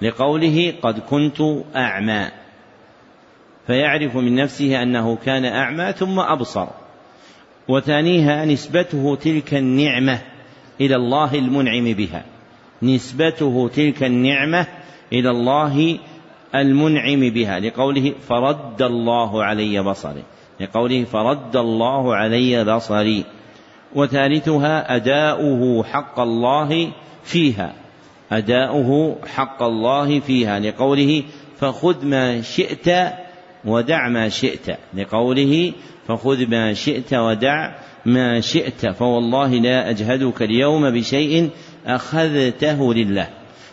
لقوله 0.03 0.75
قد 0.83 0.99
كنت 0.99 1.41
أعمى. 1.77 2.27
فيعرف 3.67 4.17
من 4.17 4.35
نفسه 4.35 4.83
أنه 4.83 5.17
كان 5.17 5.45
أعمى 5.45 5.93
ثم 5.93 6.21
أبصر. 6.21 6.67
وثانيها 7.69 8.45
نسبته 8.45 9.17
تلك 9.17 9.55
النعمة 9.55 10.19
إلى 10.81 10.97
الله 10.97 11.35
المنعم 11.35 11.85
بها. 11.85 12.25
نسبته 12.83 13.71
تلك 13.75 14.03
النعمة 14.03 14.67
إلى 15.13 15.31
الله 15.31 15.99
المنعم 16.55 17.21
بها 17.21 17.61
لقوله 17.61 18.13
فرد 18.29 18.83
الله 18.83 19.45
علي 19.45 19.83
بصري 19.83 20.23
لقوله 20.61 21.05
فرد 21.05 21.57
الله 21.57 22.17
علي 22.17 22.65
بصري 22.65 23.25
وثالثها 23.95 24.97
أداؤه 24.97 25.85
حق 25.85 26.21
الله 26.21 26.93
فيها 27.25 27.75
أداؤه 28.33 29.17
حق 29.27 29.63
الله 29.63 30.21
فيها 30.21 30.59
لقوله 30.61 31.23
فخذ 31.61 32.07
ما 32.07 32.41
شئت 32.43 33.13
ودع 33.65 34.09
ما 34.09 34.29
شئت 34.29 34.79
لقوله 34.95 35.73
فخذ 36.09 36.47
ما 36.47 36.73
شئت 36.73 37.15
ودع 37.15 37.73
ما 38.07 38.41
شئت 38.41 38.87
فوالله 38.87 39.55
لا 39.55 39.91
أجهدك 39.91 40.43
اليوم 40.43 40.91
بشيء 40.91 41.51
أخذته 41.87 42.95
لله. 42.95 43.29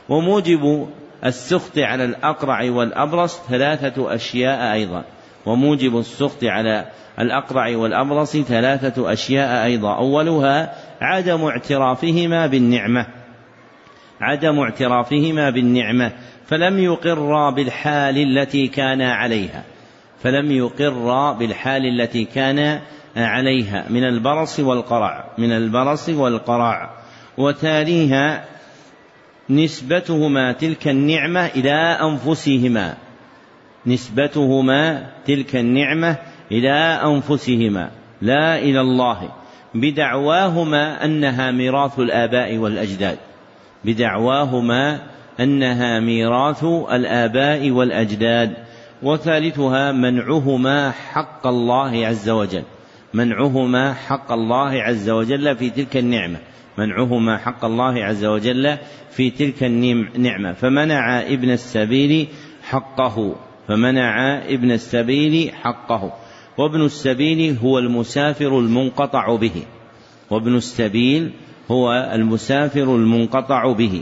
وموجب 0.09 0.87
السخط 1.25 1.77
على 1.77 2.05
الأقرع 2.05 2.71
والأبرص 2.71 3.41
ثلاثة 3.49 4.15
أشياء 4.15 4.73
أيضا 4.73 5.03
وموجب 5.45 5.97
السخط 5.97 6.43
على 6.43 6.85
الأقرع 7.19 7.77
والأبرص 7.77 8.37
ثلاثة 8.37 9.13
أشياء 9.13 9.65
أيضا 9.65 9.97
أولها 9.97 10.73
عدم 11.01 11.43
اعترافهما 11.43 12.47
بالنعمة 12.47 13.07
عدم 14.21 14.59
اعترافهما 14.59 15.49
بالنعمة 15.49 16.11
فلم 16.45 16.79
يقرا 16.79 17.51
بالحال 17.51 18.17
التي 18.17 18.67
كان 18.67 19.01
عليها 19.01 19.63
فلم 20.23 20.51
يقرا 20.51 21.33
بالحال 21.33 22.01
التي 22.01 22.25
كان 22.25 22.81
عليها 23.15 23.85
من 23.89 24.03
البرص 24.03 24.59
والقرع 24.59 25.25
من 25.37 25.51
البرص 25.51 26.09
والقرع 26.09 26.89
وتاليها 27.37 28.45
نسبتهما 29.49 30.51
تلك 30.51 30.87
النعمة 30.87 31.45
إلى 31.45 31.73
أنفسهما. 32.01 32.97
نسبتهما 33.85 35.09
تلك 35.25 35.55
النعمة 35.55 36.17
إلى 36.51 37.01
أنفسهما. 37.05 37.91
لا 38.21 38.59
إلى 38.59 38.81
الله. 38.81 39.29
بدعواهما 39.75 41.05
أنها 41.05 41.51
ميراث 41.51 41.99
الآباء 41.99 42.57
والأجداد. 42.57 43.17
بدعواهما 43.85 44.99
أنها 45.39 45.99
ميراث 45.99 46.63
الآباء 46.91 47.71
والأجداد. 47.71 48.53
وثالثها 49.03 49.91
منعهما 49.91 50.91
حق 50.91 51.47
الله 51.47 52.07
عز 52.07 52.29
وجل. 52.29 52.63
منعهما 53.13 53.93
حق 53.93 54.31
الله 54.31 54.69
عز 54.69 55.09
وجل 55.09 55.55
في 55.55 55.69
تلك 55.69 55.97
النعمة. 55.97 56.37
منعهما 56.77 57.37
حق 57.37 57.65
الله 57.65 58.03
عز 58.03 58.25
وجل 58.25 58.77
في 59.11 59.29
تلك 59.29 59.63
النعمة 59.63 60.53
فمنع 60.53 61.21
ابن 61.21 61.51
السبيل 61.51 62.27
حقه. 62.63 63.35
فمنع 63.67 64.37
ابن 64.37 64.71
السبيل 64.71 65.51
حقه. 65.53 66.13
وابن 66.57 66.85
السبيل 66.85 67.57
هو 67.63 67.79
المسافر 67.79 68.59
المنقطع 68.59 69.35
به. 69.35 69.63
وابن 70.29 70.55
السبيل 70.55 71.31
هو 71.71 72.11
المسافر 72.13 72.95
المنقطع 72.95 73.71
به. 73.71 74.01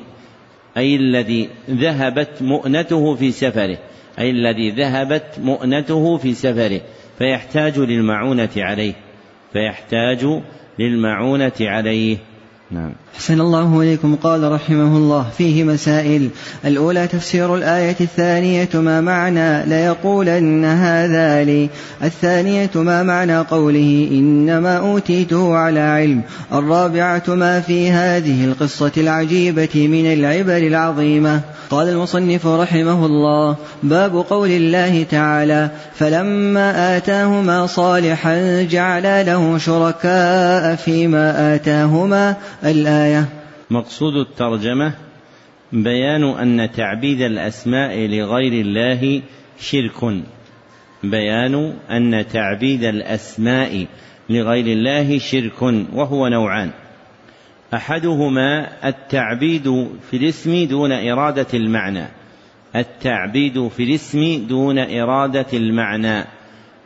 أي 0.78 0.96
الذي 0.96 1.50
ذهبت 1.70 2.42
مؤنته 2.42 3.16
في 3.16 3.32
سفره. 3.32 3.78
أي 4.20 4.30
الذي 4.30 4.72
ذهبت 4.72 5.40
مؤنته 5.44 6.18
في 6.18 6.34
سفره. 6.34 6.82
فيحتاج 7.18 7.80
للمعونة 7.80 8.50
عليه. 8.58 8.94
فيحتاج 9.54 10.42
للمعونة 10.80 11.52
عليه. 11.62 12.18
نعم 12.72 12.96
أحسن 13.16 13.42
الله 13.42 13.82
إليكم. 13.82 14.16
قال 14.16 14.52
رحمه 14.52 14.98
الله 14.98 15.26
فيه 15.38 15.64
مسائل. 15.64 16.30
الأولى 16.66 17.08
تفسير 17.08 17.56
الآية 17.56 17.96
الثانية 18.02 18.70
ما 18.74 19.02
معنى 19.02 19.66
ليقولن 19.66 20.66
هذا 20.66 21.44
لي. 21.44 21.70
الثانية 22.04 22.70
ما 22.76 23.04
معنى 23.04 23.38
قوله 23.38 24.08
إنما 24.12 24.78
أوتيته 24.78 25.56
على 25.56 25.80
علم. 25.80 26.22
الرابعة 26.54 27.24
ما 27.28 27.60
في 27.60 27.92
هذه 27.92 28.46
القصة 28.46 28.92
العجيبة 28.98 29.88
من 29.88 30.14
العبر 30.14 30.58
العظيمة. 30.58 31.42
قال 31.70 31.90
المصنف 31.90 32.48
رحمه 32.48 33.06
الله 33.06 33.56
باب 33.84 34.16
قول 34.30 34.50
الله 34.50 35.04
تعالى 35.12 35.70
فلما 35.96 36.98
آتاهما 36.98 37.68
صالحا 37.68 38.62
جعلا 38.62 39.24
له 39.24 39.58
شركاء 39.58 40.76
فيما 40.76 41.56
آتاهما 41.56 42.36
الآية 42.64 43.01
مقصود 43.70 44.16
الترجمة 44.16 44.94
بيان 45.74 46.24
أن 46.24 46.72
تعبيد 46.72 47.22
الأسماء 47.22 47.98
لغير 47.98 48.66
الله 48.66 49.22
شرك. 49.60 50.24
بيان 51.04 51.74
أن 51.92 52.28
تعبيد 52.28 52.84
الأسماء 52.84 53.86
لغير 54.30 54.66
الله 54.66 55.18
شرك 55.18 55.62
وهو 55.94 56.28
نوعان. 56.28 56.72
أحدهما 57.74 58.68
التعبيد 58.88 59.90
في 60.12 60.18
الاسم 60.18 60.66
دون 60.66 60.92
إرادة 60.92 61.48
المعنى. 61.54 62.06
التعبيد 62.76 63.68
في 63.68 63.84
الاسم 63.84 64.48
دون 64.48 64.80
إرادة 64.80 65.48
المعنى. 65.54 66.26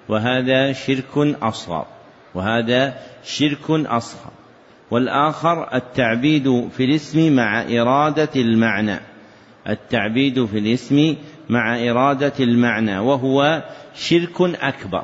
وهذا 0.10 0.74
شرك 0.74 1.18
أصغر. 1.42 1.86
وهذا 2.36 2.94
شرك 3.24 3.70
أصغر. 3.70 4.45
والآخر 4.92 5.76
التعبيد 5.76 6.70
في 6.78 6.86
الاسم 6.86 7.36
مع 7.36 7.62
إرادة 7.62 8.30
المعنى. 8.36 9.00
التعبيد 9.70 10.46
في 10.46 10.58
الاسم 10.58 11.16
مع 11.50 11.90
إرادة 11.90 12.34
المعنى. 12.40 13.00
وهو 13.00 13.64
شرك 13.96 14.42
أكبر. 14.42 15.04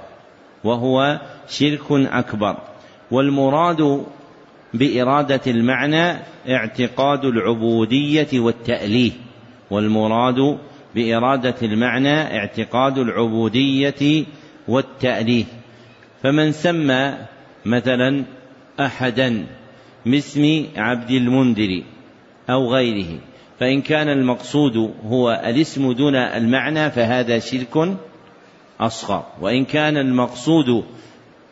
وهو 0.63 1.19
شرك 1.47 1.91
أكبر. 1.91 2.57
والمراد 3.11 4.05
بإرادة 4.73 5.41
المعنى 5.47 6.19
اعتقاد 6.49 7.25
العبودية 7.25 8.39
والتأليه. 8.39 9.11
والمراد 9.71 10.57
بإرادة 10.95 11.55
المعنى 11.61 12.37
اعتقاد 12.37 12.97
العبودية 12.97 14.25
والتأليه. 14.67 15.45
فمن 16.23 16.51
سمى 16.51 17.17
مثلا 17.65 18.23
أحدا 18.79 19.45
باسم 20.05 20.65
عبد 20.75 21.11
المنذر 21.11 21.83
أو 22.49 22.73
غيره. 22.73 23.19
فإن 23.59 23.81
كان 23.81 24.09
المقصود 24.09 24.93
هو 25.05 25.41
الاسم 25.45 25.91
دون 25.91 26.15
المعنى 26.15 26.91
فهذا 26.91 27.39
شرك 27.39 27.97
أصغر. 28.79 29.25
وإن 29.41 29.65
كان 29.65 29.97
المقصود 29.97 30.83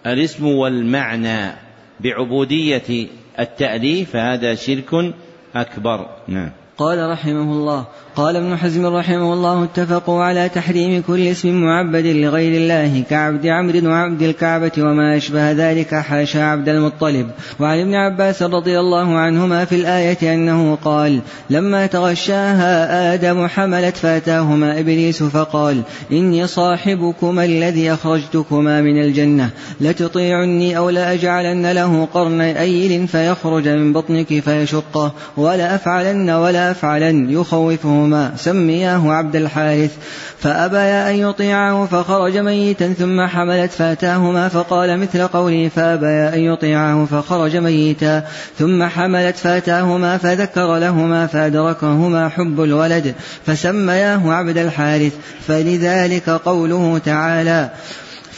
الاسم 0.08 0.46
والمعنى 0.48 1.52
بعبودية 2.00 3.08
التأليف 3.40 4.12
فهذا 4.12 4.56
شرك 4.56 5.14
أكبر. 5.56 6.10
نعم. 6.28 6.52
قال 6.80 7.10
رحمه 7.10 7.54
الله 7.54 7.86
قال 8.16 8.36
ابن 8.36 8.58
حزم 8.58 8.86
رحمه 8.86 9.34
الله 9.34 9.64
اتفقوا 9.64 10.24
على 10.24 10.50
تحريم 10.50 11.04
كل 11.08 11.28
اسم 11.28 11.62
معبد 11.62 12.06
لغير 12.06 12.62
الله 12.62 13.04
كعبد 13.10 13.48
عمرو 13.48 13.90
وعبد 13.90 14.22
الكعبة 14.22 14.72
وما 14.80 15.18
أشبه 15.18 15.52
ذلك 15.52 15.96
حاشا 15.96 16.44
عبد 16.44 16.70
المطلب. 16.70 17.28
وعن 17.60 17.80
ابن 17.80 17.96
عباس 17.96 18.44
رضي 18.44 18.80
الله 18.80 19.18
عنهما 19.18 19.66
في 19.66 19.76
الآية 19.76 20.34
أنه 20.34 20.78
قال 20.84 21.20
لما 21.50 21.86
تغشاها 21.86 23.14
آدم 23.14 23.48
حملت 23.48 23.98
فأتاهما 23.98 24.80
إبليس 24.80 25.24
فقال 25.24 25.82
إني 26.12 26.48
صاحبكما 26.48 27.46
الذي 27.46 27.94
أخرجتكما 27.94 28.82
من 28.82 29.02
الجنة. 29.02 29.50
لتطيعني 29.82 30.78
أو 30.78 30.90
لأجعلن 30.90 31.72
له 31.72 32.08
قرن 32.14 32.42
أيل 32.42 33.08
فيخرج 33.08 33.68
من 33.68 33.94
بطنك 33.94 34.40
فيشقه 34.40 35.12
ولا 35.38 35.76
أفعلن 35.76 36.30
ولا 36.30 36.69
أفعلن 36.72 37.30
يخوفهما. 37.30 38.32
سمياه 38.38 39.12
عبد 39.12 39.36
الحارث. 39.36 39.92
فأبيا 40.40 41.10
أن 41.10 41.16
يطيعه 41.16 41.86
فخرج 41.86 42.38
ميتا 42.38 42.94
ثم 42.94 43.22
حملت 43.28 43.72
فأتاهما 43.72 44.48
فقال 44.48 45.00
مثل 45.00 45.28
قوله 45.28 45.70
فأبيا 45.76 46.36
أن 46.36 46.40
يطيعه 46.40 47.06
فخرج 47.06 47.58
ميتا 47.58 48.24
ثم 48.60 48.84
حملت 48.84 49.36
فأتاهما 49.36 50.18
فذكر 50.18 50.78
لهما 50.78 51.28
فأدركهما 51.28 52.30
حب 52.30 52.64
الولد 52.64 53.14
فسمياه 53.46 54.34
عبد 54.34 54.58
الحارث. 54.58 55.14
فلذلك 55.48 56.30
قوله 56.30 56.98
تعالى 57.06 57.70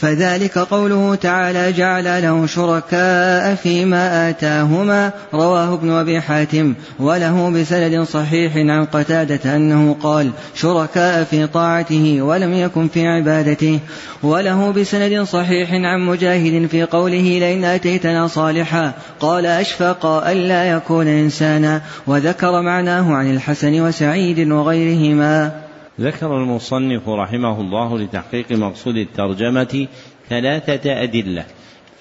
فذلك 0.02 0.58
قوله 0.58 1.14
تعالى 1.14 1.72
جعل 1.72 2.04
له 2.04 2.46
شركاء 2.46 3.54
فيما 3.54 4.30
آتاهما 4.30 5.10
رواه 5.34 5.74
ابن 5.74 5.90
أبي 5.90 6.20
حاتم 6.20 6.74
وله 6.98 7.50
بسند 7.50 8.02
صحيح 8.02 8.56
عن 8.56 8.84
قتادة 8.84 9.56
أنه 9.56 9.96
قال 10.02 10.30
شركاء 10.54 11.24
في 11.24 11.46
طاعته 11.46 12.22
ولم 12.22 12.54
يكن 12.54 12.88
في 12.88 13.06
عبادته 13.06 13.78
وله 14.22 14.70
بسند 14.70 15.22
صحيح 15.22 15.72
عن 15.72 16.00
مجاهد 16.00 16.66
في 16.66 16.82
قوله 16.82 17.38
لئن 17.38 17.64
آتيتنا 17.64 18.26
صالحا 18.26 18.92
قال 19.20 19.46
أشفق 19.46 20.06
ألا 20.06 20.64
يكون 20.64 21.06
إنسانا 21.06 21.82
وذكر 22.06 22.62
معناه 22.62 23.14
عن 23.14 23.30
الحسن 23.30 23.80
وسعيد 23.80 24.50
وغيرهما. 24.50 25.61
ذكر 26.00 26.36
المصنف 26.36 27.08
رحمه 27.08 27.60
الله 27.60 27.98
لتحقيق 27.98 28.52
مقصود 28.52 28.96
الترجمة 28.96 29.86
ثلاثة 30.28 31.02
أدلة. 31.02 31.44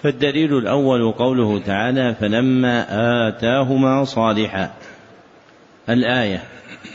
فالدليل 0.03 0.57
الأول 0.57 1.11
قوله 1.11 1.59
تعالى 1.59 2.15
فلما 2.15 2.85
آتاهما 3.27 4.03
صالحا 4.03 4.71
الآية 5.89 6.43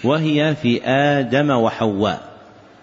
وهي 0.05 0.55
في 0.62 0.84
آدم 0.84 1.51
وحواء 1.51 2.20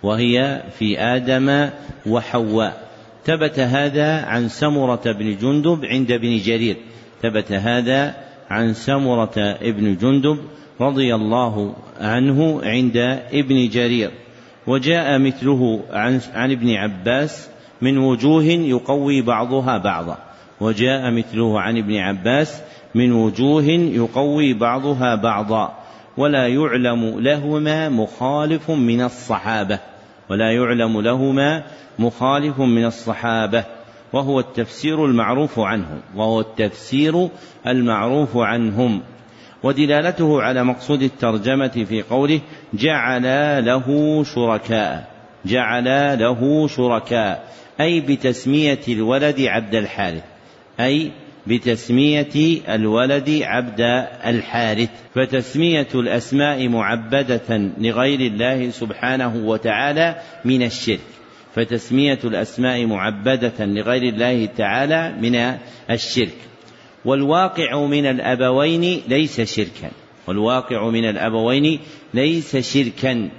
وهي 0.04 0.62
في 0.80 1.00
آدم 1.00 1.70
وحواء 2.06 2.84
ثبت 3.26 3.60
هذا 3.60 4.26
عن 4.26 4.48
سمرة 4.48 5.02
بن 5.06 5.38
جندب 5.38 5.86
عند 5.86 6.12
ابن 6.12 6.38
جرير. 6.38 6.78
ثبت 7.22 7.52
هذا 7.52 8.16
عن 8.50 8.74
سمرة 8.74 9.34
ابن 9.38 9.98
جندب 9.98 10.38
رضي 10.84 11.16
الله 11.16 11.76
عنه 12.00 12.62
عند 12.64 12.98
ابن 13.34 13.70
جرير 13.70 14.12
وجاء 14.68 15.20
مثله 15.20 15.82
عن, 15.92 16.22
عن 16.34 16.52
ابن 16.52 16.76
عباس 16.76 17.50
من 17.82 17.98
وجوه 17.98 18.44
يقوي 18.44 19.22
بعضها 19.22 19.78
بعضا 19.78 20.18
وجاء 20.62 21.12
مثله 21.12 21.62
عن 21.62 21.78
ابن 21.78 21.96
عباس 21.96 22.62
من 22.96 23.12
وجوه 23.12 23.64
يقوي 24.04 24.54
بعضها 24.54 25.16
بعضا 25.16 25.74
ولا 26.18 26.48
يعلم 26.48 27.20
لهما 27.20 27.90
مخالف 27.90 28.72
من 28.72 29.02
الصحابة 29.02 29.80
ولا 30.30 30.52
يعلم 30.52 31.02
لهما 31.02 31.64
مخالف 32.00 32.60
من 32.60 32.86
الصحابة 32.86 33.64
وهو 34.14 34.40
التفسير 34.40 35.06
المعروف 35.06 35.60
عنهم 35.60 36.02
وهو 36.16 36.40
التفسير 36.40 37.30
المعروف 37.68 38.38
عنهم. 38.38 39.02
ودلالته 39.64 40.42
على 40.42 40.64
مقصود 40.64 41.02
الترجمة 41.02 41.86
في 41.90 42.02
قوله 42.02 42.42
جعل 42.74 43.24
له 43.66 44.24
شركاء. 44.24 45.08
جعل 45.46 46.20
له 46.20 46.68
شركاء. 46.68 47.54
أي 47.82 48.02
بتسمية 48.02 48.80
الولد 48.88 49.42
عبد 49.42 49.76
الحارث. 49.76 50.24
أي 50.80 51.12
بتسمية 51.48 52.62
الولد 52.70 53.40
عبد 53.44 53.82
الحارث. 54.26 54.90
فتسمية 55.16 55.88
الأسماء 55.96 56.68
معبدة 56.68 57.72
لغير 57.78 58.20
الله 58.20 58.70
سبحانه 58.70 59.36
وتعالى 59.36 60.16
من 60.46 60.64
الشرك. 60.64 61.00
فتسمية 61.56 62.20
الأسماء 62.24 62.86
معبدة 62.86 63.66
لغير 63.66 64.04
الله 64.04 64.46
تعالى 64.46 65.14
من 65.22 65.36
الشرك. 65.90 66.53
والواقع 67.06 67.86
من 67.86 68.06
الأبوين 68.06 69.02
ليس 69.08 69.42
شركا. 69.42 69.92
والواقع 70.28 70.90
من 70.90 71.10
الأبوين 71.10 71.80
ليس 72.14 72.58
شركا. 72.58 73.30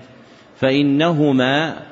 فإنهما 0.57 1.83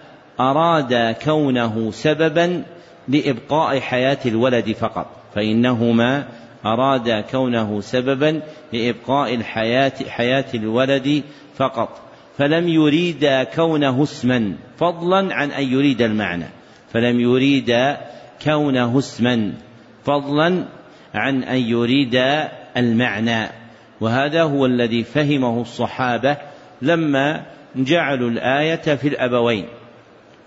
أرادا 0.41 1.13
كونه 1.13 1.91
سببا 1.91 2.65
لإبقاء 3.09 3.81
حياة 3.81 4.19
الولد 4.27 4.73
فقط. 4.73 5.07
فإنهما 5.35 6.29
أرادا 6.67 7.21
كونه 7.21 7.81
سببا 7.81 8.43
لإبقاء 8.73 9.35
الحياة 9.35 9.93
حياة 10.09 10.45
الولد 10.55 11.23
فقط. 11.57 12.01
فلم 12.39 12.69
يريدا 12.69 13.45
كونه 13.45 14.03
اسما 14.03 14.55
فضلا 14.79 15.35
عن 15.35 15.51
أن 15.51 15.65
يريد 15.65 16.03
المعنى. 16.03 16.47
فلم 16.93 17.21
يريدا 17.21 18.01
كونه 18.45 18.99
اسما 18.99 19.53
فضلا 20.05 20.65
عن 21.15 21.45
أن 21.45 21.59
يريد 21.59 22.23
المعنى 22.77 23.49
وهذا 24.01 24.43
هو 24.43 24.67
الذي 24.67 25.05
فهمه 25.05 25.61
الصحابة 25.61 26.37
لما 26.83 27.43
جعلوا 27.77 28.31
الآية 28.31 28.97
في 28.97 29.09
الأبوين 29.09 29.67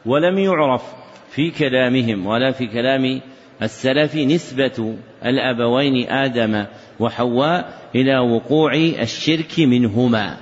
ولم 0.05 0.37
يعرف 0.37 0.83
في 1.29 1.51
كلامهم 1.51 2.27
ولا 2.27 2.51
في 2.51 2.67
كلام 2.67 3.21
السلف 3.61 4.15
نسبة 4.15 4.95
الأبوين 5.25 6.09
آدم 6.09 6.65
وحواء 6.99 7.73
إلى 7.95 8.19
وقوع 8.19 8.73
الشرك 8.73 9.59
منهما 9.59 10.37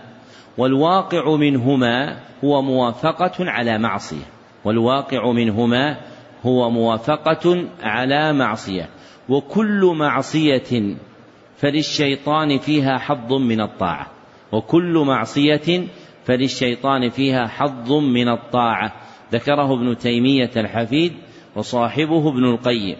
والواقع 0.57 1.36
منهما 1.36 2.19
هو 2.43 2.61
موافقة 2.61 3.34
على 3.39 3.78
معصية 3.78 4.26
والواقع 4.65 5.32
منهما 5.32 5.97
هو 6.45 6.69
موافقة 6.69 7.65
على 7.84 8.34
معصية. 8.34 8.89
وكل 9.30 9.93
معصية 9.97 10.95
فللشيطان 11.57 12.57
فيها 12.57 12.97
حظ 12.97 13.34
من 13.34 13.61
الطاعة. 13.61 14.11
وكل 14.51 15.03
معصية 15.07 15.88
فللشيطان 16.26 17.09
فيها 17.09 17.47
حظ 17.47 17.91
من 17.91 18.30
الطاعة. 18.30 18.93
ذكره 19.32 19.74
ابن 19.74 19.97
تيمية 19.97 20.51
الحفيد 20.57 21.13
وصاحبه 21.55 22.30
ابن 22.30 22.45
القيم. 22.45 22.95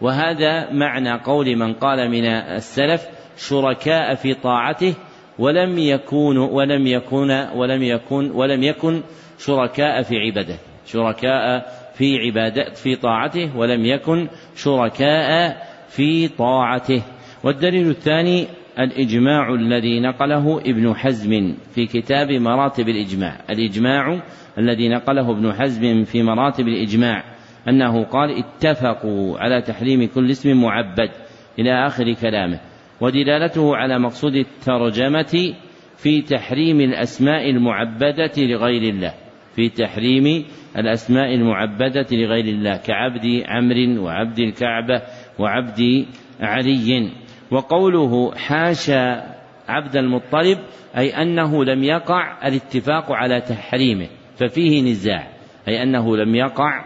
وهذا 0.00 0.72
معنى 0.72 1.22
قول 1.22 1.56
من 1.56 1.74
قال 1.74 2.10
من 2.10 2.24
السلف 2.26 3.06
شركاء 3.36 4.14
في 4.14 4.34
طاعته 4.34 4.94
ولم 5.38 5.78
يكونوا 5.78 6.48
ولم 6.48 6.86
يكون 6.86 7.30
ولم 7.30 7.82
يكن 7.82 8.30
ولم 8.30 8.62
يكن 8.62 9.02
شركاء 9.38 10.02
في 10.02 10.14
عبادته 10.16 10.58
شركاء 10.86 11.66
في 11.98 12.18
عبادة 12.18 12.64
في 12.74 12.96
طاعته 12.96 13.56
ولم 13.56 13.84
يكن 13.84 14.28
شركاء 14.56 15.56
في 15.88 16.28
طاعته. 16.28 17.02
والدليل 17.44 17.90
الثاني 17.90 18.46
الإجماع 18.78 19.54
الذي 19.54 20.00
نقله 20.00 20.60
ابن 20.60 20.94
حزم 20.94 21.54
في 21.74 21.86
كتاب 21.86 22.32
مراتب 22.32 22.88
الإجماع. 22.88 23.40
الإجماع 23.50 24.20
الذي 24.58 24.88
نقله 24.88 25.30
ابن 25.30 25.52
حزم 25.52 26.04
في 26.04 26.22
مراتب 26.22 26.68
الإجماع 26.68 27.24
أنه 27.68 28.04
قال 28.04 28.38
اتفقوا 28.38 29.38
على 29.38 29.62
تحريم 29.62 30.08
كل 30.14 30.30
اسم 30.30 30.62
معبد 30.62 31.10
إلى 31.58 31.86
آخر 31.86 32.12
كلامه 32.12 32.60
ودلالته 33.00 33.76
على 33.76 33.98
مقصود 33.98 34.34
الترجمة 34.34 35.54
في 35.96 36.22
تحريم 36.22 36.80
الأسماء 36.80 37.50
المعبدة 37.50 38.32
لغير 38.36 38.82
الله. 38.82 39.14
في 39.56 39.68
تحريم 39.68 40.44
الأسماء 40.76 41.34
المعبدة 41.34 42.06
لغير 42.12 42.44
الله 42.44 42.76
كعبد 42.76 43.42
عمرو 43.46 44.04
وعبد 44.04 44.38
الكعبة 44.38 45.02
وعبد 45.38 46.06
علي. 46.40 47.10
وقوله 47.50 48.34
حاشا 48.34 49.34
عبد 49.68 49.96
المطلب 49.96 50.58
أي 50.96 51.22
أنه 51.22 51.64
لم 51.64 51.84
يقع 51.84 52.48
الاتفاق 52.48 53.12
على 53.12 53.40
تحريمه 53.40 54.08
ففيه 54.36 54.82
نزاع 54.82 55.28
أي 55.68 55.82
أنه 55.82 56.16
لم 56.16 56.34
يقع 56.34 56.84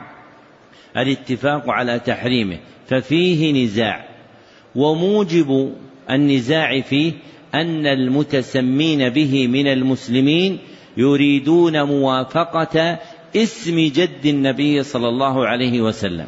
الاتفاق 0.97 1.71
على 1.71 1.99
تحريمه 1.99 2.59
ففيه 2.87 3.65
نزاع. 3.65 4.05
وموجب 4.75 5.75
النزاع 6.11 6.81
فيه 6.81 7.13
أن 7.55 7.87
المتسمين 7.87 9.09
به 9.09 9.47
من 9.47 9.67
المسلمين 9.67 10.59
يريدون 11.01 11.83
موافقة 11.83 12.99
اسم 13.37 13.81
جد 13.81 14.27
النبي 14.27 14.83
صلى 14.83 15.09
الله 15.09 15.47
عليه 15.47 15.81
وسلم. 15.81 16.27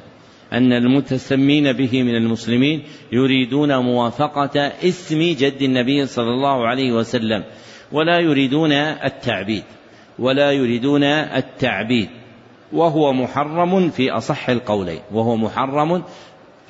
أن 0.53 0.73
المتسمين 0.73 1.73
به 1.73 2.03
من 2.03 2.17
المسلمين 2.17 2.83
يريدون 3.13 3.77
موافقة 3.77 4.73
اسم 4.85 5.23
جد 5.39 5.63
النبي 5.63 6.07
صلى 6.07 6.31
الله 6.31 6.67
عليه 6.67 6.93
وسلم. 6.93 7.45
ولا 7.93 8.19
يريدون 8.19 8.73
التعبيد. 8.73 9.63
ولا 10.19 10.53
يريدون 10.53 11.03
التعبيد. 11.03 12.09
وهو 12.73 13.13
محرم 13.13 13.91
في 13.91 14.11
أصح 14.11 14.49
القولين. 14.49 15.01
وهو 15.13 15.37
محرم 15.37 16.03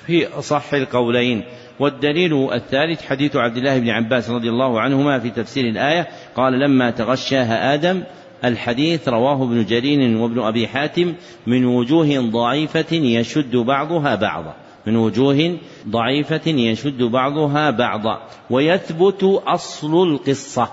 في 0.06 0.26
أصح 0.26 0.74
القولين. 0.74 1.44
والدليل 1.80 2.52
الثالث 2.52 3.04
حديث 3.04 3.36
عبد 3.36 3.56
الله 3.56 3.78
بن 3.78 3.90
عباس 3.90 4.30
رضي 4.30 4.48
الله 4.48 4.80
عنهما 4.80 5.18
في 5.18 5.30
تفسير 5.30 5.64
الآية 5.68 6.08
قال 6.36 6.52
لما 6.52 6.90
تغشاها 6.90 7.74
آدم 7.74 8.02
الحديث 8.44 9.08
رواه 9.08 9.42
ابن 9.42 9.64
جرير 9.64 10.16
وابن 10.16 10.40
أبي 10.40 10.68
حاتم 10.68 11.14
من 11.46 11.64
وجوه 11.64 12.30
ضعيفة 12.30 12.96
يشد 12.96 13.56
بعضها 13.56 14.14
بعضا 14.14 14.54
من 14.86 14.96
وجوه 14.96 15.58
ضعيفة 15.88 16.46
يشد 16.46 17.02
بعضها 17.02 17.70
بعضا 17.70 18.22
ويثبت 18.50 19.42
أصل 19.46 20.02
القصة 20.08 20.68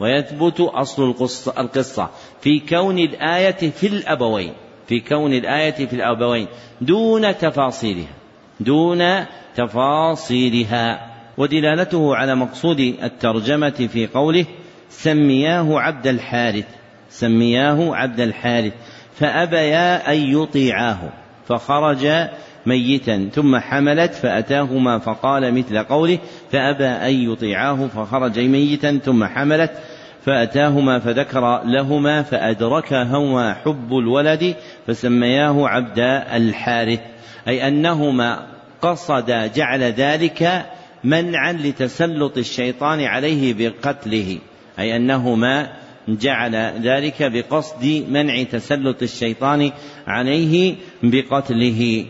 ويثبت 0.00 0.60
أصل 0.60 1.10
القصة 1.58 2.10
في 2.40 2.60
كون 2.60 2.98
الآية 2.98 3.70
في 3.70 3.86
الأبوين 3.86 4.52
في 4.86 5.00
كون 5.00 5.32
الآية 5.32 5.86
في 5.86 5.96
الأبوين 5.96 6.46
دون 6.80 7.38
تفاصيلها. 7.38 8.23
دون 8.60 9.24
تفاصيلها. 9.56 11.14
ودلالته 11.38 12.16
على 12.16 12.34
مقصود 12.34 12.80
الترجمة 12.80 13.88
في 13.92 14.06
قوله 14.06 14.46
سمياه 14.88 15.80
عبد 15.80 16.06
الحارث 16.06 16.64
سمياه 17.10 17.94
عبد 17.94 18.20
الحارث 18.20 18.72
فأبيا 19.14 20.12
أن 20.12 20.16
يطيعاه 20.16 20.98
فخرج 21.48 22.28
ميتا 22.66 23.28
ثم 23.32 23.56
حملت 23.56 24.14
فأتاهما 24.14 24.98
فقال 24.98 25.54
مثل 25.54 25.78
قوله 25.78 26.18
فأبى 26.52 26.86
أن 26.86 27.32
يطيعاه 27.32 27.86
فخرج 27.86 28.38
ميتا 28.38 28.98
ثم 29.04 29.24
حملت 29.24 29.70
فأتاهما 30.24 30.98
فذكر 30.98 31.62
لهما 31.64 32.22
فأدركهما 32.22 33.54
حب 33.54 33.92
الولد 33.92 34.54
فسمياه 34.86 35.68
عبد 35.68 35.98
الحارث. 36.34 37.00
أي 37.48 37.68
أنهما 37.68 38.46
قصد 38.82 39.52
جعل 39.54 39.82
ذلك 39.82 40.66
منعا 41.04 41.52
لتسلط 41.52 42.38
الشيطان 42.38 43.00
عليه 43.00 43.54
بقتله 43.54 44.38
أي 44.78 44.96
أنهما 44.96 45.72
جعل 46.08 46.56
ذلك 46.82 47.22
بقصد 47.22 48.04
منع 48.08 48.42
تسلط 48.42 49.02
الشيطان 49.02 49.70
عليه 50.06 50.74
بقتله. 51.02 52.06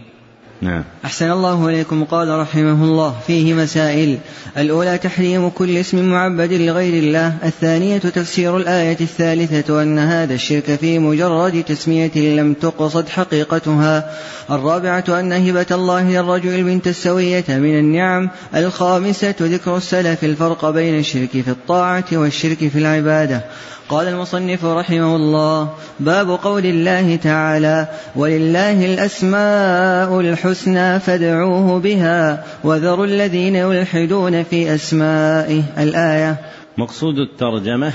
نعم. 0.65 0.85
أحسن 1.05 1.31
الله 1.31 1.69
إليكم. 1.69 2.05
قال 2.05 2.29
رحمه 2.29 2.85
الله 2.85 3.15
فيه 3.27 3.55
مسائل. 3.55 4.19
الأولى 4.59 4.99
تحريم 4.99 5.49
كل 5.49 5.77
اسم 5.77 6.09
معبد 6.09 6.53
لغير 6.53 7.03
الله. 7.03 7.35
الثانية 7.45 7.99
تفسير 7.99 8.57
الآية 8.57 8.97
الثالثة 9.01 9.83
أن 9.83 9.99
هذا 9.99 10.35
الشرك 10.35 10.79
في 10.81 10.99
مجرد 10.99 11.65
تسمية 11.65 12.41
لم 12.41 12.55
تقصد 12.55 13.09
حقيقتها. 13.09 14.11
الرابعة 14.51 15.05
أن 15.09 15.33
هبة 15.33 15.67
الله 15.71 16.11
للرجل 16.11 16.55
البنت 16.55 16.89
السوية 16.89 17.45
من 17.49 17.79
النعم. 17.79 18.31
الخامسة 18.55 19.35
ذكر 19.41 19.77
السلف 19.77 20.25
الفرق 20.25 20.71
بين 20.71 20.99
الشرك 20.99 21.31
في 21.31 21.49
الطاعة 21.49 22.05
والشرك 22.13 22.59
في 22.59 22.79
العبادة. 22.79 23.45
قال 23.89 24.09
المصنف 24.09 24.65
رحمه 24.65 25.17
الله 25.17 25.75
باب 26.01 26.31
قول 26.31 26.67
الله 26.67 27.17
تعالى 27.17 27.89
ولله 28.17 28.95
الأسماء 28.95 30.21
الحسنى 30.21 31.01
فادعوه 31.01 31.81
بها 31.81 32.45
وذروا 32.65 33.07
الذين 33.07 33.57
يلحدون 33.57 34.43
في 34.43 34.75
أسمائه. 34.75 35.63
الآية. 35.79 36.37
مقصود 36.79 37.19
الترجمة 37.19 37.93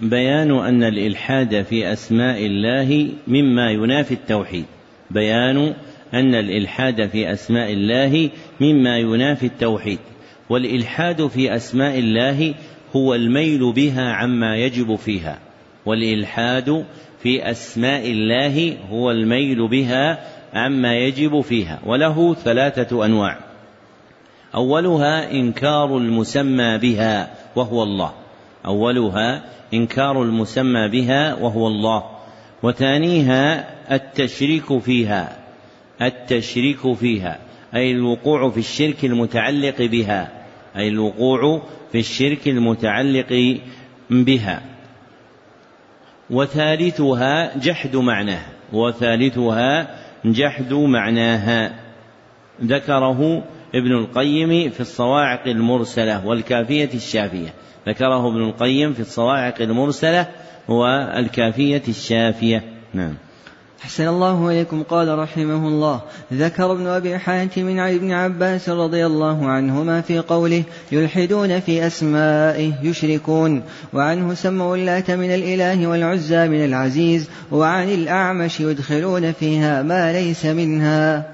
بيان 0.00 0.50
أن 0.50 0.82
الإلحاد 0.82 1.62
في 1.62 1.92
أسماء 1.92 2.46
الله 2.46 3.08
مما 3.28 3.70
ينافي 3.70 4.14
التوحيد. 4.14 4.64
بيان 5.10 5.74
أن 6.14 6.34
الإلحاد 6.34 7.08
في 7.08 7.32
أسماء 7.32 7.72
الله 7.72 8.30
مما 8.60 8.98
ينافي 8.98 9.46
التوحيد. 9.46 9.98
والإلحاد 10.50 11.26
في 11.26 11.56
أسماء 11.56 11.98
الله 11.98 12.54
هو 12.96 13.14
الميل 13.14 13.72
بها 13.72 14.12
عما 14.12 14.56
يجب 14.56 14.96
فيها 14.96 15.38
والإلحاد 15.86 16.84
في 17.22 17.50
أسماء 17.50 18.10
الله 18.10 18.76
هو 18.90 19.10
الميل 19.10 19.68
بها 19.68 20.18
عما 20.54 20.96
يجب 20.96 21.40
فيها 21.40 21.78
وله 21.86 22.34
ثلاثة 22.34 23.04
أنواع. 23.04 23.38
أولها 24.54 25.30
إنكار 25.32 25.96
المسمى 25.96 26.78
بها 26.78 27.30
وهو 27.56 27.82
الله 27.82 28.12
أولها 28.66 29.44
إنكار 29.74 30.22
المسمى 30.22 30.88
بها 30.88 31.34
وهو 31.34 31.66
الله 31.66 32.04
وثانيها 32.62 33.68
التشريك 33.94 34.78
فيها 34.78 35.38
التشريك 36.02 36.92
فيها 36.92 37.38
أي 37.74 37.90
الوقوع 37.90 38.50
في 38.50 38.58
الشرك 38.58 39.04
المتعلق 39.04 39.82
بها. 39.82 40.35
أي 40.76 40.88
الوقوع 40.88 41.62
في 41.92 41.98
الشرك 41.98 42.48
المتعلق 42.48 43.58
بها. 44.10 44.62
وثالثها 46.30 47.58
جحد 47.58 47.96
معناها 47.96 48.48
وثالثها 48.72 49.96
جحد 50.24 50.72
معناها. 50.72 51.74
ذكره 52.62 53.42
ابن 53.74 53.92
القيم 53.92 54.70
في 54.70 54.80
الصواعق 54.80 55.48
المرسلة 55.48 56.26
والكافية 56.26 56.90
الشافية. 56.94 57.54
ذكره 57.88 58.28
ابن 58.28 58.42
القيم 58.42 58.92
في 58.92 59.00
الصواعق 59.00 59.62
المرسلة 59.62 60.28
والكافية 60.68 61.82
الشافية. 61.88 62.62
نعم. 62.94 63.14
أحسن 63.86 64.08
الله 64.08 64.48
إليكم. 64.48 64.82
قال 64.82 65.18
رحمه 65.18 65.68
الله 65.68 66.00
ذكر 66.32 66.72
ابن 66.72 66.86
أبي 66.86 67.18
حاتم 67.18 67.80
عن 67.80 67.94
ابن 67.94 68.12
عباس 68.12 68.68
رضي 68.68 69.06
الله 69.06 69.46
عنهما 69.46 70.00
في 70.00 70.18
قوله 70.18 70.62
يلحدون 70.92 71.60
في 71.60 71.86
أسمائه 71.86 72.72
يشركون. 72.82 73.62
وعنه 73.92 74.34
سموا 74.34 74.76
اللات 74.76 75.10
من 75.10 75.34
الإله 75.34 75.86
والعزى 75.86 76.48
من 76.48 76.64
العزيز 76.64 77.30
وعن 77.52 77.88
الأعمش 77.88 78.60
يدخلون 78.60 79.32
فيها 79.32 79.82
ما 79.82 80.12
ليس 80.12 80.46
منها. 80.46 81.30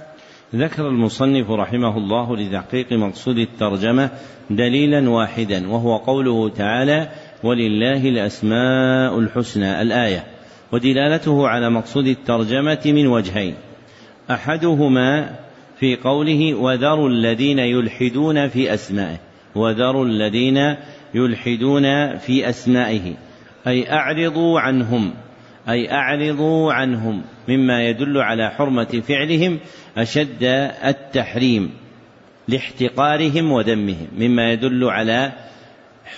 ذكر 0.55 0.89
المصنف 0.89 1.51
رحمه 1.51 1.97
الله 1.97 2.37
لتحقيق 2.37 2.93
مقصود 2.93 3.39
الترجمة 3.39 4.11
دليلا 4.51 5.11
واحدا 5.11 5.71
وهو 5.71 5.97
قوله 5.97 6.49
تعالى 6.49 7.09
ولله 7.45 8.09
الأسماء 8.09 9.19
الحسنى. 9.19 9.83
الآية 9.83 10.32
ودلالته 10.73 11.49
على 11.49 11.71
مقصود 11.71 12.07
الترجمة 12.07 12.81
من 12.87 13.07
وجهين. 13.07 13.55
أحدهما 14.31 15.39
في 15.79 15.97
قوله 15.97 16.55
وذروا 16.55 17.09
الذين 17.09 17.59
يلحدون 17.59 18.49
في 18.49 18.75
أسمائه 18.75 19.19
وذروا 19.55 20.07
الذين 20.07 20.77
يلحدون 21.15 22.17
في 22.19 22.49
أسمائه 22.49 23.15
أي 23.67 23.93
أعرضوا 23.93 24.61
عنهم 24.61 25.15
أي 25.69 25.93
أعرضوا 25.93 26.73
عنهم 26.73 27.23
مما 27.49 27.89
يدل 27.89 28.19
على 28.19 28.51
حرمة 28.51 29.03
فعلهم 29.09 29.59
أشد 29.97 30.45
التحريم 30.85 31.71
لاحتقارهم 32.49 33.53
وذمهم 33.53 34.07
مما 34.19 34.53
يدل 34.53 34.85
على 34.85 35.33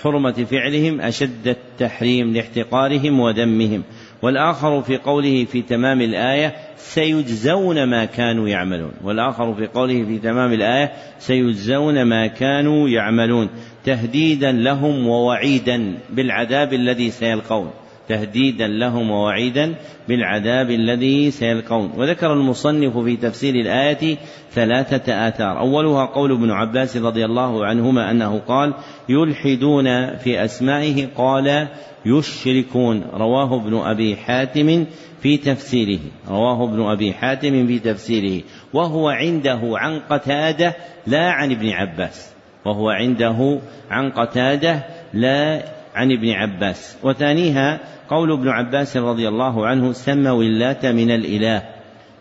حرمة 0.01 0.31
فعلهم 0.31 1.01
أشد 1.01 1.47
التحريم 1.47 2.33
لاحتقارهم 2.33 3.19
وذمهم 3.19 3.83
والآخر 4.21 4.81
في 4.81 4.97
قوله 4.97 5.45
في 5.45 5.61
تمام 5.61 6.01
الآية 6.01 6.55
سيجزون 6.77 7.83
ما 7.83 8.05
كانوا 8.05 8.49
يعملون. 8.49 8.91
والآخر 9.03 9.53
في 9.53 9.67
قوله 9.67 10.05
في 10.05 10.19
تمام 10.19 10.53
الآية 10.53 10.91
سيجزون 11.19 12.03
ما 12.03 12.27
كانوا 12.27 12.89
يعملون. 12.89 13.49
تهديدا 13.83 14.51
لهم 14.51 15.07
ووعيدا 15.07 15.97
بالعذاب 16.09 16.73
الذي 16.73 17.11
سيلقون. 17.11 17.71
تهديدا 18.09 18.67
لهم 18.67 19.11
ووعيدا 19.11 19.75
بالعذاب 20.07 20.69
الذي 20.69 21.31
سيلقون. 21.31 21.91
وذكر 21.97 22.33
المصنف 22.33 22.97
في 22.97 23.17
تفسير 23.17 23.55
الآية 23.55 24.17
ثلاثة 24.51 25.27
آثار. 25.27 25.59
أولها 25.59 26.05
قول 26.05 26.31
ابن 26.31 26.51
عباس 26.51 26.97
رضي 26.97 27.25
الله 27.25 27.65
عنهما 27.65 28.11
أنه 28.11 28.39
قال 28.39 28.73
يلحدون 29.09 30.17
في 30.17 30.43
أسمائه 30.43 31.07
قال 31.15 31.67
يشركون. 32.05 33.03
رواه 33.13 33.55
ابن 33.55 33.77
أبي 33.77 34.15
حاتم 34.15 34.85
في 35.21 35.37
تفسيره. 35.37 35.99
رواه 36.29 36.63
ابن 36.63 36.81
أبي 36.81 37.13
حاتم 37.13 37.67
في 37.67 37.79
تفسيره. 37.79 38.43
وهو 38.73 39.09
عنده 39.09 39.59
عن 39.63 39.99
قتادة 39.99 40.75
لا 41.07 41.31
عن 41.31 41.51
ابن 41.51 41.69
عباس. 41.69 42.35
وهو 42.65 42.89
عنده 42.89 43.59
عن 43.91 44.11
قتادة 44.11 44.83
لا 45.13 45.63
عن 45.95 46.11
ابن 46.11 46.29
عباس 46.29 46.97
وثانيها 47.03 47.79
قول 48.09 48.31
ابن 48.31 48.49
عباس 48.49 48.97
رضي 48.97 49.27
الله 49.27 49.67
عنه 49.67 49.91
سموا 49.91 50.43
اللات 50.43 50.85
من 50.85 51.11
الإله 51.11 51.63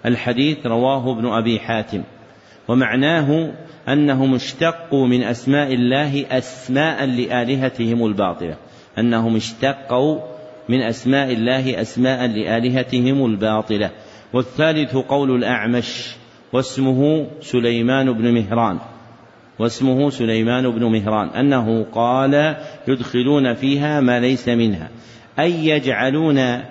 الحديث 0.06 0.66
رواه 0.66 1.12
ابن 1.12 1.26
أبي 1.26 1.60
حاتم 1.60 2.02
ومعناه 2.68 3.52
أنهم 3.88 4.34
اشتقوا 4.34 5.06
من 5.06 5.22
أسماء 5.22 5.74
الله 5.74 6.26
أسماء 6.30 7.04
لآلهتهم 7.04 8.06
الباطلة 8.06 8.56
أنهم 8.98 9.36
اشتقوا 9.36 10.20
من 10.68 10.82
أسماء 10.82 11.32
الله 11.32 11.80
أسماء 11.80 12.26
لآلهتهم 12.26 13.26
الباطلة 13.26 13.90
والثالث 14.32 14.96
قول 14.96 15.36
الأعمش 15.36 16.16
واسمه 16.52 17.26
سليمان 17.40 18.12
بن 18.12 18.34
مهران. 18.34 18.78
واسمه 19.58 20.10
سليمان 20.10 20.70
بن 20.70 20.84
مهران 20.84 21.28
أنه 21.28 21.86
قال 21.92 22.56
يدخلون 22.88 23.54
فيها 23.54 24.00
ما 24.00 24.20
ليس 24.20 24.48
منها 24.48 24.90
أي 25.38 25.68
يجعلون 25.68 26.62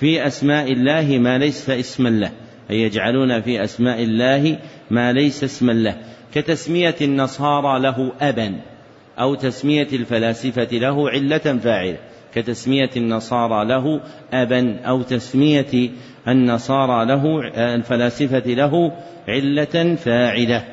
في 0.00 0.26
أسماء 0.26 0.72
الله 0.72 1.18
ما 1.18 1.38
ليس 1.38 1.70
اسما 1.70 2.08
له 2.08 2.30
أي 2.70 2.82
يجعلون 2.82 3.40
في 3.40 3.64
أسماء 3.64 4.02
الله 4.02 4.58
ما 4.90 5.12
ليس 5.12 5.44
اسما 5.44 5.72
له 5.72 5.96
كتسمية 6.34 6.96
النصارى 7.00 7.80
له 7.80 8.12
أبا 8.20 8.60
أو 9.18 9.34
تسمية 9.34 9.88
الفلاسفة 9.92 10.68
له 10.72 11.10
علة 11.10 11.38
فاعلة 11.38 11.98
كتسمية 12.34 12.90
النصارى 12.96 13.68
له 13.68 14.00
أبا 14.32 14.80
أو 14.80 15.02
تسمية 15.02 15.90
أن 16.28 16.58
صار 16.58 17.04
له 17.04 17.40
الفلاسفة 17.74 18.42
له 18.46 18.92
علة 19.28 19.94
فاعلة. 19.94 20.64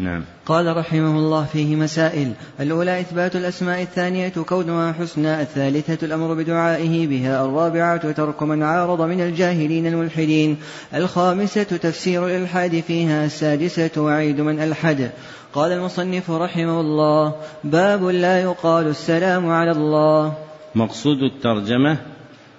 نعم. 0.00 0.24
قال 0.46 0.76
رحمه 0.76 1.18
الله 1.18 1.44
فيه 1.44 1.76
مسائل. 1.76 2.32
الأولى 2.60 3.00
إثبات 3.00 3.36
الأسماء 3.36 3.82
الثانية 3.82 4.28
كونها 4.28 4.92
حسنى 4.92 5.40
الثالثة 5.40 6.06
الأمر 6.06 6.34
بدعائه 6.34 7.06
بها. 7.06 7.44
الرابعة 7.44 8.12
ترك 8.12 8.42
من 8.42 8.62
عارض 8.62 9.02
من 9.02 9.20
الجاهلين 9.20 9.86
الملحدين. 9.86 10.56
الخامسة 10.94 11.62
تفسير 11.62 12.26
الإلحاد 12.26 12.80
فيها. 12.80 13.24
السادسة 13.24 14.02
وعيد 14.02 14.40
من 14.40 14.60
ألحد. 14.60 15.10
قال 15.52 15.72
المصنف 15.72 16.30
رحمه 16.30 16.80
الله 16.80 17.34
باب 17.64 18.04
لا 18.04 18.42
يقال 18.42 18.86
السلام 18.86 19.50
على 19.50 19.70
الله. 19.70 20.32
مقصود 20.74 21.22
الترجمة 21.22 21.96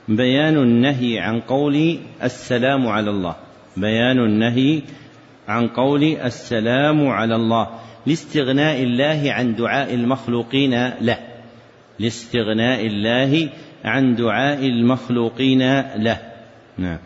بيان 0.08 0.58
النهي 0.58 1.20
عن 1.20 1.42
قول 1.42 2.00
السلام 2.24 2.88
على 2.88 3.10
الله. 3.10 3.36
بيان 3.78 4.20
النهي 4.20 4.82
عن 5.50 5.68
قول 5.68 6.04
السلام 6.04 7.08
على 7.08 7.36
الله 7.36 7.68
لاستغناء 8.06 8.84
الله 8.84 9.22
عن 9.34 9.56
دعاء 9.56 9.94
المخلوقين 9.94 10.90
له. 11.02 11.18
لاستغناء 12.00 12.86
الله 12.86 13.50
عن 13.86 14.16
دعاء 14.16 14.66
المخلوقين 14.66 15.82
له. 15.96 16.18
نعم. 16.78 16.98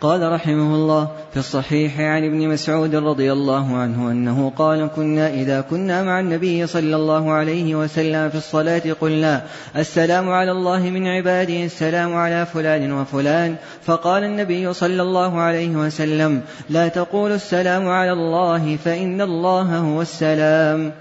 قال 0.00 0.32
رحمه 0.32 0.74
الله 0.74 1.08
في 1.32 1.36
الصحيح 1.36 2.00
عن 2.00 2.24
ابن 2.24 2.48
مسعود 2.48 2.94
رضي 2.94 3.32
الله 3.32 3.76
عنه 3.76 4.10
أنه 4.10 4.52
قال 4.56 4.88
كنا 4.96 5.28
إذا 5.28 5.60
كنا 5.60 6.02
مع 6.02 6.20
النبي 6.20 6.66
صلى 6.66 6.96
الله 6.96 7.32
عليه 7.32 7.74
وسلم 7.74 8.28
في 8.28 8.34
الصلاة 8.34 8.82
قلنا 9.00 9.42
السلام 9.76 10.30
على 10.30 10.52
الله 10.52 10.80
من 10.80 11.06
عباده 11.06 11.64
السلام 11.64 12.14
على 12.14 12.46
فلان 12.46 12.92
وفلان. 12.92 13.56
فقال 13.84 14.24
النبي 14.24 14.72
صلى 14.72 15.02
الله 15.02 15.40
عليه 15.40 15.76
وسلم 15.76 16.42
لا 16.70 16.88
تقولوا 16.88 17.36
السلام 17.36 17.88
على 17.88 18.12
الله 18.12 18.76
فإن 18.76 19.20
الله 19.20 19.78
هو 19.78 20.02
السلام. 20.02 20.92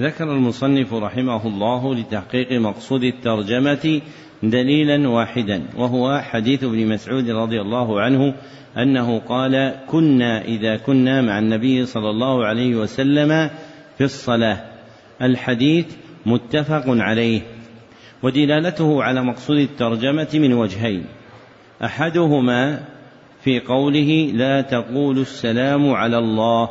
ذكر 0.00 0.32
المصنف 0.32 0.94
رحمه 0.94 1.46
الله 1.46 1.94
لتحقيق 1.94 2.52
مقصود 2.52 3.04
الترجمة 3.04 4.00
دليلا 4.42 5.08
واحدا 5.08 5.62
وهو 5.76 6.20
حديث 6.20 6.64
ابن 6.64 6.86
مسعود 6.86 7.30
رضي 7.30 7.60
الله 7.60 8.00
عنه 8.00 8.34
أنه 8.76 9.18
قال 9.18 9.74
كنا 9.86 10.44
إذا 10.44 10.76
كنا 10.76 11.22
مع 11.22 11.38
النبي 11.38 11.86
صلى 11.86 12.10
الله 12.10 12.46
عليه 12.46 12.76
وسلم 12.76 13.50
في 13.98 14.04
الصلاة. 14.04 14.64
الحديث 15.22 15.86
متفق 16.26 16.84
عليه 16.86 17.40
ودلالته 18.22 19.02
على 19.02 19.22
مقصود 19.22 19.58
الترجمة 19.58 20.28
من 20.34 20.52
وجهين 20.52 21.04
أحدهما 21.84 22.84
في 23.44 23.60
قوله 23.60 24.30
لا 24.34 24.60
تقول 24.60 25.18
السلام 25.18 25.90
على 25.90 26.18
الله 26.18 26.68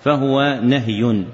فهو 0.00 0.60
نهي. 0.62 1.24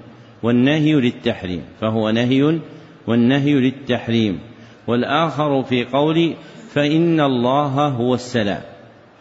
والنهي 0.43 0.95
للتحريم 0.95 1.63
فهو 1.81 2.11
نهي 2.11 2.59
والنهي 3.07 3.55
للتحريم. 3.55 4.39
والآخر 4.87 5.63
في 5.63 5.85
قول 5.85 6.35
فإن 6.75 7.21
الله 7.21 7.89
هو 7.89 8.15
السلام. 8.15 8.63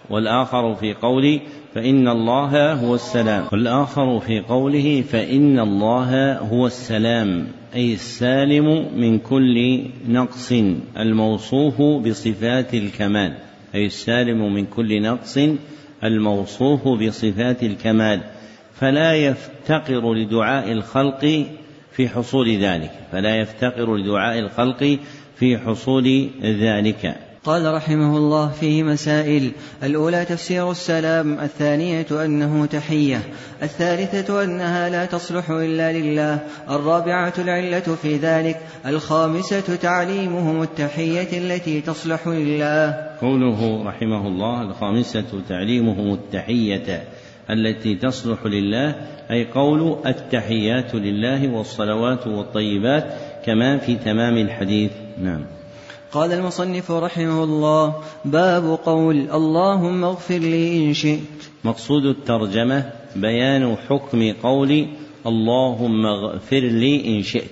والآخر 0.10 0.76
في 0.76 0.94
قول 0.94 1.40
فإن 1.74 2.08
الله 2.08 2.74
هو 2.74 2.96
السلام. 2.96 3.44
والآخر 3.52 4.20
في 4.20 4.40
قوله 4.40 5.04
فإن 5.12 5.60
الله 5.60 6.38
هو 6.38 6.68
السلام 6.68 7.48
أي 7.76 7.94
السالم 7.94 8.88
من 8.98 9.20
كل 9.20 9.82
نقص 10.10 10.52
الموصوف 10.98 11.82
بصفات 11.82 12.74
الكمال. 12.74 13.34
أي 13.76 13.86
السالم 13.86 14.54
من 14.54 14.66
كل 14.66 15.02
نقص 15.02 15.38
الموصوف 16.04 16.88
بصفات 16.88 17.64
الكمال. 17.64 18.22
فلا 18.82 19.16
يفتقر 19.16 20.14
لدعاء 20.14 20.72
الخلق 20.72 21.46
في 21.92 22.10
حصول 22.10 22.58
ذلك. 22.58 22.92
فلا 23.12 23.36
يفتقر 23.36 23.96
لدعاء 23.96 24.40
الخلق 24.40 24.98
في 25.36 25.58
حصول 25.58 26.30
ذلك. 26.44 27.16
قال 27.44 27.74
رحمه 27.74 28.18
الله 28.18 28.52
فيه 28.52 28.84
مسائل 28.84 29.52
الأولى 29.84 30.26
تفسير 30.26 30.72
السلام 30.72 31.40
الثانية 31.40 32.06
أنه 32.12 32.66
تحية 32.66 33.22
الثالثة 33.64 34.44
أنها 34.44 34.90
لا 34.90 35.06
تصلح 35.06 35.50
إلا 35.50 35.92
لله 35.94 36.40
الرابعة 36.70 37.34
العلة 37.40 37.98
في 38.02 38.18
ذلك 38.18 38.60
الخامسة 38.86 39.76
تعليمهم 39.76 40.62
التحية 40.62 41.38
التي 41.38 41.82
تصلح 41.82 42.28
لله. 42.28 43.10
قوله 43.22 43.84
رحمه 43.84 44.28
الله 44.28 44.62
الخامسة 44.62 45.42
تعليمهم 45.50 46.14
التحية. 46.14 47.04
التي 47.50 47.96
تصلح 47.96 48.46
لله 48.46 48.96
أي 49.32 49.46
قول 49.46 49.98
التحيات 50.06 50.96
لله 50.96 51.54
والصلوات 51.54 52.28
والطيبات 52.28 53.14
كما 53.46 53.78
في 53.78 53.96
تمام 53.96 54.38
الحديث. 54.38 54.92
نعم. 55.22 55.46
قال 56.12 56.34
المصنف 56.34 56.92
رحمه 56.92 57.44
الله 57.44 57.96
باب 58.26 58.80
قول 58.86 59.16
اللهم 59.16 60.04
اغفر 60.04 60.38
لي 60.38 60.86
إن 60.86 60.94
شئت. 60.94 61.50
مقصود 61.64 62.06
الترجمة 62.06 62.86
بيان 63.16 63.76
حكم 63.90 64.34
قول 64.44 64.86
اللهم 65.26 66.06
اغفر 66.06 66.60
لي 66.60 67.18
إن 67.18 67.24
شئت. 67.24 67.52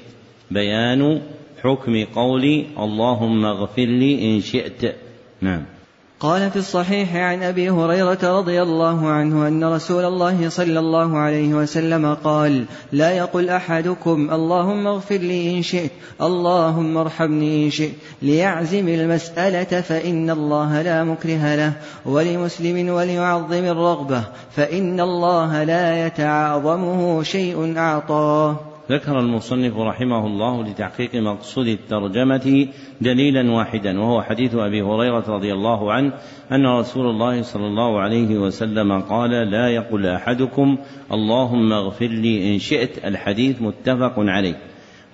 بيان 0.52 1.22
حكم 1.64 2.06
قول 2.16 2.66
اللهم 2.80 3.46
اغفر 3.46 3.86
لي 3.86 4.36
إن 4.36 4.42
شئت. 4.42 4.96
نعم. 5.42 5.79
قال 6.20 6.52
في 6.52 6.56
الصحيح 6.56 7.16
عن 7.16 7.44
أبي 7.44 7.70
هريرة 7.70 8.40
رضي 8.40 8.62
الله 8.62 9.08
عنه 9.08 9.48
أن 9.48 9.64
رسول 9.64 10.06
الله 10.06 10.50
صلى 10.50 10.80
الله 10.80 11.18
عليه 11.18 11.54
وسلم 11.54 12.14
قال 12.14 12.66
لا 12.92 13.12
يقل 13.12 13.50
أحدكم 13.50 14.30
اللهم 14.32 14.88
اغفر 14.88 15.16
لي 15.18 15.58
إن 15.58 15.62
شئت 15.62 15.92
اللهم 16.22 16.98
ارحمني 16.98 17.66
إن 17.66 17.72
شئت 17.72 17.94
ليعزم 18.22 18.88
المسألة 18.88 19.82
فإن 19.82 20.30
الله 20.30 20.82
لا 20.82 21.04
مكره 21.04 21.56
له 21.56 21.74
ولمسلم 22.06 22.90
وليعظم 22.90 23.64
الرغبة 23.66 24.24
فإن 24.52 25.00
الله 25.00 25.64
لا 25.64 26.06
يتعاظمه 26.06 27.24
شيء 27.24 27.78
أعطاه. 27.78 28.69
ذكر 28.90 29.20
المصنف 29.20 29.78
رحمه 29.78 30.28
الله 30.28 30.64
لتحقيق 30.64 31.16
مقصود 31.16 31.68
الترجمة 31.68 32.68
دليلا 33.02 33.52
واحدا 33.52 34.00
وهو 34.00 34.22
حديث 34.22 34.56
أبي 34.56 34.82
هريرة 34.82 35.24
رضي 35.28 35.54
الله 35.54 35.94
عنه 35.94 36.14
أن 36.52 36.66
رسول 36.66 37.10
الله 37.10 37.42
صلى 37.42 37.68
الله 37.68 38.00
عليه 38.00 38.38
وسلم 38.38 39.02
قال 39.02 39.30
لا 39.30 39.70
يقل 39.70 40.06
أحدكم 40.06 40.78
اللهم 41.12 41.74
اغفر 41.74 42.08
لي 42.08 42.54
إن 42.54 42.60
شئت 42.60 43.06
الحديث 43.06 43.62
متفق 43.62 44.14
عليه. 44.18 44.56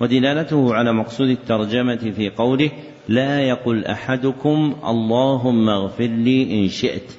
ودلالته 0.02 0.74
على 0.74 0.94
مقصود 0.94 1.30
الترجمة 1.30 2.12
في 2.16 2.30
قوله 2.30 2.72
لا 3.10 3.42
يقل 3.42 3.86
أحدكم 3.86 4.76
اللهم 4.88 5.70
اغفر 5.70 6.08
لي 6.08 6.64
إن 6.64 6.68
شئت 6.70 7.12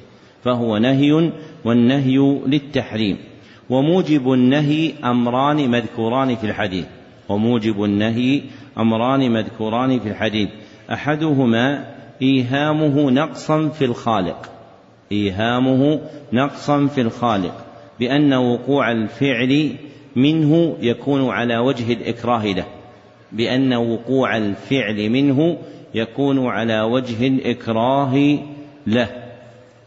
فهو 0.42 0.78
نهي 0.78 1.32
والنهي 1.64 2.18
للتحريم. 2.46 3.16
وموجب 3.70 4.32
النهي 4.32 4.92
أمران 5.04 5.70
مذكوران 5.70 6.36
في 6.36 6.46
الحديث. 6.46 6.84
وموجب 7.28 7.84
النهي 7.84 8.42
أمران 8.78 9.30
مذكوران 9.30 9.98
في 9.98 10.08
الحديث. 10.08 10.48
أحدهما 10.92 11.84
إيهامه 12.22 13.10
نقصا 13.10 13.68
في 13.68 13.84
الخالق. 13.84 14.50
إيهامه 15.12 16.00
نقصا 16.32 16.86
في 16.86 17.00
الخالق. 17.00 17.64
بأن 18.00 18.34
وقوع 18.34 18.92
الفعل 18.92 19.70
منه 20.16 20.76
يكون 20.80 21.28
على 21.28 21.58
وجه 21.58 21.92
الإكراه 21.92 22.46
له. 22.46 22.64
بأن 23.32 23.74
وقوع 23.74 24.36
الفعل 24.36 25.10
منه 25.10 25.58
يكون 25.94 26.46
على 26.46 26.80
وجه 26.80 27.26
الإكراه 27.26 28.38
له. 28.86 29.25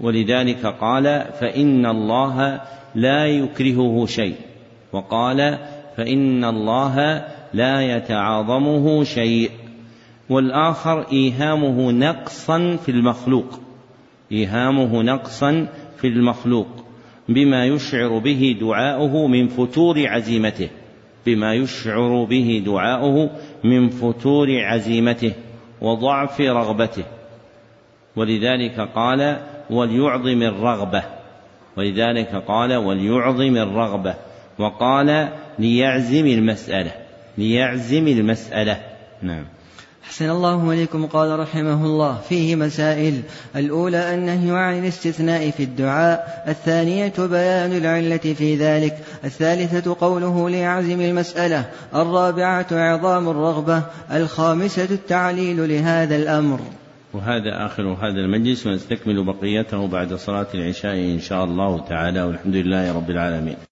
ولذلك 0.02 0.66
قال 0.66 1.26
فإن 1.40 1.86
الله 1.86 2.62
لا 2.96 3.26
يكرهه 3.26 4.06
شيء. 4.06 4.36
وقال 4.94 5.58
فإن 5.98 6.44
الله 6.44 7.26
لا 7.54 7.82
يتعاظمه 7.82 9.04
شيء. 9.04 9.52
والآخر 10.30 11.06
إيهامه 11.12 11.92
نقصا 11.92 12.76
في 12.76 12.92
المخلوق. 12.92 13.60
إيهامه 14.32 15.04
نقصا 15.04 15.68
في 15.98 16.08
المخلوق. 16.08 16.68
بما 17.30 17.66
يشعر 17.66 18.18
به 18.18 18.58
دعاؤه 18.62 19.28
من 19.28 19.48
فتور 19.48 20.08
عزيمته. 20.08 20.70
بما 21.26 21.54
يشعر 21.54 22.24
به 22.24 22.64
دعاؤه 22.66 23.30
من 23.64 23.90
فتور 23.90 24.48
عزيمته 24.50 25.34
وضعف 25.82 26.42
رغبته. 26.42 27.04
ولذلك 28.16 28.80
قال 28.96 29.38
وليعظم 29.70 30.42
الرغبه 30.42 31.04
ولذلك 31.78 32.44
قال 32.48 32.76
وليعظم 32.76 33.58
الرغبة 33.58 34.16
وقال 34.60 35.30
ليعزم 35.60 36.28
المسألة. 36.28 36.92
ليعزم 37.38 38.08
المسألة. 38.08 38.78
نعم. 39.22 39.46
أحسن 40.04 40.30
الله 40.30 40.72
إليكم 40.72 41.06
قال 41.06 41.40
رحمه 41.40 41.86
الله. 41.86 42.18
فيه 42.30 42.56
مسائل. 42.56 43.22
الأولى 43.56 44.14
النهي 44.14 44.58
عن 44.58 44.80
الاستثناء 44.80 45.50
في 45.50 45.64
الدعاء. 45.64 46.44
الثانية 46.48 47.14
بيان 47.18 47.78
العلة 47.78 48.18
في 48.18 48.56
ذلك. 48.56 48.98
الثالثة 49.24 49.96
قوله 50.00 50.50
ليعزم 50.50 51.02
المسألة. 51.02 51.66
الرابعة 51.96 52.68
إعظام 52.72 53.30
الرغبة. 53.30 53.84
الخامسة 54.12 54.88
التعليل 54.92 55.70
لهذا 55.70 56.16
الأمر. 56.16 56.60
وهذا 57.14 57.66
آخر 57.66 57.84
هذا 57.84 58.20
المجلس 58.22 58.68
ونستكمل 58.68 59.24
بقيته 59.24 59.88
بعد 59.88 60.14
صلاة 60.14 60.48
العشاء 60.54 60.96
إن 60.96 61.20
شاء 61.20 61.44
الله 61.44 61.80
تعالى 61.86 62.22
والحمد 62.22 62.56
لله 62.56 62.96
رب 62.96 63.10
العالمين. 63.10 63.69